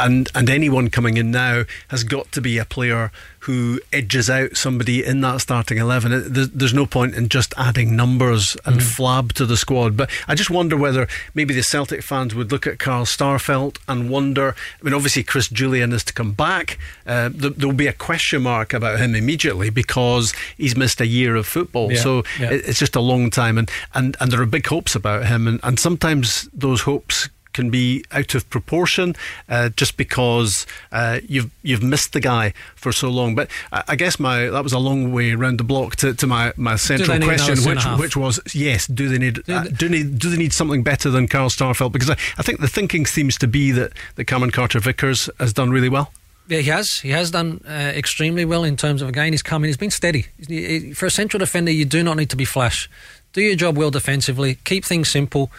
and 0.00 0.28
and 0.34 0.50
anyone 0.50 0.90
coming 0.90 1.16
in 1.16 1.30
now 1.30 1.64
has 1.88 2.04
got 2.04 2.32
to 2.32 2.40
be 2.40 2.58
a 2.58 2.64
player 2.64 3.10
who 3.40 3.80
edges 3.92 4.28
out 4.28 4.54
somebody 4.54 5.02
in 5.02 5.22
that 5.22 5.40
starting 5.40 5.78
11 5.78 6.32
there's, 6.32 6.50
there's 6.50 6.74
no 6.74 6.84
point 6.84 7.14
in 7.14 7.28
just 7.28 7.54
adding 7.56 7.96
numbers 7.96 8.54
and 8.66 8.76
mm. 8.76 8.82
flab 8.82 9.32
to 9.32 9.46
the 9.46 9.56
squad. 9.56 9.96
But 9.96 10.10
I 10.28 10.34
just 10.34 10.50
wonder 10.50 10.76
whether 10.76 11.08
maybe 11.34 11.54
the 11.54 11.62
Celtic 11.62 12.02
fans 12.02 12.34
would 12.34 12.52
look 12.52 12.66
at 12.66 12.78
Carl 12.78 13.06
Starfelt 13.06 13.78
and 13.88 14.10
wonder 14.10 14.54
I 14.80 14.84
mean 14.84 14.94
obviously 14.94 15.22
Chris 15.22 15.48
Jullien 15.48 15.92
is 15.92 16.04
to 16.04 16.12
come 16.12 16.32
back. 16.32 16.78
Uh, 17.06 17.30
th- 17.30 17.54
there'll 17.56 17.74
be 17.74 17.86
a 17.86 17.92
question 17.92 18.42
mark 18.42 18.74
about 18.74 18.98
him 18.98 19.14
immediately 19.14 19.70
because 19.70 20.34
he's 20.56 20.76
missed 20.76 21.00
a 21.00 21.06
year 21.06 21.36
of 21.36 21.46
football. 21.46 21.92
Yeah, 21.92 22.00
so 22.00 22.22
yeah. 22.38 22.50
It, 22.50 22.68
it's 22.68 22.78
just 22.78 22.96
a 22.96 23.00
long 23.00 23.30
time 23.30 23.56
and, 23.56 23.70
and, 23.94 24.16
and 24.20 24.30
there 24.30 24.42
are 24.42 24.46
big 24.46 24.66
hopes 24.66 24.94
about 24.94 25.26
him. 25.26 25.48
And, 25.48 25.60
and 25.62 25.78
sometimes 25.78 26.48
those 26.52 26.82
hopes 26.82 27.28
can 27.52 27.70
be 27.70 28.04
out 28.12 28.34
of 28.34 28.48
proportion 28.50 29.14
uh, 29.48 29.70
just 29.70 29.96
because 29.96 30.66
uh, 30.92 31.20
you've 31.26 31.50
you've 31.62 31.82
missed 31.82 32.12
the 32.12 32.20
guy 32.20 32.52
for 32.74 32.92
so 32.92 33.08
long. 33.08 33.34
But 33.34 33.50
I, 33.72 33.84
I, 33.88 33.96
guess 33.96 34.18
my 34.18 34.48
that 34.48 34.62
was 34.62 34.72
a 34.72 34.78
long 34.78 35.12
way 35.12 35.32
around 35.32 35.58
the 35.58 35.64
block 35.64 35.96
to, 35.96 36.14
to 36.14 36.26
my, 36.26 36.52
my 36.56 36.76
central 36.76 37.18
question, 37.20 37.56
which 37.64 37.84
which 37.98 38.16
was 38.16 38.40
yes, 38.54 38.86
do 38.86 39.08
they 39.08 39.18
need 39.18 39.42
do, 39.44 39.52
uh, 39.52 39.64
do 39.64 39.88
they 39.88 40.02
do 40.02 40.30
they 40.30 40.36
need 40.36 40.52
something 40.52 40.82
better 40.82 41.10
than 41.10 41.28
Carl 41.28 41.50
Starfelt? 41.50 41.92
Because 41.92 42.10
I, 42.10 42.16
I 42.38 42.42
think 42.42 42.60
the 42.60 42.68
thinking 42.68 43.06
seems 43.06 43.36
to 43.38 43.46
be 43.46 43.72
that 43.72 43.92
that 44.16 44.24
Cameron 44.24 44.50
Carter 44.50 44.80
Vickers 44.80 45.28
has 45.38 45.52
done 45.52 45.70
really 45.70 45.88
well. 45.88 46.12
Yeah, 46.48 46.58
he 46.58 46.70
has. 46.70 46.98
He 46.98 47.10
has 47.10 47.30
done 47.30 47.60
uh, 47.64 47.70
extremely 47.70 48.44
well 48.44 48.64
in 48.64 48.76
terms 48.76 49.02
of 49.02 49.08
again. 49.08 49.32
He's 49.32 49.42
coming. 49.42 49.68
He's 49.68 49.76
been 49.76 49.90
steady. 49.90 50.22
For 50.94 51.06
a 51.06 51.10
central 51.10 51.38
defender, 51.38 51.70
you 51.70 51.84
do 51.84 52.02
not 52.02 52.16
need 52.16 52.30
to 52.30 52.36
be 52.36 52.44
flash. 52.44 52.90
Do 53.32 53.40
your 53.40 53.54
job 53.54 53.78
well 53.78 53.92
defensively. 53.92 54.56
Keep 54.64 54.84
things 54.84 55.08
simple 55.08 55.52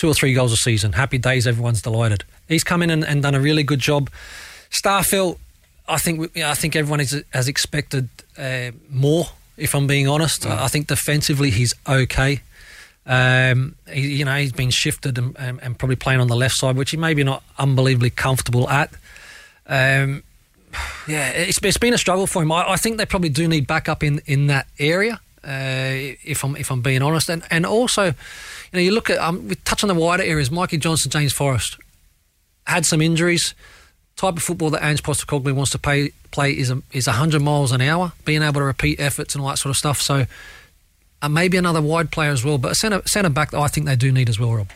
two 0.00 0.08
or 0.08 0.14
three 0.14 0.32
goals 0.32 0.50
a 0.50 0.56
season. 0.56 0.94
Happy 0.94 1.18
days, 1.18 1.46
everyone's 1.46 1.82
delighted. 1.82 2.24
He's 2.48 2.64
come 2.64 2.82
in 2.82 2.88
and, 2.88 3.04
and 3.04 3.22
done 3.22 3.34
a 3.34 3.40
really 3.40 3.62
good 3.62 3.80
job. 3.80 4.08
Starfelt, 4.70 5.36
I 5.86 5.98
think 5.98 6.34
I 6.38 6.54
think 6.54 6.74
everyone 6.74 7.00
is, 7.00 7.22
has 7.34 7.48
expected 7.48 8.08
uh, 8.38 8.70
more. 8.88 9.26
If 9.58 9.74
I'm 9.74 9.86
being 9.86 10.08
honest, 10.08 10.44
mm. 10.44 10.56
I 10.56 10.68
think 10.68 10.86
defensively 10.86 11.50
he's 11.50 11.74
okay. 11.86 12.40
Um, 13.04 13.74
he, 13.92 14.16
you 14.16 14.24
know, 14.24 14.36
he's 14.36 14.52
been 14.52 14.70
shifted 14.70 15.18
and, 15.18 15.36
and, 15.38 15.60
and, 15.62 15.78
probably 15.78 15.96
playing 15.96 16.20
on 16.20 16.28
the 16.28 16.36
left 16.36 16.54
side, 16.54 16.76
which 16.76 16.92
he 16.92 16.96
maybe 16.96 17.24
not 17.24 17.42
unbelievably 17.58 18.10
comfortable 18.10 18.70
at. 18.70 18.90
Um, 19.66 20.22
yeah, 21.08 21.30
it's, 21.30 21.58
it's 21.62 21.78
been 21.78 21.92
a 21.92 21.98
struggle 21.98 22.26
for 22.26 22.42
him. 22.42 22.52
I, 22.52 22.72
I, 22.72 22.76
think 22.76 22.98
they 22.98 23.06
probably 23.06 23.30
do 23.30 23.48
need 23.48 23.66
backup 23.66 24.02
in, 24.02 24.20
in 24.26 24.46
that 24.46 24.66
area. 24.78 25.20
Uh, 25.42 26.16
if 26.24 26.44
I'm 26.44 26.54
if 26.56 26.70
I'm 26.70 26.82
being 26.82 27.02
honest, 27.02 27.30
and 27.30 27.42
and 27.50 27.64
also 27.64 28.04
you 28.04 28.14
know, 28.74 28.80
you 28.80 28.92
look 28.92 29.10
at 29.10 29.18
um, 29.18 29.48
we 29.48 29.54
touch 29.56 29.82
on 29.82 29.88
the 29.88 29.94
wider 29.94 30.22
areas. 30.22 30.50
Mikey 30.50 30.76
Johnston, 30.76 31.10
James 31.10 31.32
Forrest 31.32 31.78
had 32.66 32.86
some 32.86 33.00
injuries. 33.00 33.54
Type 34.16 34.36
of 34.36 34.42
football 34.42 34.70
that 34.70 34.84
Ange 34.84 35.02
Postecoglou 35.02 35.54
wants 35.54 35.70
to 35.70 35.78
pay, 35.78 36.10
play 36.30 36.52
is 36.52 36.70
a, 36.70 36.82
is 36.92 37.06
hundred 37.06 37.40
miles 37.40 37.72
an 37.72 37.80
hour, 37.80 38.12
being 38.24 38.42
able 38.42 38.60
to 38.60 38.64
repeat 38.64 39.00
efforts 39.00 39.34
and 39.34 39.42
all 39.42 39.48
that 39.48 39.58
sort 39.58 39.70
of 39.70 39.76
stuff. 39.76 40.00
So 40.00 40.26
uh, 41.22 41.28
maybe 41.28 41.56
another 41.56 41.80
wide 41.80 42.10
player 42.10 42.30
as 42.30 42.44
well, 42.44 42.58
but 42.58 42.72
a 42.72 42.74
centre 42.74 43.02
centre 43.06 43.30
back 43.30 43.54
I 43.54 43.68
think 43.68 43.86
they 43.86 43.96
do 43.96 44.12
need 44.12 44.28
as 44.28 44.38
well, 44.38 44.54
Rob. 44.54 44.68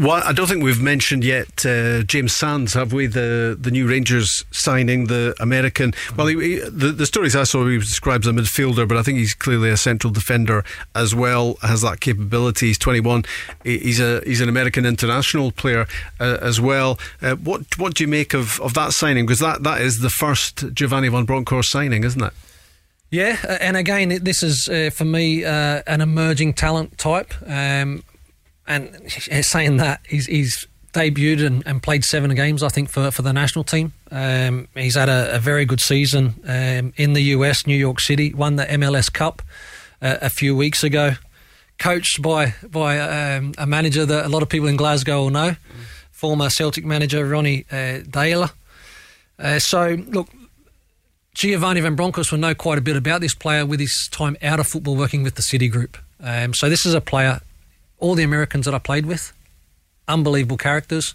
Well, 0.00 0.22
I 0.24 0.32
don't 0.32 0.46
think 0.46 0.62
we've 0.62 0.80
mentioned 0.80 1.24
yet 1.24 1.66
uh, 1.66 2.02
James 2.04 2.34
Sands, 2.34 2.72
have 2.72 2.94
we? 2.94 3.06
The 3.06 3.54
the 3.60 3.70
new 3.70 3.86
Rangers 3.86 4.46
signing, 4.50 5.08
the 5.08 5.34
American. 5.38 5.92
Well, 6.16 6.26
he, 6.26 6.40
he, 6.40 6.58
the 6.60 6.90
the 6.90 7.04
stories 7.04 7.36
I 7.36 7.42
saw, 7.42 7.66
he 7.66 7.76
was 7.76 7.88
describes 7.88 8.26
a 8.26 8.30
midfielder, 8.30 8.88
but 8.88 8.96
I 8.96 9.02
think 9.02 9.18
he's 9.18 9.34
clearly 9.34 9.68
a 9.68 9.76
central 9.76 10.10
defender 10.10 10.64
as 10.94 11.14
well. 11.14 11.58
Has 11.60 11.82
that 11.82 12.00
capability? 12.00 12.68
He's 12.68 12.78
21. 12.78 13.24
He's 13.62 14.00
a 14.00 14.22
he's 14.24 14.40
an 14.40 14.48
American 14.48 14.86
international 14.86 15.52
player 15.52 15.86
uh, 16.18 16.38
as 16.40 16.62
well. 16.62 16.98
Uh, 17.20 17.34
what 17.34 17.78
what 17.78 17.92
do 17.92 18.02
you 18.02 18.08
make 18.08 18.32
of, 18.32 18.58
of 18.62 18.72
that 18.72 18.92
signing? 18.92 19.26
Because 19.26 19.40
that, 19.40 19.64
that 19.64 19.82
is 19.82 20.00
the 20.00 20.08
first 20.08 20.72
Giovanni 20.72 21.08
van 21.08 21.26
Bronckhorst 21.26 21.70
signing, 21.70 22.04
isn't 22.04 22.22
it? 22.22 22.32
Yeah, 23.10 23.36
and 23.60 23.76
again, 23.76 24.20
this 24.22 24.42
is 24.42 24.66
uh, 24.66 24.88
for 24.94 25.04
me 25.04 25.44
uh, 25.44 25.82
an 25.86 26.00
emerging 26.00 26.54
talent 26.54 26.96
type. 26.96 27.34
Um, 27.46 28.02
and 28.70 29.44
saying 29.44 29.78
that, 29.78 30.00
he's, 30.08 30.26
he's 30.26 30.66
debuted 30.92 31.44
and, 31.44 31.62
and, 31.66 31.82
played 31.82 32.04
seven 32.04 32.34
games, 32.34 32.62
I 32.62 32.68
think, 32.68 32.88
for, 32.88 33.10
for 33.10 33.22
the 33.22 33.32
national 33.32 33.64
team. 33.64 33.92
Um, 34.10 34.68
he's 34.74 34.96
had 34.96 35.08
a, 35.08 35.36
a, 35.36 35.38
very 35.38 35.64
good 35.64 35.80
season 35.80 36.34
um, 36.44 36.92
in 36.96 37.12
the 37.12 37.22
US, 37.34 37.66
New 37.66 37.76
York 37.76 38.00
City, 38.00 38.32
won 38.32 38.56
the 38.56 38.64
MLS 38.64 39.12
Cup 39.12 39.42
uh, 40.02 40.18
a 40.20 40.30
few 40.30 40.56
weeks 40.56 40.82
ago, 40.82 41.12
coached 41.78 42.22
by 42.22 42.54
by 42.68 42.98
um, 42.98 43.52
a 43.58 43.66
manager 43.66 44.06
that 44.06 44.26
a 44.26 44.28
lot 44.28 44.42
of 44.42 44.48
people 44.48 44.68
in 44.68 44.76
Glasgow 44.76 45.22
will 45.22 45.30
know, 45.30 45.50
mm. 45.50 45.56
former 46.10 46.48
Celtic 46.48 46.84
manager 46.84 47.26
Ronny 47.26 47.66
uh, 47.70 48.02
Deila. 48.02 48.52
Uh, 49.38 49.58
so, 49.58 49.96
look, 50.08 50.28
Giovanni 51.34 51.80
Van 51.80 51.94
Bronckhorst 51.94 52.30
will 52.30 52.38
know 52.38 52.54
quite 52.54 52.78
a 52.78 52.82
bit 52.82 52.96
about 52.96 53.20
this 53.20 53.34
player 53.34 53.64
with 53.64 53.80
his 53.80 54.08
time 54.10 54.36
out 54.42 54.60
of 54.60 54.66
football 54.66 54.96
working 54.96 55.22
with 55.22 55.36
the 55.36 55.42
City 55.42 55.68
Group. 55.68 55.96
Um, 56.22 56.52
so, 56.52 56.68
this 56.68 56.84
is 56.84 56.94
a 56.94 57.00
player 57.00 57.40
all 58.00 58.14
the 58.14 58.24
Americans 58.24 58.64
that 58.64 58.74
I 58.74 58.78
played 58.78 59.06
with, 59.06 59.32
unbelievable 60.08 60.56
characters, 60.56 61.14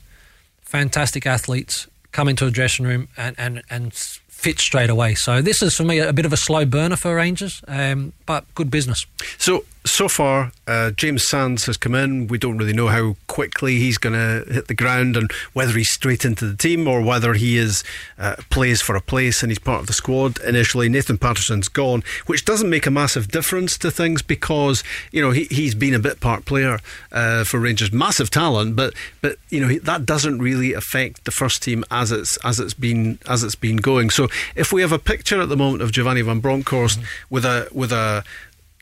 fantastic 0.62 1.26
athletes, 1.26 1.88
come 2.12 2.30
into 2.30 2.46
a 2.46 2.52
dressing 2.52 2.86
room 2.86 3.10
and, 3.18 3.36
and, 3.38 3.62
and 3.70 3.94
fit 3.94 4.60
straight 4.60 4.90
away. 4.90 5.16
So 5.16 5.42
this 5.42 5.62
is 5.62 5.76
for 5.76 5.84
me 5.84 6.00
a 6.00 6.14
bit 6.14 6.26
of 6.26 6.32
a 6.32 6.38
slow 6.38 6.66
burner 6.66 6.96
for 6.96 7.16
Rangers, 7.16 7.62
um, 7.68 8.14
but 8.26 8.46
good 8.56 8.72
business. 8.72 9.06
So 9.38 9.66
so 9.86 10.10
far, 10.10 10.52
uh, 10.68 10.92
James 10.92 11.28
Sands 11.28 11.66
has 11.68 11.78
come 11.78 11.94
in. 11.94 12.28
We 12.28 12.38
don't 12.38 12.58
really 12.58 12.74
know 12.74 12.88
how 12.88 13.16
quickly 13.28 13.78
he's 13.78 13.98
going 13.98 14.14
to 14.14 14.52
hit 14.52 14.68
the 14.68 14.74
ground 14.74 15.16
and 15.16 15.32
whether 15.54 15.74
he's 15.74 15.92
straight 15.92 16.26
into 16.26 16.48
the 16.48 16.58
team 16.58 16.88
or 16.88 17.02
whether 17.02 17.34
he 17.34 17.58
is 17.58 17.84
uh, 18.18 18.36
plays 18.50 18.82
for 18.82 18.96
a 18.96 19.02
place 19.02 19.44
and 19.44 19.52
he's 19.52 19.60
part 19.60 19.82
of 19.82 19.88
the 19.88 19.94
squad 19.94 20.40
initially. 20.42 20.90
Nathan 20.90 21.18
Patterson's 21.18 21.68
gone, 21.68 22.04
which 22.26 22.46
doesn't 22.46 22.70
make 22.70 22.88
a 22.88 22.92
massive 22.92 23.28
difference 23.28 23.78
to 23.78 23.92
things 23.92 24.22
because 24.22 24.84
you 25.12 25.22
know 25.22 25.32
he, 25.32 25.46
he's 25.46 25.76
been 25.76 25.94
a 25.94 26.00
bit 26.00 26.20
part 26.20 26.46
player 26.46 26.80
uh, 27.12 27.44
for 27.44 27.60
Rangers, 27.60 27.92
massive 27.92 28.30
talent, 28.30 28.76
but 28.76 28.94
but 29.22 29.38
you 29.50 29.62
know 29.62 29.68
he, 29.68 29.78
that 29.78 30.06
doesn't 30.06 30.40
really 30.40 30.74
affect 30.74 31.26
the 31.26 31.32
first 31.32 31.62
team 31.62 31.84
as 31.92 32.12
it's 32.12 32.38
as 32.44 32.60
it's 32.60 32.74
been 32.74 33.20
as 33.28 33.44
it's 33.44 33.56
been 33.56 33.78
going. 33.78 34.10
So 34.10 34.30
if 34.56 34.74
we 34.74 34.82
have 34.82 34.92
a 34.92 35.00
picture 35.00 35.42
at 35.42 35.50
the 35.50 35.58
moment 35.58 35.84
of 35.84 35.92
Giovanni 35.92 36.22
van 36.22 36.40
Bronckhorst 36.40 37.00
mm-hmm. 37.00 37.34
with 37.34 37.46
a 37.46 37.68
with 37.72 37.92
a 37.92 38.24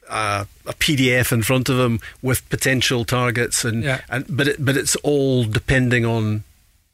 a, 0.09 0.47
a, 0.65 0.73
PDF 0.73 1.31
in 1.31 1.43
front 1.43 1.69
of 1.69 1.79
him 1.79 1.99
with 2.21 2.47
potential 2.49 3.05
targets, 3.05 3.63
and, 3.63 3.83
yeah. 3.83 4.01
and 4.09 4.25
but 4.29 4.47
it, 4.47 4.63
but 4.63 4.77
it's 4.77 4.95
all 4.97 5.43
depending 5.43 6.05
on 6.05 6.43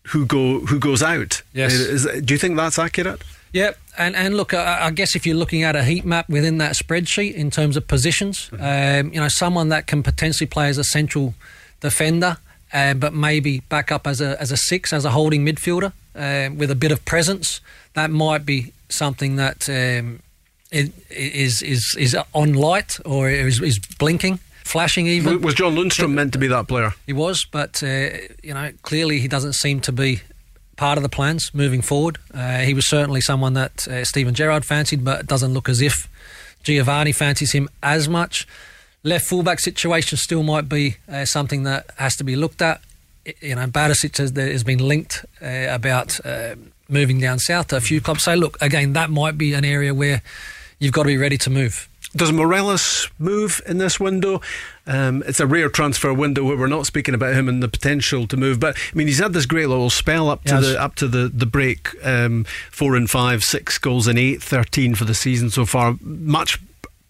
who 0.08 0.26
go 0.26 0.60
who 0.62 0.80
goes 0.80 1.04
out. 1.04 1.42
Yes. 1.54 1.74
Is, 1.74 2.24
do 2.24 2.34
you 2.34 2.38
think 2.38 2.56
that's 2.56 2.80
accurate? 2.80 3.22
Yeah, 3.52 3.72
and 3.98 4.16
and 4.16 4.38
look, 4.38 4.54
I, 4.54 4.86
I, 4.88 4.92
guess 4.92 5.16
if 5.16 5.26
you're 5.26 5.36
looking 5.36 5.64
at 5.64 5.76
a 5.76 5.84
heat 5.84 6.06
map 6.06 6.30
within 6.30 6.60
that 6.60 6.74
spreadsheet 6.76 7.34
in 7.34 7.50
terms 7.50 7.76
of 7.78 7.88
positions, 7.88 8.50
mm-hmm. 8.52 9.08
um, 9.08 9.14
you 9.14 9.20
know, 9.20 9.28
someone 9.28 9.70
that 9.70 9.88
can 9.88 10.04
potentially 10.04 10.48
play 10.48 10.70
as 10.70 10.78
a 10.78 10.84
central 10.84 11.34
defender, 11.80 12.38
uh, 12.74 12.94
but 12.94 13.14
maybe 13.14 13.62
back 13.62 13.92
up 13.92 14.06
as 14.06 14.22
a 14.22 14.40
as 14.40 14.52
a 14.52 14.58
six, 14.58 14.94
as 14.94 15.04
a 15.04 15.12
holding 15.12 15.46
midfielder 15.46 15.94
uh, 16.16 16.54
with 16.56 16.70
a 16.70 16.76
bit 16.76 16.92
of 16.92 17.04
presence, 17.06 17.60
that 17.94 18.12
might 18.12 18.46
be 18.46 18.74
something 18.90 19.36
that. 19.38 19.70
Um, 19.70 20.22
is 20.72 21.62
is 21.62 21.96
is 21.98 22.18
on 22.34 22.54
light 22.54 23.00
or 23.06 23.30
is, 23.30 23.62
is 23.62 23.80
blinking, 23.80 24.40
flashing 24.64 25.08
even. 25.08 25.42
Was 25.42 25.56
John 25.56 25.76
Lundstram 25.76 26.14
meant 26.14 26.34
to 26.34 26.40
be 26.40 26.48
that 26.48 26.68
player? 26.68 26.94
He 27.06 27.14
was, 27.14 27.46
but 27.46 27.82
uh, 27.84 28.10
you 28.44 28.54
know 28.54 28.72
clearly 28.84 29.20
he 29.20 29.28
doesn't 29.28 29.54
seem 29.54 29.80
to 29.82 29.92
be 29.92 30.22
part 30.76 30.98
of 30.98 31.04
the 31.04 31.10
plans 31.10 31.54
moving 31.54 31.82
forward. 31.82 32.18
Uh, 32.34 32.60
he 32.60 32.74
was 32.74 32.88
certainly 32.88 33.22
someone 33.22 33.54
that 33.54 33.88
uh, 33.88 34.06
Steven 34.06 34.34
Gerrard 34.34 34.64
fancied, 34.64 35.04
but 35.04 35.20
it 35.22 35.28
doesn't 35.28 35.54
look 35.54 35.68
as 35.68 35.82
if 35.82 36.08
Giovanni 36.64 37.12
fancies 37.12 37.52
him 37.52 37.68
as 37.84 38.08
much. 38.08 38.48
Left 39.04 39.26
fullback 39.26 39.60
situation 39.60 40.18
still 40.18 40.44
might 40.44 40.70
be 40.70 40.98
uh, 41.12 41.26
something 41.26 41.64
that 41.64 41.90
has 41.98 42.16
to 42.18 42.24
be 42.24 42.36
looked 42.36 42.62
at. 42.62 42.82
You 43.42 43.56
know, 43.56 43.68
Barisic 43.68 44.18
has, 44.18 44.32
has 44.32 44.64
been 44.64 44.80
linked 44.80 45.26
uh, 45.42 45.68
about 45.70 46.24
uh, 46.26 46.56
moving 46.88 47.20
down 47.20 47.40
south 47.40 47.68
to 47.68 47.78
a 47.78 47.82
few 47.82 48.02
clubs. 48.02 48.24
So 48.24 48.34
look, 48.36 48.58
again, 48.62 48.94
that 48.94 49.10
might 49.10 49.38
be 49.38 49.54
an 49.54 49.66
area 49.66 49.94
where 49.94 50.22
you've 50.80 50.94
got 50.94 51.04
to 51.04 51.08
be 51.08 51.18
ready 51.18 51.38
to 51.40 51.50
move. 51.50 51.88
Does 52.16 52.32
Morelos 52.32 53.08
move 53.20 53.62
in 53.68 53.78
this 53.78 54.00
window? 54.00 54.42
Um, 54.88 55.22
it's 55.28 55.40
a 55.40 55.46
rare 55.46 55.70
transfer 55.70 56.12
window 56.12 56.44
where 56.44 56.58
we're 56.58 56.66
not 56.66 56.88
speaking 56.88 57.14
about 57.14 57.36
him 57.36 57.48
and 57.48 57.62
the 57.62 57.68
potential 57.68 58.26
to 58.28 58.36
move. 58.38 58.60
But 58.60 58.76
I 58.78 58.96
mean, 58.98 59.06
he's 59.06 59.20
had 59.20 59.34
this 59.34 59.46
great 59.46 59.68
little 59.68 59.92
spell 59.92 60.28
up 60.28 60.44
to 60.46 60.56
Yes. 60.56 60.64
the 60.64 60.82
up 60.82 60.96
to 60.96 61.08
the 61.08 61.30
the 61.32 61.46
break. 61.46 61.90
Um, 62.04 62.46
four 62.72 62.96
and 62.96 63.08
five, 63.08 63.44
six 63.44 63.78
goals 63.78 64.08
in 64.08 64.18
eight, 64.18 64.42
13 64.42 64.96
for 64.96 65.06
the 65.06 65.14
season 65.14 65.52
so 65.52 65.66
far. 65.68 65.98
Much 66.02 66.60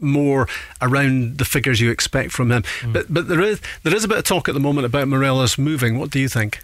more 0.01 0.47
around 0.81 1.37
the 1.37 1.45
figures 1.45 1.79
you 1.79 1.91
expect 1.91 2.31
from 2.33 2.51
him. 2.51 2.63
But 2.91 3.05
but 3.13 3.29
there 3.29 3.41
is 3.41 3.61
there 3.83 3.95
is 3.95 4.03
a 4.03 4.07
bit 4.09 4.17
of 4.17 4.25
talk 4.25 4.49
at 4.49 4.53
the 4.53 4.59
moment 4.59 4.85
about 4.85 5.07
Morelos 5.07 5.57
moving. 5.57 5.97
What 5.97 6.09
do 6.09 6.19
you 6.19 6.27
think? 6.27 6.59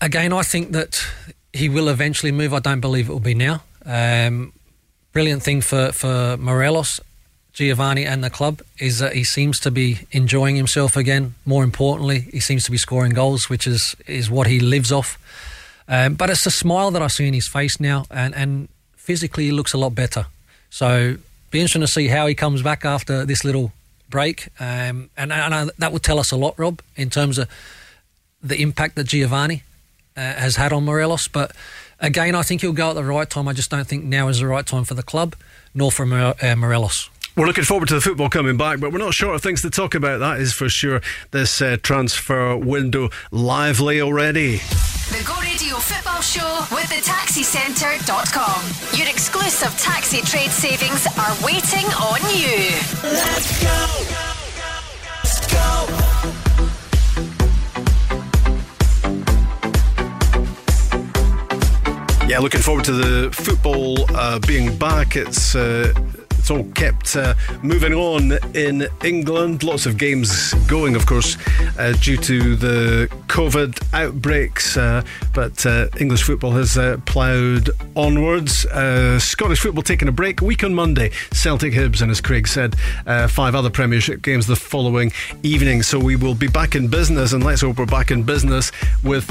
Again, 0.00 0.32
I 0.32 0.42
think 0.42 0.72
that 0.72 1.04
he 1.52 1.68
will 1.68 1.88
eventually 1.88 2.32
move. 2.32 2.52
I 2.52 2.58
don't 2.58 2.80
believe 2.80 3.08
it 3.08 3.12
will 3.12 3.20
be 3.20 3.34
now. 3.34 3.62
Um, 3.84 4.52
brilliant 5.16 5.42
thing 5.42 5.62
for, 5.62 5.92
for 5.92 6.36
Morelos, 6.36 7.00
Giovanni, 7.54 8.04
and 8.04 8.22
the 8.22 8.28
club 8.28 8.60
is 8.78 8.98
that 8.98 9.14
he 9.14 9.24
seems 9.24 9.58
to 9.60 9.70
be 9.70 10.00
enjoying 10.12 10.56
himself 10.56 10.94
again. 10.94 11.34
More 11.46 11.64
importantly, 11.64 12.20
he 12.32 12.38
seems 12.38 12.64
to 12.64 12.70
be 12.70 12.76
scoring 12.76 13.14
goals, 13.14 13.48
which 13.48 13.66
is, 13.66 13.96
is 14.06 14.30
what 14.30 14.46
he 14.46 14.60
lives 14.60 14.92
off. 14.92 15.16
Um, 15.88 16.16
but 16.16 16.28
it's 16.28 16.44
the 16.44 16.50
smile 16.50 16.90
that 16.90 17.00
I 17.00 17.06
see 17.06 17.26
in 17.26 17.32
his 17.32 17.48
face 17.48 17.80
now, 17.80 18.04
and, 18.10 18.34
and 18.34 18.68
physically 18.94 19.44
he 19.44 19.52
looks 19.52 19.72
a 19.72 19.78
lot 19.78 19.94
better. 19.94 20.26
So, 20.68 21.16
be 21.50 21.60
interesting 21.60 21.80
to 21.80 21.86
see 21.86 22.08
how 22.08 22.26
he 22.26 22.34
comes 22.34 22.60
back 22.60 22.84
after 22.84 23.24
this 23.24 23.42
little 23.42 23.72
break. 24.10 24.48
Um, 24.60 25.08
and 25.16 25.32
and 25.32 25.54
I, 25.54 25.68
that 25.78 25.92
will 25.92 25.98
tell 25.98 26.18
us 26.18 26.30
a 26.30 26.36
lot, 26.36 26.58
Rob, 26.58 26.82
in 26.94 27.08
terms 27.08 27.38
of 27.38 27.48
the 28.42 28.60
impact 28.60 28.96
that 28.96 29.04
Giovanni 29.04 29.62
uh, 30.14 30.20
has 30.20 30.56
had 30.56 30.74
on 30.74 30.84
Morelos. 30.84 31.26
But 31.26 31.52
again, 32.00 32.34
I 32.34 32.42
think 32.42 32.60
he'll 32.60 32.72
go 32.72 32.90
at 32.90 32.94
the 32.94 33.04
right 33.04 33.28
time. 33.28 33.48
I 33.48 33.52
just 33.52 33.70
don't 33.70 33.86
think 33.86 34.04
now 34.04 34.28
is 34.28 34.40
the 34.40 34.46
right 34.46 34.66
time 34.66 34.84
for 34.84 34.94
the 34.94 35.02
club, 35.02 35.34
nor 35.74 35.90
for 35.92 36.06
More- 36.06 36.34
uh, 36.42 36.56
Morelos. 36.56 37.10
We're 37.36 37.46
looking 37.46 37.64
forward 37.64 37.88
to 37.88 37.94
the 37.96 38.00
football 38.00 38.30
coming 38.30 38.56
back, 38.56 38.80
but 38.80 38.92
we're 38.92 38.98
not 38.98 39.12
short 39.12 39.34
of 39.34 39.42
things 39.42 39.60
to 39.60 39.68
talk 39.68 39.94
about. 39.94 40.20
That 40.20 40.40
is 40.40 40.54
for 40.54 40.70
sure. 40.70 41.02
This 41.32 41.60
uh, 41.60 41.76
transfer 41.82 42.56
window 42.56 43.10
lively 43.30 44.00
already. 44.00 44.56
The 44.56 45.22
Go 45.26 45.38
Radio 45.42 45.76
Football 45.76 46.22
Show 46.22 46.64
with 46.74 46.88
the 46.88 47.02
taxicentre.com. 47.04 48.98
Your 48.98 49.08
exclusive 49.08 49.78
taxi 49.78 50.22
trade 50.22 50.50
savings 50.50 51.06
are 51.18 51.36
waiting 51.44 51.84
on 52.00 52.20
you. 52.34 52.72
Let's 53.04 53.62
go. 53.62 53.86
Let's 55.22 55.52
go. 55.52 56.15
Yeah, 62.28 62.40
looking 62.40 62.60
forward 62.60 62.84
to 62.86 62.92
the 62.92 63.30
football 63.32 64.04
uh, 64.16 64.40
being 64.40 64.76
back. 64.76 65.14
It's 65.14 65.54
uh, 65.54 65.92
it's 66.46 66.50
all 66.52 66.72
kept 66.74 67.16
uh, 67.16 67.34
moving 67.60 67.92
on 67.92 68.38
in 68.54 68.86
England. 69.02 69.64
Lots 69.64 69.84
of 69.84 69.98
games 69.98 70.54
going, 70.68 70.94
of 70.94 71.04
course, 71.04 71.36
uh, 71.76 71.92
due 72.00 72.16
to 72.18 72.54
the 72.54 73.08
COVID 73.26 73.82
outbreaks. 73.92 74.76
Uh, 74.76 75.02
but 75.34 75.66
uh, 75.66 75.88
English 75.98 76.22
football 76.22 76.52
has 76.52 76.78
uh, 76.78 76.98
ploughed 77.04 77.70
onwards. 77.96 78.64
Uh, 78.66 79.18
Scottish 79.18 79.58
football 79.58 79.82
taking 79.82 80.06
a 80.06 80.12
break. 80.12 80.40
Week 80.40 80.62
on 80.62 80.72
Monday, 80.72 81.10
Celtic 81.32 81.72
Hibs, 81.72 82.00
and 82.00 82.12
as 82.12 82.20
Craig 82.20 82.46
said, 82.46 82.76
five 83.28 83.56
other 83.56 83.70
Premiership 83.70 84.22
games 84.22 84.46
the 84.46 84.54
following 84.54 85.10
evening. 85.42 85.82
So 85.82 85.98
we 85.98 86.14
will 86.14 86.36
be 86.36 86.46
back 86.46 86.76
in 86.76 86.86
business, 86.86 87.32
and 87.32 87.42
let's 87.42 87.62
hope 87.62 87.78
we're 87.78 87.86
back 87.86 88.12
in 88.12 88.22
business 88.22 88.70
with 89.02 89.28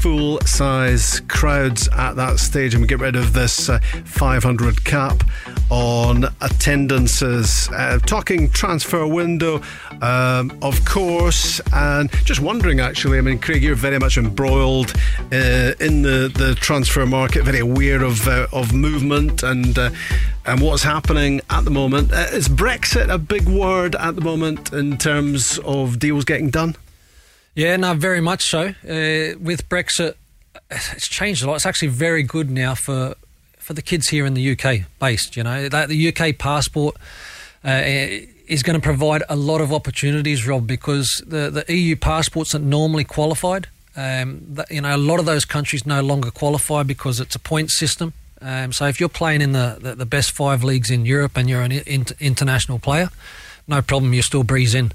full 0.00 0.40
size 0.46 1.20
crowds 1.28 1.88
at 1.88 2.16
that 2.16 2.38
stage, 2.38 2.72
and 2.72 2.80
we 2.80 2.88
get 2.88 3.00
rid 3.00 3.16
of 3.16 3.34
this 3.34 3.68
uh, 3.68 3.80
500 4.06 4.82
cap 4.82 5.22
on 5.68 6.24
attendances. 6.54 7.68
Uh, 7.72 7.98
talking 7.98 8.50
transfer 8.50 9.06
window, 9.06 9.60
um, 10.02 10.56
of 10.62 10.84
course, 10.84 11.60
and 11.72 12.10
just 12.24 12.40
wondering 12.40 12.80
actually. 12.80 13.18
I 13.18 13.20
mean, 13.20 13.38
Craig, 13.38 13.62
you're 13.62 13.74
very 13.74 13.98
much 13.98 14.16
embroiled 14.18 14.92
uh, 15.32 15.72
in 15.80 16.02
the, 16.02 16.30
the 16.34 16.56
transfer 16.60 17.06
market, 17.06 17.44
very 17.44 17.60
aware 17.60 18.02
of 18.02 18.26
uh, 18.28 18.46
of 18.52 18.72
movement 18.72 19.42
and. 19.42 19.78
Uh, 19.78 19.90
and 20.46 20.60
what's 20.60 20.82
happening 20.82 21.40
at 21.48 21.64
the 21.64 21.70
moment? 21.70 22.12
Uh, 22.12 22.26
is 22.32 22.48
Brexit 22.48 23.08
a 23.08 23.16
big 23.16 23.48
word 23.48 23.96
at 23.96 24.14
the 24.14 24.20
moment 24.20 24.74
in 24.74 24.98
terms 24.98 25.58
of 25.64 25.98
deals 25.98 26.26
getting 26.26 26.50
done? 26.50 26.76
Yeah, 27.54 27.78
no, 27.78 27.94
very 27.94 28.20
much 28.20 28.44
so. 28.44 28.74
Uh, 28.84 29.38
with 29.40 29.66
Brexit, 29.70 30.16
it's 30.70 31.08
changed 31.08 31.42
a 31.42 31.46
lot. 31.46 31.54
It's 31.54 31.64
actually 31.64 31.88
very 31.88 32.22
good 32.22 32.50
now 32.50 32.74
for 32.74 33.14
for 33.64 33.72
the 33.72 33.82
kids 33.82 34.08
here 34.08 34.26
in 34.26 34.34
the 34.34 34.52
UK 34.52 34.86
based. 35.00 35.36
You 35.36 35.42
know, 35.42 35.68
the 35.68 36.14
UK 36.14 36.38
passport 36.38 36.96
uh, 37.64 37.80
is 38.46 38.62
going 38.62 38.78
to 38.78 38.82
provide 38.82 39.22
a 39.28 39.36
lot 39.36 39.60
of 39.62 39.72
opportunities, 39.72 40.46
Rob, 40.46 40.66
because 40.66 41.22
the 41.26 41.50
the 41.50 41.74
EU 41.74 41.96
passports 41.96 42.52
that 42.52 42.60
normally 42.60 43.04
qualified. 43.04 43.68
Um, 43.96 44.40
that, 44.54 44.72
you 44.72 44.80
know, 44.80 44.94
a 44.94 44.98
lot 44.98 45.20
of 45.20 45.24
those 45.24 45.44
countries 45.44 45.86
no 45.86 46.02
longer 46.02 46.32
qualify 46.32 46.82
because 46.82 47.20
it's 47.20 47.36
a 47.36 47.38
point 47.38 47.70
system. 47.70 48.12
Um, 48.42 48.72
so 48.72 48.86
if 48.86 48.98
you're 48.98 49.08
playing 49.08 49.40
in 49.40 49.52
the, 49.52 49.78
the, 49.80 49.94
the 49.94 50.04
best 50.04 50.32
five 50.32 50.64
leagues 50.64 50.90
in 50.90 51.06
Europe 51.06 51.36
and 51.36 51.48
you're 51.48 51.62
an 51.62 51.70
in, 51.70 52.06
international 52.18 52.80
player, 52.80 53.10
no 53.68 53.80
problem, 53.82 54.12
you 54.12 54.20
still 54.20 54.42
breeze 54.42 54.74
in. 54.74 54.90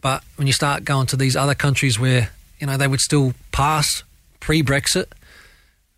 But 0.00 0.24
when 0.36 0.46
you 0.46 0.54
start 0.54 0.84
going 0.84 1.06
to 1.08 1.16
these 1.16 1.36
other 1.36 1.54
countries 1.54 2.00
where 2.00 2.30
you 2.58 2.66
know 2.66 2.78
they 2.78 2.88
would 2.88 3.00
still 3.00 3.34
pass 3.52 4.02
pre-Brexit, 4.40 5.06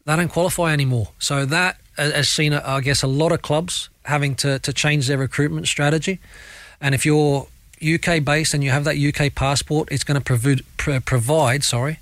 they 0.06 0.16
don't 0.16 0.28
qualify 0.28 0.72
anymore. 0.72 1.10
So 1.20 1.46
that 1.46 1.78
has 2.00 2.28
seen, 2.28 2.52
I 2.52 2.80
guess, 2.80 3.02
a 3.02 3.06
lot 3.06 3.32
of 3.32 3.42
clubs 3.42 3.88
having 4.04 4.34
to, 4.36 4.58
to 4.58 4.72
change 4.72 5.06
their 5.08 5.18
recruitment 5.18 5.66
strategy. 5.66 6.18
And 6.80 6.94
if 6.94 7.04
you're 7.04 7.46
UK 7.82 8.24
based 8.24 8.54
and 8.54 8.62
you 8.62 8.70
have 8.70 8.84
that 8.84 8.96
UK 8.96 9.34
passport, 9.34 9.88
it's 9.90 10.04
going 10.04 10.18
to 10.18 10.24
provide, 10.24 10.62
pro- 10.76 11.00
provide 11.00 11.62
sorry, 11.62 11.98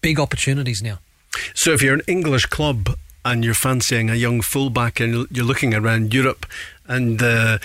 big 0.00 0.20
opportunities 0.20 0.82
now. 0.82 0.98
So 1.54 1.72
if 1.72 1.82
you're 1.82 1.94
an 1.94 2.02
English 2.06 2.46
club 2.46 2.96
and 3.24 3.44
you're 3.44 3.54
fancying 3.54 4.08
a 4.08 4.14
young 4.14 4.40
fullback 4.40 5.00
and 5.00 5.26
you're 5.30 5.44
looking 5.44 5.74
around 5.74 6.14
Europe 6.14 6.46
and 6.86 7.20
uh, 7.22 7.58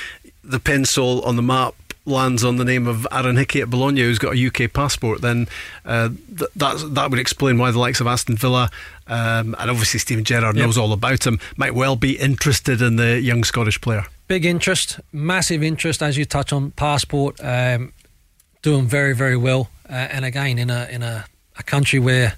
the 0.43 0.59
pencil 0.59 1.21
on 1.21 1.35
the 1.35 1.41
map 1.41 1.75
lands 2.05 2.43
on 2.43 2.55
the 2.55 2.65
name 2.65 2.87
of 2.87 3.05
Aaron 3.11 3.37
Hickey 3.37 3.61
at 3.61 3.69
Bologna, 3.69 4.01
who's 4.01 4.17
got 4.19 4.35
a 4.35 4.47
UK 4.47 4.73
passport, 4.73 5.21
then 5.21 5.47
uh, 5.85 6.09
th- 6.09 6.49
that's, 6.55 6.83
that 6.83 7.11
would 7.11 7.19
explain 7.19 7.57
why 7.57 7.69
the 7.71 7.77
likes 7.79 7.99
of 8.01 8.07
Aston 8.07 8.35
Villa 8.37 8.71
um, 9.07 9.55
and 9.59 9.69
obviously 9.69 9.99
Steven 9.99 10.23
Gerrard 10.23 10.55
Yep. 10.55 10.65
knows 10.65 10.77
all 10.77 10.93
about 10.93 11.25
him 11.27 11.39
might 11.57 11.75
well 11.75 11.95
be 11.95 12.17
interested 12.17 12.81
in 12.81 12.95
the 12.95 13.19
young 13.21 13.43
Scottish 13.43 13.79
player. 13.81 14.05
Big 14.27 14.45
interest, 14.45 14.99
massive 15.11 15.61
interest, 15.61 16.01
as 16.01 16.17
you 16.17 16.25
touch 16.25 16.51
on 16.53 16.71
passport, 16.71 17.39
um, 17.43 17.91
doing 18.61 18.85
very 18.87 19.13
very 19.13 19.35
well. 19.37 19.69
Uh, 19.89 19.93
and 19.93 20.23
again, 20.23 20.57
in 20.57 20.69
a 20.69 20.87
in 20.89 21.03
a, 21.03 21.25
a 21.59 21.63
country 21.63 21.99
where 21.99 22.35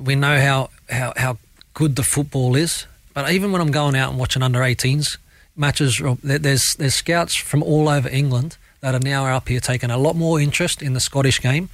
we 0.00 0.14
know 0.14 0.40
how, 0.40 0.70
how 0.88 1.12
how 1.16 1.38
good 1.74 1.96
the 1.96 2.04
football 2.04 2.54
is. 2.54 2.86
But 3.14 3.30
even 3.32 3.50
when 3.52 3.60
I'm 3.60 3.72
going 3.72 3.96
out 3.96 4.10
and 4.10 4.18
watching 4.18 4.42
under 4.42 4.60
18s 4.60 5.18
matches, 5.56 6.00
there's 6.22 6.74
there's 6.78 6.94
scouts 6.94 7.36
from 7.40 7.62
all 7.64 7.88
over 7.88 8.08
England 8.08 8.56
that 8.84 8.94
are 8.94 9.00
now 9.00 9.24
up 9.26 9.48
here 9.48 9.60
taking 9.60 9.90
a 9.90 9.98
lot 9.98 10.14
more 10.14 10.38
interest 10.38 10.82
in 10.82 10.92
the 10.92 11.00
Scottish 11.00 11.40
game. 11.40 11.70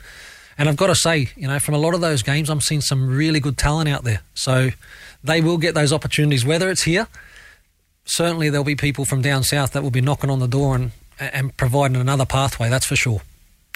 And 0.56 0.68
I've 0.68 0.76
got 0.76 0.86
to 0.86 0.94
say, 0.94 1.30
you 1.36 1.48
know, 1.48 1.58
from 1.58 1.74
a 1.74 1.78
lot 1.78 1.94
of 1.94 2.00
those 2.00 2.22
games, 2.22 2.48
I'm 2.48 2.60
seeing 2.60 2.80
some 2.80 3.08
really 3.08 3.40
good 3.40 3.58
talent 3.58 3.88
out 3.88 4.04
there. 4.04 4.20
So 4.34 4.70
they 5.24 5.40
will 5.40 5.58
get 5.58 5.74
those 5.74 5.92
opportunities, 5.92 6.44
whether 6.44 6.70
it's 6.70 6.82
here 6.82 7.08
certainly 8.10 8.50
there'll 8.50 8.64
be 8.64 8.76
people 8.76 9.04
from 9.04 9.22
down 9.22 9.42
south 9.42 9.72
that 9.72 9.82
will 9.82 9.90
be 9.90 10.00
knocking 10.00 10.30
on 10.30 10.40
the 10.40 10.48
door 10.48 10.74
and 10.74 10.92
and 11.18 11.54
providing 11.58 11.96
another 11.98 12.24
pathway. 12.24 12.70
That's 12.70 12.86
for 12.86 12.96
sure. 12.96 13.20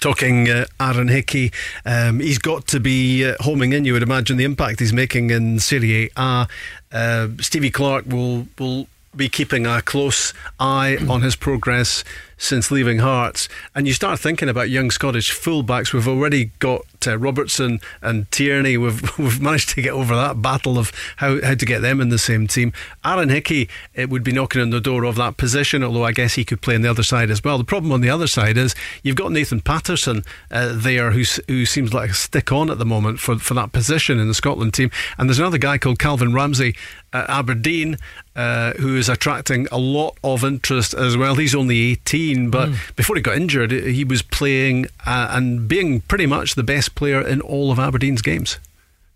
Talking 0.00 0.48
uh, 0.48 0.64
Aaron 0.80 1.08
Hickey, 1.08 1.52
um, 1.84 2.20
he's 2.20 2.38
got 2.38 2.66
to 2.68 2.80
be 2.80 3.24
uh, 3.24 3.34
homing 3.40 3.74
in. 3.74 3.84
You 3.84 3.92
would 3.92 4.02
imagine 4.02 4.38
the 4.38 4.44
impact 4.44 4.80
he's 4.80 4.94
making 4.94 5.30
in 5.30 5.58
Serie 5.58 6.10
A. 6.16 6.48
Uh, 6.90 7.28
Stevie 7.40 7.70
Clarke 7.70 8.06
will 8.06 8.46
will 8.58 8.86
be 9.14 9.28
keeping 9.28 9.66
a 9.66 9.82
close 9.82 10.32
eye 10.58 10.96
on 11.08 11.22
his 11.22 11.36
progress 11.36 12.02
since 12.44 12.70
leaving 12.70 12.98
Hearts. 12.98 13.48
And 13.74 13.86
you 13.86 13.94
start 13.94 14.20
thinking 14.20 14.48
about 14.48 14.70
young 14.70 14.90
Scottish 14.90 15.32
fullbacks. 15.32 15.92
We've 15.92 16.06
already 16.06 16.50
got 16.58 16.82
uh, 17.06 17.18
Robertson 17.18 17.80
and 18.02 18.30
Tierney. 18.30 18.76
We've 18.76 19.02
we've 19.18 19.40
managed 19.40 19.70
to 19.70 19.82
get 19.82 19.92
over 19.92 20.14
that 20.14 20.42
battle 20.42 20.78
of 20.78 20.92
how 21.16 21.40
how 21.42 21.54
to 21.54 21.66
get 21.66 21.80
them 21.82 22.00
in 22.00 22.10
the 22.10 22.18
same 22.18 22.46
team. 22.46 22.72
Aaron 23.04 23.28
Hickey 23.30 23.68
it 23.94 24.10
would 24.10 24.22
be 24.22 24.32
knocking 24.32 24.60
on 24.60 24.70
the 24.70 24.80
door 24.80 25.04
of 25.04 25.16
that 25.16 25.36
position, 25.36 25.82
although 25.82 26.04
I 26.04 26.12
guess 26.12 26.34
he 26.34 26.44
could 26.44 26.60
play 26.60 26.74
on 26.74 26.82
the 26.82 26.90
other 26.90 27.02
side 27.02 27.30
as 27.30 27.42
well. 27.42 27.58
The 27.58 27.64
problem 27.64 27.92
on 27.92 28.00
the 28.00 28.10
other 28.10 28.26
side 28.26 28.56
is 28.56 28.74
you've 29.02 29.16
got 29.16 29.32
Nathan 29.32 29.60
Patterson 29.60 30.24
uh, 30.50 30.72
there, 30.74 31.12
who's, 31.12 31.40
who 31.48 31.66
seems 31.66 31.94
like 31.94 32.10
a 32.10 32.14
stick 32.14 32.52
on 32.52 32.70
at 32.70 32.78
the 32.78 32.84
moment 32.84 33.20
for 33.20 33.38
for 33.38 33.54
that 33.54 33.72
position 33.72 34.18
in 34.18 34.28
the 34.28 34.34
Scotland 34.34 34.74
team. 34.74 34.90
And 35.18 35.28
there's 35.28 35.38
another 35.38 35.58
guy 35.58 35.78
called 35.78 35.98
Calvin 35.98 36.34
Ramsey 36.34 36.76
at 37.12 37.28
Aberdeen. 37.30 37.98
Uh, 38.36 38.72
who 38.72 38.96
is 38.96 39.08
attracting 39.08 39.68
a 39.70 39.78
lot 39.78 40.18
of 40.24 40.42
interest 40.42 40.92
as 40.92 41.16
well. 41.16 41.36
He's 41.36 41.54
only 41.54 41.92
18, 41.92 42.33
but 42.50 42.70
before 42.96 43.16
he 43.16 43.22
got 43.22 43.36
injured, 43.36 43.70
he 43.70 44.04
was 44.04 44.22
playing 44.22 44.86
uh, 45.06 45.28
and 45.30 45.66
being 45.68 46.00
pretty 46.02 46.26
much 46.26 46.54
the 46.54 46.62
best 46.62 46.94
player 46.94 47.20
in 47.20 47.40
all 47.40 47.70
of 47.72 47.78
Aberdeen's 47.78 48.22
games. 48.22 48.58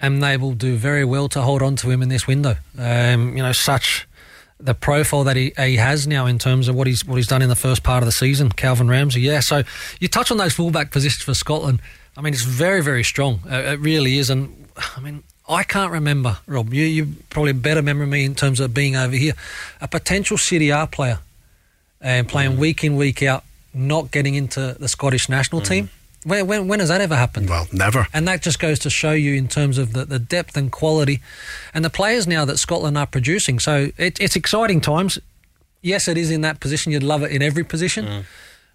and 0.01 0.23
they 0.23 0.37
will 0.37 0.55
do 0.55 0.77
very 0.77 1.05
well 1.05 1.29
to 1.29 1.41
hold 1.43 1.61
on 1.63 1.75
to 1.77 1.91
him 1.91 2.03
in 2.03 2.09
this 2.09 2.27
window. 2.27 2.55
Um, 2.79 3.37
you 3.37 3.43
know, 3.43 3.53
such 3.53 4.07
the 4.61 4.75
profile 4.75 5.25
that 5.25 5.37
he, 5.37 5.53
he 5.57 5.77
has 5.77 6.07
now 6.07 6.27
in 6.27 6.39
terms 6.39 6.69
of 6.69 6.75
what 6.75 6.87
he's 6.87 7.05
what 7.05 7.17
he's 7.17 7.27
done 7.29 7.43
in 7.43 7.49
the 7.49 7.57
first 7.57 7.83
part 7.83 8.03
of 8.03 8.07
the 8.07 8.13
season, 8.13 8.51
Calvin 8.51 8.89
Ramsey. 8.89 9.21
Yeah, 9.21 9.41
so 9.41 9.63
you 10.01 10.09
touch 10.09 10.31
on 10.31 10.37
those 10.37 10.55
fullback 10.55 10.91
positions 10.91 11.23
for 11.23 11.35
Scotland. 11.35 11.81
I 12.17 12.21
mean, 12.23 12.33
it's 12.33 12.45
very 12.45 12.83
very 12.83 13.05
strong. 13.05 13.41
Uh, 13.51 13.57
it 13.75 13.81
really 13.81 14.19
is, 14.19 14.31
and 14.31 14.69
I 14.97 15.01
mean. 15.01 15.23
I 15.51 15.63
can't 15.63 15.91
remember, 15.93 16.37
Rob. 16.47 16.75
You 16.75 16.85
you 16.85 17.07
probably 17.31 17.55
better 17.55 17.81
memory 17.81 18.07
me 18.07 18.27
in 18.27 18.35
terms 18.35 18.61
of 18.61 18.75
being 18.75 18.97
over 18.97 19.17
here. 19.17 19.33
A 19.81 19.89
potential 19.89 20.37
Serie 20.37 20.69
A 20.69 20.87
player 20.87 21.21
and 22.01 22.29
playing 22.29 22.57
week 22.59 22.85
in 22.85 22.97
week 22.97 23.23
out, 23.23 23.45
not 23.75 24.11
getting 24.11 24.35
into 24.35 24.77
the 24.79 24.89
Scottish 24.89 25.29
national 25.29 25.61
team. 25.61 25.91
When, 26.25 26.47
when 26.47 26.69
when 26.69 26.81
has 26.81 26.89
that 26.89 27.01
ever 27.01 27.15
happened? 27.17 27.49
Well, 27.49 27.69
never. 27.73 28.07
And 28.13 28.27
that 28.27 28.43
just 28.43 28.59
goes 28.59 28.79
to 28.81 28.91
show 28.91 29.13
you 29.13 29.35
in 29.35 29.47
terms 29.49 29.79
of 29.79 29.93
the, 29.93 30.05
the 30.05 30.19
depth 30.19 30.57
and 30.57 30.71
quality 30.71 31.21
and 31.73 31.85
the 31.85 31.91
players 31.91 32.27
now 32.27 32.45
that 32.45 32.59
Scotland 32.59 32.99
are 32.99 33.07
producing. 33.07 33.61
So 33.61 33.91
it, 33.97 34.21
it's 34.21 34.35
exciting 34.37 34.81
times. 34.81 35.19
Yes, 35.81 36.09
it 36.09 36.19
is 36.19 36.31
in 36.31 36.41
that 36.41 36.59
position. 36.59 36.91
You'd 36.93 37.05
love 37.05 37.23
it 37.23 37.31
in 37.31 37.41
every 37.41 37.63
position. 37.65 38.25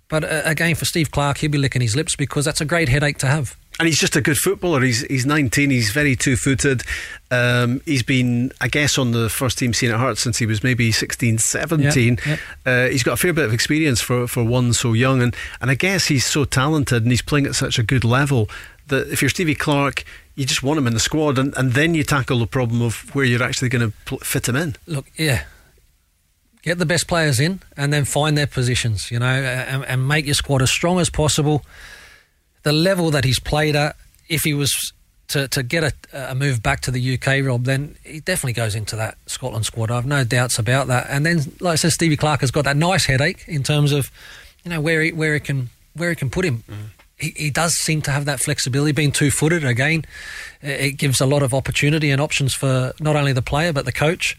But 0.07 0.23
uh, 0.23 0.41
again, 0.45 0.75
for 0.75 0.85
Steve 0.85 1.11
Clarke, 1.11 1.39
he'll 1.39 1.51
be 1.51 1.57
licking 1.57 1.81
his 1.81 1.95
lips 1.95 2.15
because 2.15 2.45
that's 2.45 2.61
a 2.61 2.65
great 2.65 2.87
headache 2.87 3.17
to 3.19 3.27
have. 3.27 3.57
And 3.79 3.87
he's 3.87 3.97
just 3.97 4.15
a 4.15 4.21
good 4.21 4.37
footballer. 4.37 4.81
He's 4.81 5.01
he's 5.07 5.25
19. 5.25 5.69
He's 5.71 5.91
very 5.91 6.15
two 6.15 6.35
footed. 6.35 6.83
Um, 7.31 7.81
he's 7.85 8.03
been, 8.03 8.51
I 8.61 8.67
guess, 8.67 8.99
on 8.99 9.11
the 9.11 9.27
first 9.27 9.57
team 9.57 9.73
scene 9.73 9.89
at 9.89 9.97
Hearts 9.97 10.21
since 10.21 10.37
he 10.37 10.45
was 10.45 10.63
maybe 10.63 10.91
16, 10.91 11.39
17. 11.39 12.13
Yep, 12.13 12.25
yep. 12.25 12.39
Uh, 12.63 12.87
he's 12.89 13.01
got 13.01 13.13
a 13.13 13.17
fair 13.17 13.33
bit 13.33 13.45
of 13.45 13.53
experience 13.53 14.01
for, 14.01 14.27
for 14.27 14.43
one 14.43 14.71
so 14.73 14.93
young. 14.93 15.21
And, 15.23 15.35
and 15.59 15.71
I 15.71 15.75
guess 15.75 16.05
he's 16.05 16.25
so 16.25 16.45
talented 16.45 17.01
and 17.01 17.11
he's 17.11 17.23
playing 17.23 17.47
at 17.47 17.55
such 17.55 17.79
a 17.79 17.83
good 17.83 18.03
level 18.03 18.49
that 18.87 19.07
if 19.07 19.23
you're 19.23 19.29
Stevie 19.29 19.55
Clarke, 19.55 20.05
you 20.35 20.45
just 20.45 20.61
want 20.61 20.77
him 20.77 20.85
in 20.85 20.93
the 20.93 20.99
squad. 20.99 21.39
And, 21.39 21.57
and 21.57 21.73
then 21.73 21.95
you 21.95 22.03
tackle 22.03 22.37
the 22.37 22.45
problem 22.45 22.83
of 22.83 23.13
where 23.15 23.25
you're 23.25 23.41
actually 23.41 23.69
going 23.69 23.89
to 23.89 23.97
pl- 24.05 24.19
fit 24.19 24.47
him 24.47 24.55
in. 24.55 24.75
Look, 24.85 25.07
yeah. 25.17 25.45
Get 26.61 26.77
the 26.77 26.85
best 26.85 27.07
players 27.07 27.39
in 27.39 27.61
and 27.75 27.91
then 27.91 28.05
find 28.05 28.37
their 28.37 28.47
positions, 28.47 29.09
you 29.09 29.17
know, 29.17 29.25
and, 29.25 29.83
and 29.85 30.07
make 30.07 30.25
your 30.25 30.35
squad 30.35 30.61
as 30.61 30.69
strong 30.69 30.99
as 30.99 31.09
possible. 31.09 31.65
The 32.63 32.73
level 32.73 33.11
that 33.11 33.23
he's 33.23 33.39
played 33.39 33.75
at, 33.75 33.95
if 34.29 34.41
he 34.41 34.53
was 34.53 34.93
to, 35.29 35.47
to 35.49 35.63
get 35.63 35.83
a, 35.83 36.31
a 36.31 36.35
move 36.35 36.61
back 36.61 36.81
to 36.81 36.91
the 36.91 37.15
UK, 37.15 37.45
Rob, 37.45 37.65
then 37.65 37.95
he 38.03 38.19
definitely 38.19 38.53
goes 38.53 38.75
into 38.75 38.95
that 38.95 39.17
Scotland 39.25 39.65
squad. 39.65 39.91
I've 39.91 40.05
no 40.05 40.23
doubts 40.23 40.59
about 40.59 40.87
that. 40.87 41.07
And 41.09 41.25
then, 41.25 41.39
like 41.59 41.73
I 41.73 41.75
said, 41.75 41.91
Stevie 41.91 42.17
Clarke 42.17 42.41
has 42.41 42.51
got 42.51 42.65
that 42.65 42.77
nice 42.77 43.05
headache 43.05 43.43
in 43.47 43.63
terms 43.63 43.91
of, 43.91 44.11
you 44.63 44.69
know, 44.69 44.79
where 44.79 45.01
he, 45.01 45.11
where 45.11 45.33
he 45.33 45.39
can 45.39 45.69
where 45.95 46.09
he 46.09 46.15
can 46.15 46.29
put 46.29 46.45
him. 46.45 46.63
He, 47.17 47.29
he 47.35 47.49
does 47.51 47.73
seem 47.73 48.01
to 48.03 48.11
have 48.11 48.25
that 48.25 48.39
flexibility, 48.39 48.91
being 48.91 49.11
two 49.11 49.29
footed 49.29 49.63
again. 49.63 50.05
It 50.61 50.81
it 50.81 50.91
gives 50.97 51.21
a 51.21 51.25
lot 51.25 51.43
of 51.43 51.53
opportunity 51.53 52.11
and 52.11 52.21
options 52.21 52.53
for 52.53 52.93
not 52.99 53.15
only 53.15 53.33
the 53.33 53.41
player 53.41 53.73
but 53.73 53.85
the 53.85 53.91
coach. 53.91 54.37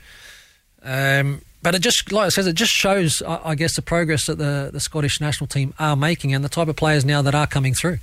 Um, 0.82 1.42
but 1.62 1.74
it 1.74 1.78
just, 1.78 2.12
like 2.12 2.26
I 2.26 2.28
said, 2.28 2.46
it 2.46 2.56
just 2.56 2.72
shows, 2.72 3.22
I, 3.22 3.40
I 3.42 3.54
guess, 3.54 3.74
the 3.74 3.80
progress 3.82 4.26
that 4.26 4.36
the, 4.36 4.68
the 4.70 4.80
Scottish 4.80 5.18
national 5.18 5.46
team 5.46 5.72
are 5.78 5.96
making 5.96 6.34
and 6.34 6.44
the 6.44 6.50
type 6.50 6.68
of 6.68 6.76
players 6.76 7.06
now 7.06 7.22
that 7.22 7.34
are 7.34 7.46
coming 7.46 7.72
through. 7.72 7.98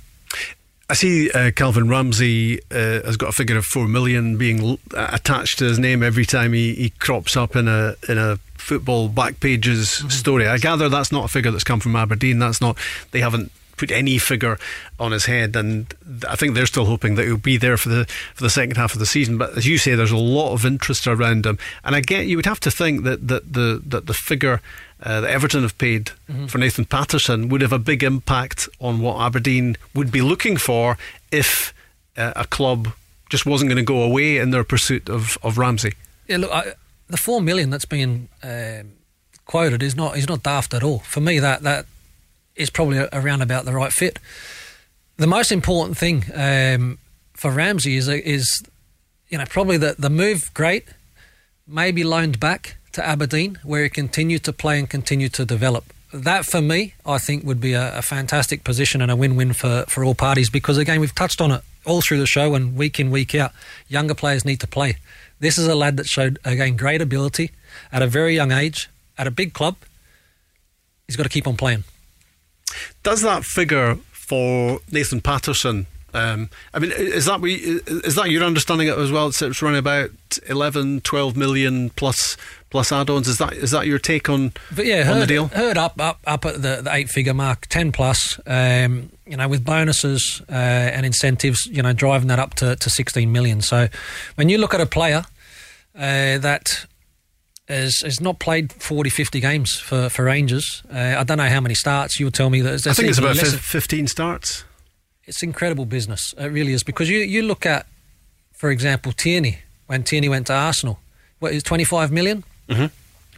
I 0.90 0.94
see 0.94 1.30
uh, 1.30 1.50
Calvin 1.52 1.88
Ramsey 1.88 2.60
uh, 2.70 3.02
has 3.02 3.16
got 3.16 3.30
a 3.30 3.32
figure 3.32 3.56
of 3.56 3.64
four 3.64 3.88
million 3.88 4.36
being 4.36 4.60
l- 4.62 4.78
attached 4.94 5.58
to 5.60 5.64
his 5.64 5.78
name 5.78 6.02
every 6.02 6.26
time 6.26 6.52
he, 6.52 6.74
he 6.74 6.90
crops 6.90 7.34
up 7.36 7.56
in 7.56 7.66
a 7.66 7.94
in 8.08 8.18
a 8.18 8.36
football 8.58 9.08
back 9.08 9.40
pages 9.40 9.88
story. 10.14 10.46
I 10.46 10.58
gather 10.58 10.88
that's 10.88 11.10
not 11.10 11.24
a 11.24 11.28
figure 11.28 11.50
that's 11.50 11.64
come 11.64 11.80
from 11.80 11.96
Aberdeen. 11.96 12.38
That's 12.38 12.60
not 12.60 12.76
they 13.12 13.20
haven't 13.20 13.50
put 13.82 13.90
any 13.90 14.16
figure 14.16 14.58
on 15.00 15.10
his 15.10 15.24
head, 15.24 15.56
and 15.56 15.92
I 16.28 16.36
think 16.36 16.54
they're 16.54 16.66
still 16.66 16.84
hoping 16.84 17.16
that 17.16 17.24
he'll 17.24 17.36
be 17.36 17.56
there 17.56 17.76
for 17.76 17.88
the 17.88 18.04
for 18.34 18.44
the 18.44 18.50
second 18.50 18.76
half 18.76 18.92
of 18.92 19.00
the 19.00 19.06
season. 19.06 19.38
But 19.38 19.56
as 19.56 19.66
you 19.66 19.76
say, 19.76 19.96
there's 19.96 20.12
a 20.12 20.16
lot 20.16 20.52
of 20.52 20.64
interest 20.64 21.08
around 21.08 21.44
him, 21.44 21.58
and 21.82 21.96
I 21.96 22.00
get 22.00 22.26
you 22.26 22.36
would 22.36 22.46
have 22.46 22.60
to 22.60 22.70
think 22.70 23.02
that 23.02 23.26
that 23.28 23.52
the 23.52 23.82
that 23.86 24.06
the 24.06 24.14
figure. 24.14 24.60
Uh, 25.04 25.20
that 25.20 25.30
Everton 25.30 25.62
have 25.62 25.76
paid 25.78 26.10
for 26.46 26.58
Nathan 26.58 26.84
Patterson 26.84 27.48
would 27.48 27.60
have 27.60 27.72
a 27.72 27.78
big 27.80 28.04
impact 28.04 28.68
on 28.80 29.00
what 29.00 29.20
Aberdeen 29.20 29.76
would 29.96 30.12
be 30.12 30.22
looking 30.22 30.56
for 30.56 30.96
if 31.32 31.74
uh, 32.16 32.32
a 32.36 32.44
club 32.44 32.92
just 33.28 33.44
wasn't 33.44 33.68
going 33.68 33.84
to 33.84 33.92
go 33.92 34.00
away 34.04 34.36
in 34.36 34.52
their 34.52 34.62
pursuit 34.62 35.08
of, 35.08 35.36
of 35.42 35.58
Ramsey. 35.58 35.94
Yeah, 36.28 36.36
look, 36.36 36.52
I, 36.52 36.74
the 37.08 37.16
four 37.16 37.42
million 37.42 37.70
that's 37.70 37.84
being 37.84 38.28
um, 38.44 38.92
quoted 39.44 39.82
is 39.82 39.96
not 39.96 40.16
is 40.16 40.28
not 40.28 40.44
daft 40.44 40.72
at 40.72 40.84
all. 40.84 41.00
For 41.00 41.20
me, 41.20 41.40
that 41.40 41.62
that 41.62 41.86
is 42.56 42.70
probably 42.70 43.06
around 43.12 43.42
about 43.42 43.64
the 43.64 43.72
right 43.72 43.92
fit. 43.92 44.18
The 45.16 45.26
most 45.26 45.52
important 45.52 45.96
thing 45.96 46.24
um, 46.34 46.98
for 47.32 47.50
Ramsey 47.50 47.96
is 47.96 48.08
is 48.08 48.62
you 49.28 49.38
know 49.38 49.44
probably 49.48 49.76
the 49.76 49.94
the 49.98 50.10
move 50.10 50.50
great, 50.54 50.84
maybe 51.66 52.04
loaned 52.04 52.40
back 52.40 52.76
to 52.92 53.06
Aberdeen 53.06 53.58
where 53.62 53.82
he 53.82 53.88
continued 53.88 54.44
to 54.44 54.52
play 54.52 54.78
and 54.78 54.88
continue 54.88 55.28
to 55.30 55.44
develop. 55.44 55.84
That 56.12 56.44
for 56.44 56.60
me, 56.60 56.94
I 57.06 57.18
think 57.18 57.44
would 57.44 57.60
be 57.60 57.72
a, 57.72 57.98
a 57.98 58.02
fantastic 58.02 58.64
position 58.64 59.00
and 59.00 59.10
a 59.10 59.16
win-win 59.16 59.54
for, 59.54 59.86
for 59.88 60.04
all 60.04 60.14
parties 60.14 60.50
because 60.50 60.76
again 60.76 61.00
we've 61.00 61.14
touched 61.14 61.40
on 61.40 61.50
it 61.50 61.62
all 61.84 62.00
through 62.00 62.18
the 62.18 62.26
show 62.26 62.54
and 62.54 62.76
week 62.76 63.00
in 63.00 63.10
week 63.10 63.34
out, 63.34 63.52
younger 63.88 64.14
players 64.14 64.44
need 64.44 64.60
to 64.60 64.66
play. 64.66 64.98
This 65.40 65.58
is 65.58 65.66
a 65.66 65.74
lad 65.74 65.96
that 65.96 66.06
showed 66.06 66.38
again 66.44 66.76
great 66.76 67.00
ability 67.00 67.50
at 67.90 68.02
a 68.02 68.06
very 68.06 68.34
young 68.34 68.52
age 68.52 68.88
at 69.18 69.26
a 69.26 69.30
big 69.30 69.52
club. 69.52 69.76
He's 71.06 71.16
got 71.16 71.24
to 71.24 71.28
keep 71.28 71.46
on 71.46 71.56
playing. 71.56 71.84
Does 73.02 73.22
that 73.22 73.44
figure 73.44 73.96
for 74.12 74.80
Nathan 74.90 75.20
Patterson? 75.20 75.86
Um, 76.14 76.50
I 76.74 76.78
mean, 76.78 76.92
is 76.92 77.24
that 77.24 77.40
we 77.40 77.54
is 77.54 78.16
that 78.16 78.30
your 78.30 78.44
understanding 78.44 78.88
of 78.90 78.98
it 78.98 79.02
as 79.02 79.10
well? 79.10 79.28
It's, 79.28 79.40
it's 79.40 79.62
running 79.62 79.78
about 79.78 80.10
11, 80.46 81.00
12 81.00 81.36
million 81.36 81.88
plus 81.90 82.36
plus 82.68 82.92
add-ons. 82.92 83.28
Is 83.28 83.38
that 83.38 83.54
is 83.54 83.70
that 83.70 83.86
your 83.86 83.98
take 83.98 84.28
on 84.28 84.52
But 84.74 84.84
yeah, 84.84 85.00
on 85.00 85.06
heard, 85.06 85.22
the 85.22 85.26
deal? 85.26 85.46
heard 85.48 85.78
up 85.78 85.98
up 86.00 86.20
up 86.26 86.44
at 86.44 86.60
the, 86.60 86.82
the 86.82 86.90
eight 86.92 87.08
figure 87.08 87.34
mark, 87.34 87.66
ten 87.68 87.92
plus. 87.92 88.38
Um, 88.46 89.10
you 89.26 89.36
know, 89.38 89.48
with 89.48 89.64
bonuses 89.64 90.42
uh, 90.50 90.52
and 90.52 91.06
incentives, 91.06 91.64
you 91.66 91.82
know, 91.82 91.94
driving 91.94 92.28
that 92.28 92.38
up 92.38 92.54
to, 92.54 92.76
to 92.76 92.90
sixteen 92.90 93.32
million. 93.32 93.62
So, 93.62 93.88
when 94.34 94.50
you 94.50 94.58
look 94.58 94.74
at 94.74 94.80
a 94.82 94.86
player 94.86 95.24
uh, 95.96 96.38
that 96.38 96.84
has, 97.68 98.00
has 98.04 98.20
not 98.20 98.38
played 98.38 98.72
40, 98.72 99.10
50 99.10 99.40
games 99.40 99.78
for 99.78 100.08
for 100.08 100.24
Rangers, 100.24 100.82
uh, 100.92 101.16
I 101.18 101.24
don't 101.24 101.38
know 101.38 101.48
how 101.48 101.60
many 101.60 101.74
starts. 101.74 102.18
You 102.18 102.26
would 102.26 102.34
tell 102.34 102.50
me 102.50 102.60
that. 102.62 102.86
I 102.86 102.92
think 102.92 103.08
it's 103.08 103.18
about 103.18 103.36
less- 103.36 103.52
fif- 103.52 103.60
fifteen 103.60 104.06
starts. 104.06 104.64
it's 105.24 105.42
incredible 105.42 105.84
business. 105.86 106.34
It 106.36 106.46
really 106.52 106.72
is 106.72 106.82
because 106.82 107.08
you 107.08 107.18
you 107.18 107.42
look 107.42 107.64
at, 107.66 107.86
for 108.52 108.70
example, 108.70 109.12
Tierney 109.12 109.58
when 109.86 110.02
Tierney 110.04 110.28
went 110.28 110.46
to 110.46 110.52
Arsenal, 110.54 110.98
what 111.38 111.52
is 111.52 111.62
twenty 111.62 111.84
five 111.84 112.10
million? 112.10 112.44
Mm-hmm. 112.68 112.86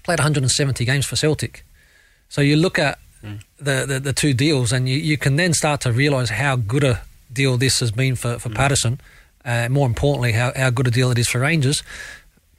Played 0.03 0.19
one 0.19 0.23
hundred 0.23 0.43
and 0.43 0.51
seventy 0.51 0.85
games 0.85 1.07
for 1.07 1.17
Celtic. 1.17 1.65
So 2.29 2.41
you 2.41 2.57
look 2.57 2.79
at 2.79 2.99
the, 3.59 3.87
the 3.87 4.01
the 4.01 4.13
two 4.13 4.35
deals, 4.35 4.73
and 4.73 4.89
you, 4.89 4.97
you 4.97 5.17
can 5.17 5.37
then 5.37 5.53
start 5.55 5.81
to 5.83 5.93
realise 5.93 6.31
how 6.31 6.57
good 6.57 6.85
a 6.85 7.03
deal 7.33 7.57
this 7.59 7.81
has 7.81 7.91
been 7.91 8.17
for 8.17 8.39
for 8.39 8.49
Patterson. 8.51 9.01
Uh, 9.45 9.69
more 9.69 9.87
importantly, 9.87 10.33
how, 10.33 10.53
how 10.57 10.71
good 10.71 10.87
a 10.87 10.91
deal 10.91 11.11
it 11.11 11.19
is 11.19 11.29
for 11.29 11.39
Rangers. 11.41 11.83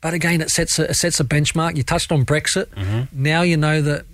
But 0.06 0.14
again, 0.14 0.40
it 0.40 0.52
sets 0.52 0.78
a, 0.78 0.84
it 0.92 0.94
sets 0.94 1.20
a 1.20 1.24
benchmark. 1.24 1.76
You 1.78 1.82
touched 1.82 2.12
on 2.12 2.26
Brexit. 2.26 2.68
Now 3.12 3.42
you 3.42 3.58
know 3.58 3.82
that 3.82 4.06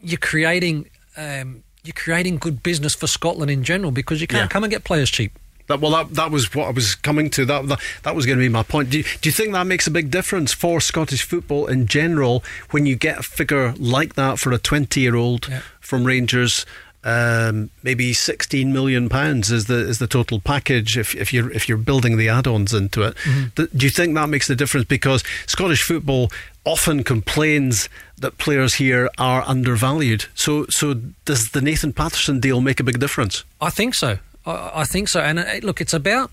you're 0.00 0.16
creating 0.16 0.88
um, 1.16 1.64
you're 1.82 1.94
creating 1.94 2.36
good 2.38 2.62
business 2.62 2.94
for 2.94 3.08
Scotland 3.08 3.50
in 3.50 3.64
general 3.64 3.90
because 3.90 4.20
you 4.20 4.28
can't 4.28 4.42
Yeah. 4.44 4.46
come 4.46 4.62
and 4.62 4.70
get 4.70 4.84
players 4.84 5.10
cheap. 5.10 5.32
That, 5.66 5.80
well, 5.80 5.90
that, 5.90 6.14
that 6.14 6.30
was 6.30 6.54
what 6.54 6.68
I 6.68 6.70
was 6.70 6.94
coming 6.94 7.28
to. 7.30 7.44
That 7.44 7.66
that, 7.66 7.80
that 8.04 8.14
was 8.14 8.24
going 8.24 8.38
to 8.38 8.44
be 8.44 8.48
my 8.48 8.62
point. 8.62 8.90
Do 8.90 8.98
you, 8.98 9.04
do 9.20 9.28
you 9.28 9.32
think 9.32 9.52
that 9.52 9.66
makes 9.66 9.88
a 9.88 9.90
big 9.90 10.12
difference 10.12 10.52
for 10.52 10.80
Scottish 10.80 11.24
football 11.24 11.66
in 11.66 11.88
general 11.88 12.44
when 12.70 12.86
you 12.86 12.94
get 12.94 13.18
a 13.18 13.22
figure 13.24 13.74
like 13.80 14.14
that 14.14 14.38
for 14.38 14.52
a 14.52 14.58
20 14.58 15.00
year 15.00 15.16
old 15.16 15.48
Yeah. 15.48 15.62
from 15.80 16.04
Rangers? 16.04 16.64
Um, 17.04 17.70
maybe 17.82 18.12
16 18.12 18.72
million 18.72 19.08
pounds 19.08 19.50
is 19.50 19.64
the 19.66 19.74
is 19.88 19.98
the 19.98 20.06
total 20.06 20.38
package 20.38 20.96
if, 20.96 21.16
if 21.16 21.32
you're 21.32 21.50
if 21.50 21.68
you're 21.68 21.76
building 21.78 22.16
the 22.16 22.28
add-ons 22.28 22.72
into 22.72 23.02
it. 23.02 23.16
Th- 23.56 23.68
Do 23.76 23.84
you 23.86 23.90
think 23.90 24.14
that 24.14 24.28
makes 24.28 24.46
the 24.46 24.54
difference? 24.54 24.86
Because 24.86 25.24
Scottish 25.46 25.82
football 25.82 26.30
often 26.64 27.02
complains 27.02 27.88
that 28.18 28.38
players 28.38 28.74
here 28.74 29.10
are 29.18 29.42
undervalued. 29.48 30.26
So 30.36 30.66
so 30.70 30.94
does 31.24 31.50
the 31.50 31.60
Nathan 31.60 31.92
Patterson 31.92 32.38
deal 32.38 32.60
make 32.60 32.78
a 32.78 32.84
big 32.84 33.00
difference? 33.00 33.42
I 33.60 33.70
think 33.70 33.96
so. 33.96 34.18
I, 34.46 34.70
I 34.82 34.84
think 34.84 35.08
so. 35.08 35.20
And 35.20 35.40
uh, 35.40 35.54
look, 35.62 35.80
it's 35.80 35.94
about 35.94 36.30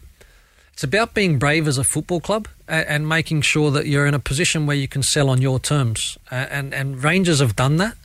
it's 0.73 0.83
about 0.83 1.15
being 1.15 1.39
brave 1.39 1.67
as 1.67 1.79
a 1.79 1.83
football 1.83 2.19
club 2.21 2.47
and, 2.67 2.87
and 2.87 3.09
making 3.09 3.41
sure 3.41 3.71
that 3.71 3.87
you're 3.87 4.05
in 4.05 4.13
a 4.13 4.19
position 4.19 4.67
where 4.67 4.77
you 4.77 4.87
can 4.87 5.01
sell 5.01 5.31
on 5.31 5.41
your 5.41 5.59
terms. 5.59 6.15
Uh, 6.31 6.35
and 6.51 6.75
and 6.75 7.03
Rangers 7.03 7.39
have 7.39 7.55
done 7.55 7.77
that. 7.77 7.95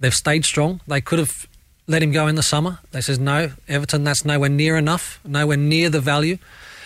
They've 0.00 0.12
stayed 0.12 0.44
strong. 0.44 0.80
They 0.88 1.00
could 1.00 1.20
have 1.20 1.46
let 1.90 2.02
him 2.02 2.12
go 2.12 2.26
in 2.26 2.36
the 2.36 2.42
summer. 2.42 2.78
They 2.92 3.00
says 3.00 3.18
no, 3.18 3.52
Everton. 3.68 4.04
That's 4.04 4.24
nowhere 4.24 4.48
near 4.48 4.76
enough. 4.76 5.20
Nowhere 5.24 5.56
near 5.56 5.90
the 5.90 6.00
value. 6.00 6.38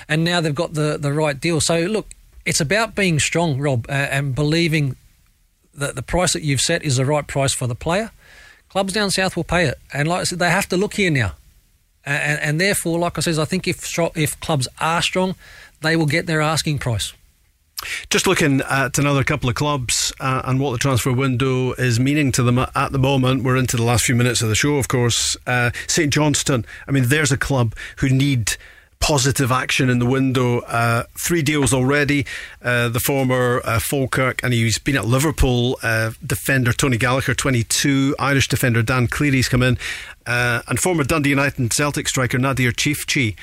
And 0.09 0.25
now 0.25 0.41
they've 0.41 0.55
got 0.55 0.75
the 0.75 0.99
the 0.99 1.13
right 1.13 1.39
deal. 1.39 1.61
So 1.61 1.81
look, 1.81 2.09
it's 2.45 2.61
about 2.61 2.95
being 2.95 3.19
strong, 3.19 3.59
Rob, 3.59 3.87
uh, 3.89 3.93
and 3.93 4.35
believing 4.35 4.97
that 5.75 5.95
the 5.95 6.03
price 6.03 6.33
that 6.33 6.43
you've 6.43 6.61
set 6.61 6.83
is 6.85 6.97
the 6.97 7.05
right 7.05 7.27
price 7.27 7.53
for 7.53 7.67
the 7.67 7.75
player. 7.75 8.11
Clubs 8.69 8.93
down 8.93 9.11
south 9.11 9.37
will 9.37 9.45
pay 9.45 9.67
it, 9.67 9.79
and 9.93 10.09
like 10.09 10.21
I 10.21 10.25
said, 10.25 10.39
they 10.41 10.51
have 10.51 10.69
to 10.69 10.77
look 10.77 10.95
here 10.95 11.11
now 11.11 11.35
and, 12.07 12.41
and 12.41 12.61
therefore, 12.61 12.99
like 12.99 13.19
I 13.19 13.21
says, 13.21 13.39
I 13.39 13.45
think 13.45 13.67
if 13.67 13.99
if 14.15 14.39
clubs 14.41 14.69
are 14.81 15.03
strong, 15.03 15.35
they 15.81 15.97
will 15.97 16.07
get 16.07 16.27
their 16.27 16.41
asking 16.41 16.79
price. 16.79 17.13
Just 18.11 18.26
looking 18.26 18.61
at 18.62 18.99
another 18.99 19.24
couple 19.24 19.49
of 19.49 19.55
clubs 19.55 20.12
uh, 20.20 20.43
and 20.45 20.61
what 20.61 20.72
the 20.72 20.78
transfer 20.78 21.12
window 21.12 21.72
is 21.72 21.99
meaning 22.01 22.32
to 22.32 22.43
them 22.43 22.59
at 22.59 22.93
the 22.93 22.99
moment. 22.99 23.43
We're 23.45 23.57
into 23.57 23.76
the 23.76 23.82
last 23.82 24.05
few 24.05 24.14
minutes 24.14 24.43
of 24.43 24.49
the 24.49 24.55
show, 24.55 24.76
of 24.76 24.89
course. 24.89 25.37
Uh, 25.47 25.70
St 25.87 26.12
Johnstone. 26.12 26.64
I 26.87 26.93
mean, 26.93 27.09
there's 27.09 27.32
a 27.32 27.39
club 27.39 27.74
who 27.99 28.09
need 28.09 28.57
positive 29.05 29.53
action 29.53 29.91
in 29.91 29.99
the 29.99 30.07
window. 30.07 30.61
Uh, 30.61 31.03
three 31.18 31.43
deals 31.43 31.74
already. 31.74 32.24
Uh, 32.62 32.89
the 32.89 33.01
former 33.01 33.61
uh, 33.62 33.78
Falkirk, 33.78 34.43
and 34.43 34.55
he's 34.55 34.78
been 34.78 34.97
at 34.97 35.05
Liverpool. 35.05 35.78
Uh, 35.82 36.12
defender 36.26 36.72
Tony 36.72 36.97
Gallagher, 36.97 37.35
22. 37.35 38.16
Irish 38.18 38.49
defender 38.49 38.82
Dan 38.82 39.07
Cleary's 39.07 39.47
come 39.47 39.62
in. 39.62 39.76
Uh, 40.26 40.62
and 40.68 40.80
former 40.80 41.05
Dundee 41.05 41.30
United 41.30 41.59
and 41.59 41.70
Celtic 41.70 42.09
striker 42.09 42.39
Nadir 42.39 42.72
Ciftci 42.72 43.37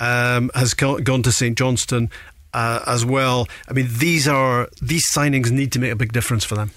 um, 0.00 0.50
has 0.54 0.74
go- 0.74 0.98
gone 0.98 1.22
to 1.22 1.30
St 1.30 1.56
Johnstone. 1.56 2.10
Uh, 2.54 2.80
as 2.86 3.04
well, 3.04 3.48
I 3.68 3.72
mean, 3.72 3.88
these 3.90 4.28
are 4.28 4.68
these 4.80 5.04
signings 5.12 5.50
need 5.50 5.72
to 5.72 5.80
make 5.80 5.90
a 5.90 5.96
big 5.96 6.12
difference 6.12 6.44
for 6.44 6.54
them. 6.54 6.70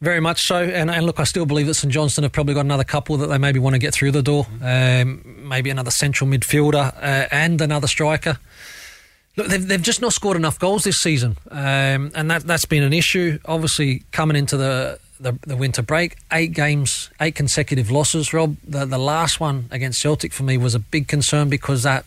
Very 0.00 0.18
much 0.18 0.40
so, 0.40 0.64
and, 0.64 0.90
and 0.90 1.06
look, 1.06 1.20
I 1.20 1.24
still 1.24 1.46
believe 1.46 1.68
that 1.68 1.74
St 1.74 1.92
Johnstone 1.92 2.24
have 2.24 2.32
probably 2.32 2.54
got 2.54 2.64
another 2.64 2.82
couple 2.82 3.16
that 3.18 3.28
they 3.28 3.38
maybe 3.38 3.60
want 3.60 3.74
to 3.74 3.78
get 3.78 3.94
through 3.94 4.10
the 4.10 4.20
door. 4.20 4.48
Um, 4.60 5.44
maybe 5.48 5.70
another 5.70 5.92
central 5.92 6.28
midfielder 6.28 6.92
uh, 6.96 7.28
and 7.30 7.60
another 7.60 7.86
striker. 7.86 8.38
Look, 9.36 9.46
they've, 9.46 9.64
they've 9.64 9.80
just 9.80 10.00
not 10.00 10.12
scored 10.12 10.36
enough 10.36 10.58
goals 10.58 10.82
this 10.82 10.98
season, 10.98 11.38
um, 11.52 12.10
and 12.16 12.28
that 12.32 12.42
that's 12.42 12.64
been 12.64 12.82
an 12.82 12.92
issue. 12.92 13.38
Obviously, 13.44 14.02
coming 14.10 14.36
into 14.36 14.56
the, 14.56 14.98
the, 15.20 15.38
the 15.46 15.56
winter 15.56 15.82
break, 15.82 16.16
eight 16.32 16.52
games, 16.52 17.10
eight 17.20 17.36
consecutive 17.36 17.92
losses. 17.92 18.32
Rob, 18.32 18.56
the 18.66 18.84
the 18.84 18.98
last 18.98 19.38
one 19.38 19.68
against 19.70 20.02
Celtic 20.02 20.32
for 20.32 20.42
me 20.42 20.58
was 20.58 20.74
a 20.74 20.80
big 20.80 21.06
concern 21.06 21.48
because 21.48 21.84
that 21.84 22.04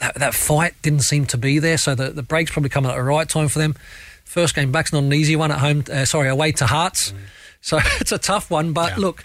that, 0.00 0.16
that 0.16 0.34
fight 0.34 0.74
didn't 0.82 1.02
seem 1.02 1.26
to 1.26 1.38
be 1.38 1.58
there. 1.58 1.78
So 1.78 1.94
the, 1.94 2.10
the 2.10 2.22
break's 2.22 2.50
probably 2.50 2.68
coming 2.70 2.90
at 2.90 2.96
the 2.96 3.02
right 3.02 3.28
time 3.28 3.48
for 3.48 3.58
them. 3.58 3.74
First 4.24 4.54
game 4.54 4.70
back's 4.72 4.92
not 4.92 5.02
an 5.04 5.12
easy 5.12 5.36
one 5.36 5.50
at 5.50 5.58
home. 5.58 5.84
Uh, 5.90 6.04
sorry, 6.04 6.28
away 6.28 6.52
to 6.52 6.66
Hearts. 6.66 7.12
So 7.60 7.78
it's 8.00 8.12
a 8.12 8.18
tough 8.18 8.50
one. 8.50 8.72
But 8.72 8.92
Yeah. 8.92 8.96
look, 8.98 9.24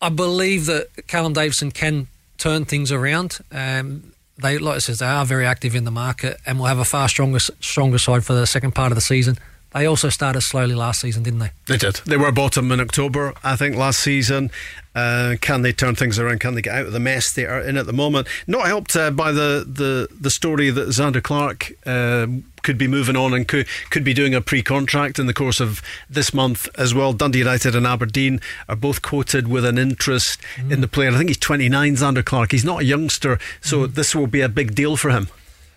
I 0.00 0.08
believe 0.08 0.66
that 0.66 1.06
Callum 1.06 1.32
Davidson 1.32 1.70
can 1.70 2.08
turn 2.38 2.64
things 2.64 2.90
around. 2.92 3.38
Um, 3.52 4.12
they, 4.36 4.58
like 4.58 4.76
I 4.76 4.78
says, 4.78 4.98
they 4.98 5.06
are 5.06 5.24
very 5.24 5.46
active 5.46 5.74
in 5.76 5.84
the 5.84 5.90
market 5.90 6.38
and 6.44 6.58
will 6.58 6.66
have 6.66 6.78
a 6.78 6.84
far 6.84 7.08
stronger 7.08 7.38
stronger 7.38 7.98
side 7.98 8.24
for 8.24 8.32
the 8.34 8.46
second 8.46 8.74
part 8.74 8.90
of 8.92 8.96
the 8.96 9.02
season. 9.02 9.38
They 9.74 9.86
also 9.86 10.08
started 10.08 10.40
slowly 10.42 10.76
last 10.76 11.00
season, 11.00 11.24
didn't 11.24 11.40
they? 11.40 11.50
They 11.66 11.76
did. 11.76 11.96
They 12.06 12.16
were 12.16 12.30
bottom 12.30 12.70
in 12.70 12.78
October, 12.78 13.34
I 13.42 13.56
think, 13.56 13.74
last 13.74 13.98
season. 13.98 14.52
Uh, 14.94 15.34
can 15.40 15.62
they 15.62 15.72
turn 15.72 15.96
things 15.96 16.16
around? 16.16 16.38
Can 16.38 16.54
they 16.54 16.62
get 16.62 16.74
out 16.74 16.86
of 16.86 16.92
the 16.92 17.00
mess 17.00 17.32
they 17.32 17.44
are 17.44 17.60
in 17.60 17.76
at 17.76 17.86
the 17.86 17.92
moment? 17.92 18.28
Not 18.46 18.68
helped 18.68 18.94
uh, 18.94 19.10
by 19.10 19.32
the, 19.32 19.66
the, 19.66 20.06
the 20.16 20.30
story 20.30 20.70
that 20.70 20.88
Zander 20.90 21.20
Clark 21.20 21.72
uh, 21.84 22.28
could 22.62 22.78
be 22.78 22.86
moving 22.86 23.16
on 23.16 23.34
and 23.34 23.48
could, 23.48 23.66
could 23.90 24.04
be 24.04 24.14
doing 24.14 24.32
a 24.32 24.40
pre 24.40 24.62
contract 24.62 25.18
in 25.18 25.26
the 25.26 25.34
course 25.34 25.58
of 25.58 25.82
this 26.08 26.32
month 26.32 26.68
as 26.78 26.94
well. 26.94 27.12
Dundee 27.12 27.40
United 27.40 27.74
and 27.74 27.84
Aberdeen 27.84 28.40
are 28.68 28.76
both 28.76 29.02
quoted 29.02 29.48
with 29.48 29.64
an 29.64 29.76
interest 29.76 30.40
in 30.70 30.82
the 30.82 30.88
player. 30.88 31.10
I 31.10 31.16
think 31.16 31.30
he's 31.30 31.38
29, 31.38 31.96
Zander 31.96 32.24
Clark. 32.24 32.52
He's 32.52 32.64
not 32.64 32.82
a 32.82 32.84
youngster, 32.84 33.40
so 33.60 33.88
this 33.88 34.14
will 34.14 34.28
be 34.28 34.40
a 34.40 34.48
big 34.48 34.76
deal 34.76 34.96
for 34.96 35.10
him. 35.10 35.26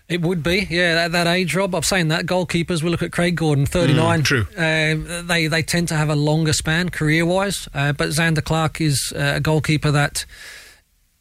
It 0.08 0.22
would 0.22 0.42
be, 0.42 0.66
yeah, 0.70 0.94
that, 0.94 1.12
that 1.12 1.26
age, 1.26 1.54
Rob. 1.54 1.74
I'm 1.74 1.82
saying 1.82 2.08
that 2.08 2.24
goalkeepers. 2.24 2.82
We 2.82 2.88
look 2.88 3.02
at 3.02 3.12
Craig 3.12 3.36
Gordon, 3.36 3.66
39. 3.66 4.20
Mm, 4.20 4.24
true. 4.24 4.46
Um, 4.56 5.26
they 5.26 5.48
they 5.48 5.62
tend 5.62 5.88
to 5.88 5.96
have 5.96 6.08
a 6.08 6.16
longer 6.16 6.54
span 6.54 6.88
career 6.88 7.26
wise, 7.26 7.68
uh, 7.74 7.92
but 7.92 8.08
Zander 8.08 8.42
Clark 8.42 8.80
is 8.80 9.12
uh, 9.14 9.34
a 9.36 9.40
goalkeeper 9.40 9.90
that 9.90 10.24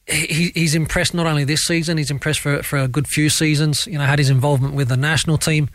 he, 0.07 0.51
he's 0.55 0.73
impressed 0.73 1.13
not 1.13 1.27
only 1.27 1.43
this 1.43 1.65
season, 1.65 1.97
he's 1.97 2.09
impressed 2.11 2.39
for 2.39 2.63
for 2.63 2.77
a 2.79 2.87
good 2.87 3.07
few 3.07 3.29
seasons. 3.29 3.85
You 3.87 3.97
know, 3.97 4.05
had 4.05 4.19
his 4.19 4.29
involvement 4.29 4.73
with 4.73 4.87
the 4.87 4.95
national 4.97 5.37
team, 5.37 5.69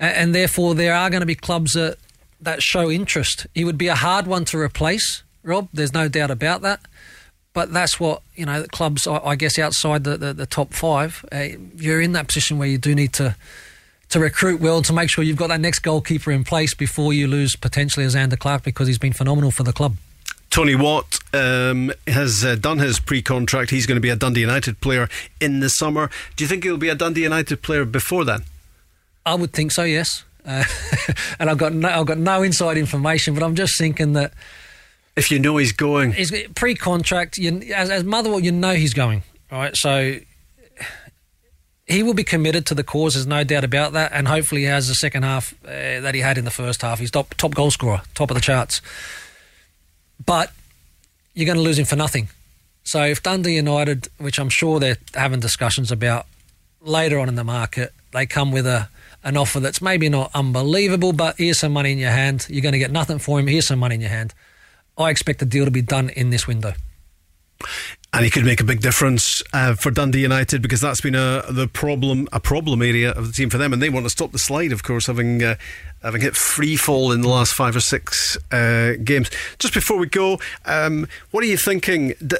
A- 0.00 0.04
and 0.04 0.34
therefore 0.34 0.74
there 0.74 0.94
are 0.94 1.10
going 1.10 1.20
to 1.20 1.26
be 1.26 1.34
clubs 1.34 1.74
that 1.74 1.98
that 2.40 2.62
show 2.62 2.90
interest. 2.90 3.46
He 3.54 3.62
would 3.64 3.76
be 3.76 3.88
a 3.88 3.94
hard 3.94 4.26
one 4.26 4.46
to 4.46 4.58
replace, 4.58 5.22
Rob. 5.42 5.68
There's 5.74 5.92
no 5.92 6.08
doubt 6.08 6.30
about 6.30 6.62
that. 6.62 6.80
But 7.58 7.72
that's 7.72 7.98
what 7.98 8.22
you 8.36 8.46
know. 8.46 8.62
the 8.62 8.68
Clubs, 8.68 9.08
I 9.08 9.18
I 9.18 9.34
guess, 9.34 9.58
outside 9.58 10.04
the, 10.04 10.16
the, 10.16 10.32
the 10.32 10.46
top 10.46 10.72
five, 10.72 11.24
uh, 11.32 11.48
you're 11.74 12.00
in 12.00 12.12
that 12.12 12.28
position 12.28 12.56
where 12.56 12.68
you 12.68 12.78
do 12.78 12.94
need 12.94 13.12
to 13.14 13.34
to 14.10 14.20
recruit 14.20 14.60
well 14.60 14.80
to 14.82 14.92
make 14.92 15.10
sure 15.10 15.24
you've 15.24 15.36
got 15.36 15.48
that 15.48 15.60
next 15.60 15.80
goalkeeper 15.80 16.30
in 16.30 16.44
place 16.44 16.72
before 16.72 17.12
you 17.12 17.26
lose 17.26 17.56
potentially 17.56 18.06
Zander 18.06 18.38
Clark 18.38 18.62
because 18.62 18.86
he's 18.86 18.96
been 18.96 19.12
phenomenal 19.12 19.50
for 19.50 19.64
the 19.64 19.72
club. 19.72 19.96
Tony 20.50 20.76
Watt 20.76 21.18
um, 21.34 21.90
has 22.06 22.44
uh, 22.44 22.54
done 22.54 22.78
his 22.78 23.00
pre-contract. 23.00 23.72
He's 23.72 23.86
going 23.86 23.96
to 23.96 24.00
be 24.00 24.10
a 24.10 24.14
Dundee 24.14 24.42
United 24.42 24.80
player 24.80 25.08
in 25.40 25.58
the 25.58 25.68
summer. 25.68 26.10
Do 26.36 26.44
you 26.44 26.48
think 26.48 26.62
he'll 26.62 26.76
be 26.76 26.90
a 26.90 26.94
Dundee 26.94 27.24
United 27.24 27.60
player 27.60 27.84
before 27.84 28.24
then? 28.24 28.44
I 29.26 29.34
would 29.34 29.52
think 29.52 29.72
so, 29.72 29.82
yes. 29.82 30.22
Uh, 30.46 30.62
and 31.40 31.50
I've 31.50 31.58
got 31.58 31.72
no, 31.72 31.88
I've 31.88 32.06
got 32.06 32.18
no 32.18 32.44
inside 32.44 32.78
information, 32.78 33.34
but 33.34 33.42
I'm 33.42 33.56
just 33.56 33.76
thinking 33.76 34.12
that 34.12 34.32
If 35.18 35.30
you 35.30 35.38
know 35.38 35.56
he's 35.56 35.72
going, 35.72 36.12
he's 36.12 36.32
pre-contract. 36.54 37.38
You, 37.38 37.60
as, 37.74 37.90
as 37.90 38.04
Motherwell, 38.04 38.40
you 38.40 38.52
know 38.52 38.74
he's 38.74 38.94
going 38.94 39.24
right, 39.50 39.76
so 39.76 40.18
he 41.86 42.02
will 42.02 42.14
be 42.14 42.22
committed 42.24 42.66
to 42.66 42.74
the 42.74 42.84
cause. 42.84 43.14
There's 43.14 43.26
no 43.26 43.42
doubt 43.42 43.64
about 43.64 43.94
that, 43.94 44.12
and 44.12 44.28
hopefully 44.28 44.60
he 44.62 44.66
has 44.68 44.86
the 44.86 44.94
second 44.94 45.24
half 45.24 45.54
uh, 45.64 46.00
that 46.00 46.14
he 46.14 46.20
had 46.20 46.38
in 46.38 46.44
the 46.44 46.50
first 46.50 46.82
half. 46.82 47.00
He's 47.00 47.10
top 47.10 47.34
top 47.34 47.54
goal 47.54 47.70
scorer, 47.70 48.02
top 48.14 48.30
of 48.30 48.36
the 48.36 48.40
charts. 48.40 48.80
But 50.24 50.52
you're 51.34 51.46
going 51.46 51.56
to 51.56 51.62
lose 51.62 51.78
him 51.78 51.84
for 51.86 51.96
nothing. 51.96 52.28
So 52.84 53.02
if 53.02 53.22
Dundee 53.22 53.56
United, 53.56 54.08
which 54.18 54.38
I'm 54.38 54.48
sure 54.48 54.78
they're 54.78 54.98
having 55.14 55.40
discussions 55.40 55.90
about 55.90 56.26
later 56.80 57.18
on 57.18 57.28
in 57.28 57.34
the 57.34 57.44
market, 57.44 57.92
they 58.12 58.24
come 58.24 58.52
with 58.52 58.66
a 58.66 58.88
an 59.24 59.36
offer 59.36 59.58
that's 59.58 59.82
maybe 59.82 60.08
not 60.08 60.30
unbelievable, 60.32 61.12
but 61.12 61.36
here's 61.38 61.58
some 61.58 61.72
money 61.72 61.90
in 61.90 61.98
your 61.98 62.10
hand. 62.10 62.46
You're 62.48 62.62
going 62.62 62.72
to 62.72 62.78
get 62.78 62.92
nothing 62.92 63.18
for 63.18 63.40
him. 63.40 63.48
Here's 63.48 63.66
some 63.66 63.80
money 63.80 63.96
in 63.96 64.00
your 64.00 64.10
hand. 64.10 64.32
I 64.98 65.10
expect 65.10 65.38
the 65.38 65.46
deal 65.46 65.64
to 65.64 65.70
be 65.70 65.82
done 65.82 66.10
in 66.10 66.30
this 66.30 66.46
window. 66.46 66.74
and 68.12 68.24
he 68.24 68.30
could 68.30 68.44
make 68.44 68.60
a 68.60 68.64
big 68.64 68.80
difference 68.80 69.42
uh, 69.52 69.74
for 69.74 69.90
Dundee 69.90 70.20
United 70.20 70.62
because 70.62 70.80
that's 70.80 71.00
been 71.00 71.14
a 71.14 71.42
the 71.50 71.68
problem 71.68 72.28
a 72.32 72.40
problem 72.40 72.82
area 72.82 73.10
of 73.12 73.26
the 73.26 73.32
team 73.32 73.50
for 73.50 73.58
them, 73.58 73.72
and 73.72 73.82
they 73.82 73.90
want 73.90 74.06
to 74.06 74.10
stop 74.10 74.32
the 74.32 74.38
slide, 74.38 74.72
of 74.72 74.82
course, 74.82 75.06
having. 75.06 75.42
Uh, 75.42 75.56
Having 76.00 76.20
hit 76.20 76.36
free 76.36 76.76
fall 76.76 77.10
in 77.10 77.22
the 77.22 77.28
last 77.28 77.54
five 77.54 77.74
or 77.74 77.80
six 77.80 78.38
uh, 78.52 78.92
games. 79.02 79.32
Just 79.58 79.74
before 79.74 79.96
we 79.98 80.06
go, 80.06 80.38
um, 80.64 81.08
what 81.32 81.42
are 81.42 81.48
you 81.48 81.56
thinking? 81.56 82.14
D- 82.24 82.36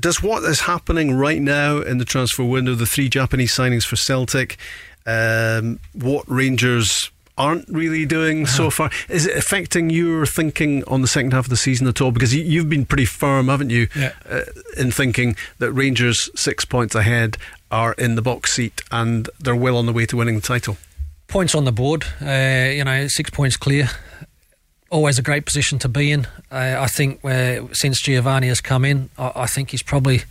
does 0.00 0.20
what 0.20 0.42
is 0.42 0.62
happening 0.62 1.14
right 1.14 1.40
now 1.40 1.78
in 1.80 1.98
the 1.98 2.04
transfer 2.04 2.42
window, 2.42 2.74
the 2.74 2.84
three 2.84 3.08
Japanese 3.08 3.52
signings 3.54 3.84
for 3.84 3.94
Celtic, 3.94 4.58
um, 5.06 5.78
what 5.92 6.24
Rangers 6.28 7.11
aren't 7.38 7.66
really 7.68 8.04
doing 8.04 8.46
so 8.46 8.68
far, 8.70 8.90
is 9.08 9.26
it 9.26 9.36
affecting 9.36 9.88
your 9.90 10.26
thinking 10.26 10.84
on 10.84 11.00
the 11.00 11.08
second 11.08 11.32
half 11.32 11.46
of 11.46 11.50
the 11.50 11.56
season 11.56 11.86
at 11.86 12.00
all? 12.00 12.10
Because 12.10 12.34
you, 12.34 12.42
you've 12.44 12.68
been 12.68 12.84
pretty 12.84 13.06
firm, 13.06 13.48
haven't 13.48 13.70
you, 13.70 13.88
Yeah. 13.96 14.12
uh, 14.28 14.42
in 14.76 14.90
thinking 14.90 15.36
that 15.58 15.72
Rangers 15.72 16.28
six 16.34 16.64
points 16.64 16.94
ahead 16.94 17.38
are 17.70 17.94
in 17.94 18.14
the 18.16 18.22
box 18.22 18.52
seat 18.52 18.82
and 18.90 19.30
they're 19.40 19.56
well 19.56 19.76
on 19.78 19.86
the 19.86 19.92
way 19.92 20.04
to 20.06 20.16
winning 20.16 20.34
the 20.36 20.40
title. 20.42 20.76
Points 21.28 21.54
on 21.54 21.64
the 21.64 21.72
board, 21.72 22.04
uh, 22.20 22.70
you 22.70 22.84
know, 22.84 23.06
six 23.08 23.30
points 23.30 23.56
clear. 23.56 23.88
Always 24.90 25.18
a 25.18 25.22
great 25.22 25.46
position 25.46 25.78
to 25.78 25.88
be 25.88 26.10
in. 26.10 26.26
Uh, 26.50 26.76
I 26.78 26.86
think 26.86 27.24
uh, 27.24 27.72
since 27.72 27.98
Giovanni 28.02 28.48
has 28.48 28.60
come 28.60 28.84
in, 28.84 29.08
I, 29.16 29.32
I 29.36 29.46
think 29.46 29.70
he's 29.70 29.82
probably 29.82 30.24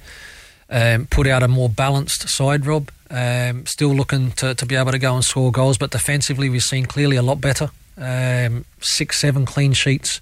um, 0.69 1.07
put 1.07 1.25
out 1.25 1.41
a 1.41 1.47
more 1.47 1.67
balanced 1.67 2.29
side, 2.29 2.67
Rob. 2.67 2.91
Um, 3.11 3.65
still 3.65 3.93
looking 3.93 4.31
to, 4.33 4.55
to 4.55 4.65
be 4.65 4.75
able 4.75 4.91
to 4.91 4.99
go 4.99 5.13
and 5.13 5.23
score 5.23 5.51
goals, 5.51 5.77
but 5.77 5.91
defensively 5.91 6.49
we've 6.49 6.63
seen 6.63 6.85
clearly 6.85 7.17
a 7.17 7.21
lot 7.21 7.41
better. 7.41 7.69
Um, 7.97 8.63
six, 8.79 9.19
seven 9.19 9.45
clean 9.45 9.73
sheets. 9.73 10.21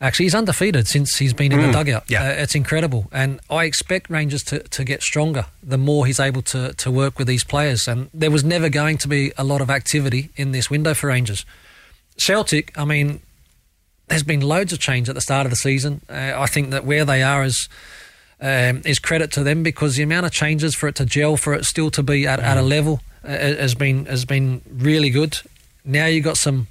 Actually, 0.00 0.26
he's 0.26 0.34
undefeated 0.34 0.86
since 0.86 1.16
he's 1.16 1.32
been 1.32 1.50
in 1.50 1.60
the 1.60 1.72
dugout. 1.72 2.04
yeah. 2.08 2.22
Uh, 2.22 2.42
it's 2.42 2.54
incredible. 2.54 3.06
And 3.10 3.40
I 3.48 3.64
expect 3.64 4.10
Rangers 4.10 4.42
to, 4.44 4.60
to 4.60 4.84
get 4.84 5.02
stronger 5.02 5.46
the 5.62 5.78
more 5.78 6.06
he's 6.06 6.20
able 6.20 6.42
to, 6.42 6.72
to 6.74 6.90
work 6.90 7.18
with 7.18 7.26
these 7.26 7.42
players. 7.42 7.88
And 7.88 8.10
there 8.12 8.30
was 8.30 8.44
never 8.44 8.68
going 8.68 8.98
to 8.98 9.08
be 9.08 9.32
a 9.36 9.44
lot 9.44 9.60
of 9.60 9.70
activity 9.70 10.30
in 10.36 10.52
this 10.52 10.70
window 10.70 10.94
for 10.94 11.08
Rangers. 11.08 11.44
Celtic, 12.16 12.76
I 12.78 12.84
mean, 12.84 13.20
there's 14.08 14.22
been 14.22 14.40
loads 14.40 14.72
of 14.72 14.78
change 14.78 15.08
at 15.08 15.14
the 15.14 15.20
start 15.20 15.46
of 15.46 15.50
the 15.50 15.56
season. 15.56 16.02
Uh, 16.08 16.32
I 16.36 16.46
think 16.46 16.70
that 16.70 16.84
where 16.84 17.04
they 17.04 17.22
are 17.22 17.42
is 17.42 17.68
um, 18.44 18.82
is 18.84 18.98
credit 18.98 19.32
to 19.32 19.42
them 19.42 19.62
because 19.62 19.96
the 19.96 20.02
amount 20.02 20.26
of 20.26 20.32
changes 20.32 20.74
for 20.74 20.86
it 20.86 20.94
to 20.96 21.06
gel, 21.06 21.38
for 21.38 21.54
it 21.54 21.64
still 21.64 21.90
to 21.90 22.02
be 22.02 22.26
at, 22.26 22.38
at 22.40 22.58
a 22.58 22.62
level, 22.62 23.00
uh, 23.24 23.28
has 23.28 23.74
been 23.74 24.04
has 24.04 24.26
been 24.26 24.60
really 24.70 25.08
good. 25.08 25.38
Now 25.82 26.06
you've 26.06 26.24
got 26.24 26.36
some 26.36 26.66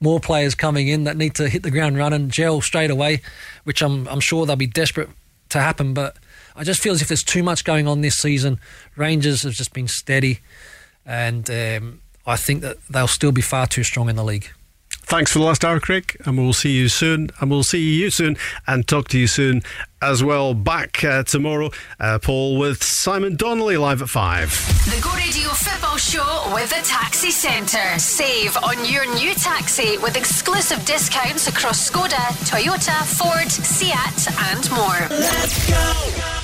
more 0.00 0.20
players 0.20 0.54
coming 0.54 0.86
in 0.88 1.04
that 1.04 1.16
need 1.16 1.34
to 1.36 1.48
hit 1.48 1.62
the 1.62 1.70
ground 1.70 1.96
running, 1.96 2.28
gel 2.28 2.60
straight 2.60 2.90
away, 2.90 3.22
which 3.64 3.80
I'm 3.80 4.06
I'm 4.08 4.20
sure 4.20 4.44
they'll 4.44 4.56
be 4.56 4.66
desperate 4.66 5.08
to 5.48 5.60
happen. 5.60 5.94
But 5.94 6.14
I 6.54 6.62
just 6.62 6.82
feel 6.82 6.92
as 6.92 7.00
if 7.00 7.08
there's 7.08 7.24
too 7.24 7.42
much 7.42 7.64
going 7.64 7.88
on 7.88 8.02
this 8.02 8.18
season. 8.18 8.60
Rangers 8.94 9.44
have 9.44 9.54
just 9.54 9.72
been 9.72 9.88
steady, 9.88 10.40
and 11.06 11.48
um, 11.48 12.00
I 12.26 12.36
think 12.36 12.60
that 12.60 12.76
they'll 12.90 13.08
still 13.08 13.32
be 13.32 13.40
far 13.40 13.66
too 13.66 13.82
strong 13.82 14.10
in 14.10 14.16
the 14.16 14.24
league. 14.24 14.50
Thanks 15.06 15.30
for 15.30 15.38
the 15.38 15.44
last 15.44 15.64
hour, 15.64 15.80
Craig, 15.80 16.16
and 16.24 16.38
we'll 16.38 16.54
see 16.54 16.72
you 16.72 16.88
soon. 16.88 17.30
And 17.40 17.50
we'll 17.50 17.62
see 17.62 18.00
you 18.00 18.10
soon 18.10 18.36
and 18.66 18.88
talk 18.88 19.08
to 19.08 19.18
you 19.18 19.26
soon 19.26 19.62
as 20.00 20.24
well. 20.24 20.54
Back 20.54 21.04
uh, 21.04 21.22
tomorrow, 21.24 21.70
uh, 22.00 22.18
Paul, 22.20 22.58
with 22.58 22.82
Simon 22.82 23.36
Donnelly 23.36 23.76
live 23.76 24.00
at 24.00 24.08
5. 24.08 24.84
The 24.86 25.00
Go 25.02 25.14
Radio 25.14 25.50
Football 25.50 25.98
Show 25.98 26.52
with 26.54 26.70
the 26.70 26.82
Taxi 26.84 27.30
Centre. 27.30 27.98
Save 27.98 28.56
on 28.58 28.84
your 28.90 29.04
new 29.14 29.34
taxi 29.34 29.98
with 29.98 30.16
exclusive 30.16 30.84
discounts 30.84 31.48
across 31.48 31.90
Skoda, 31.90 32.24
Toyota, 32.48 33.04
Ford, 33.04 33.50
Seat, 33.50 33.94
and 34.52 34.70
more. 34.70 35.08
Let's 35.10 35.70
go. 35.70 36.43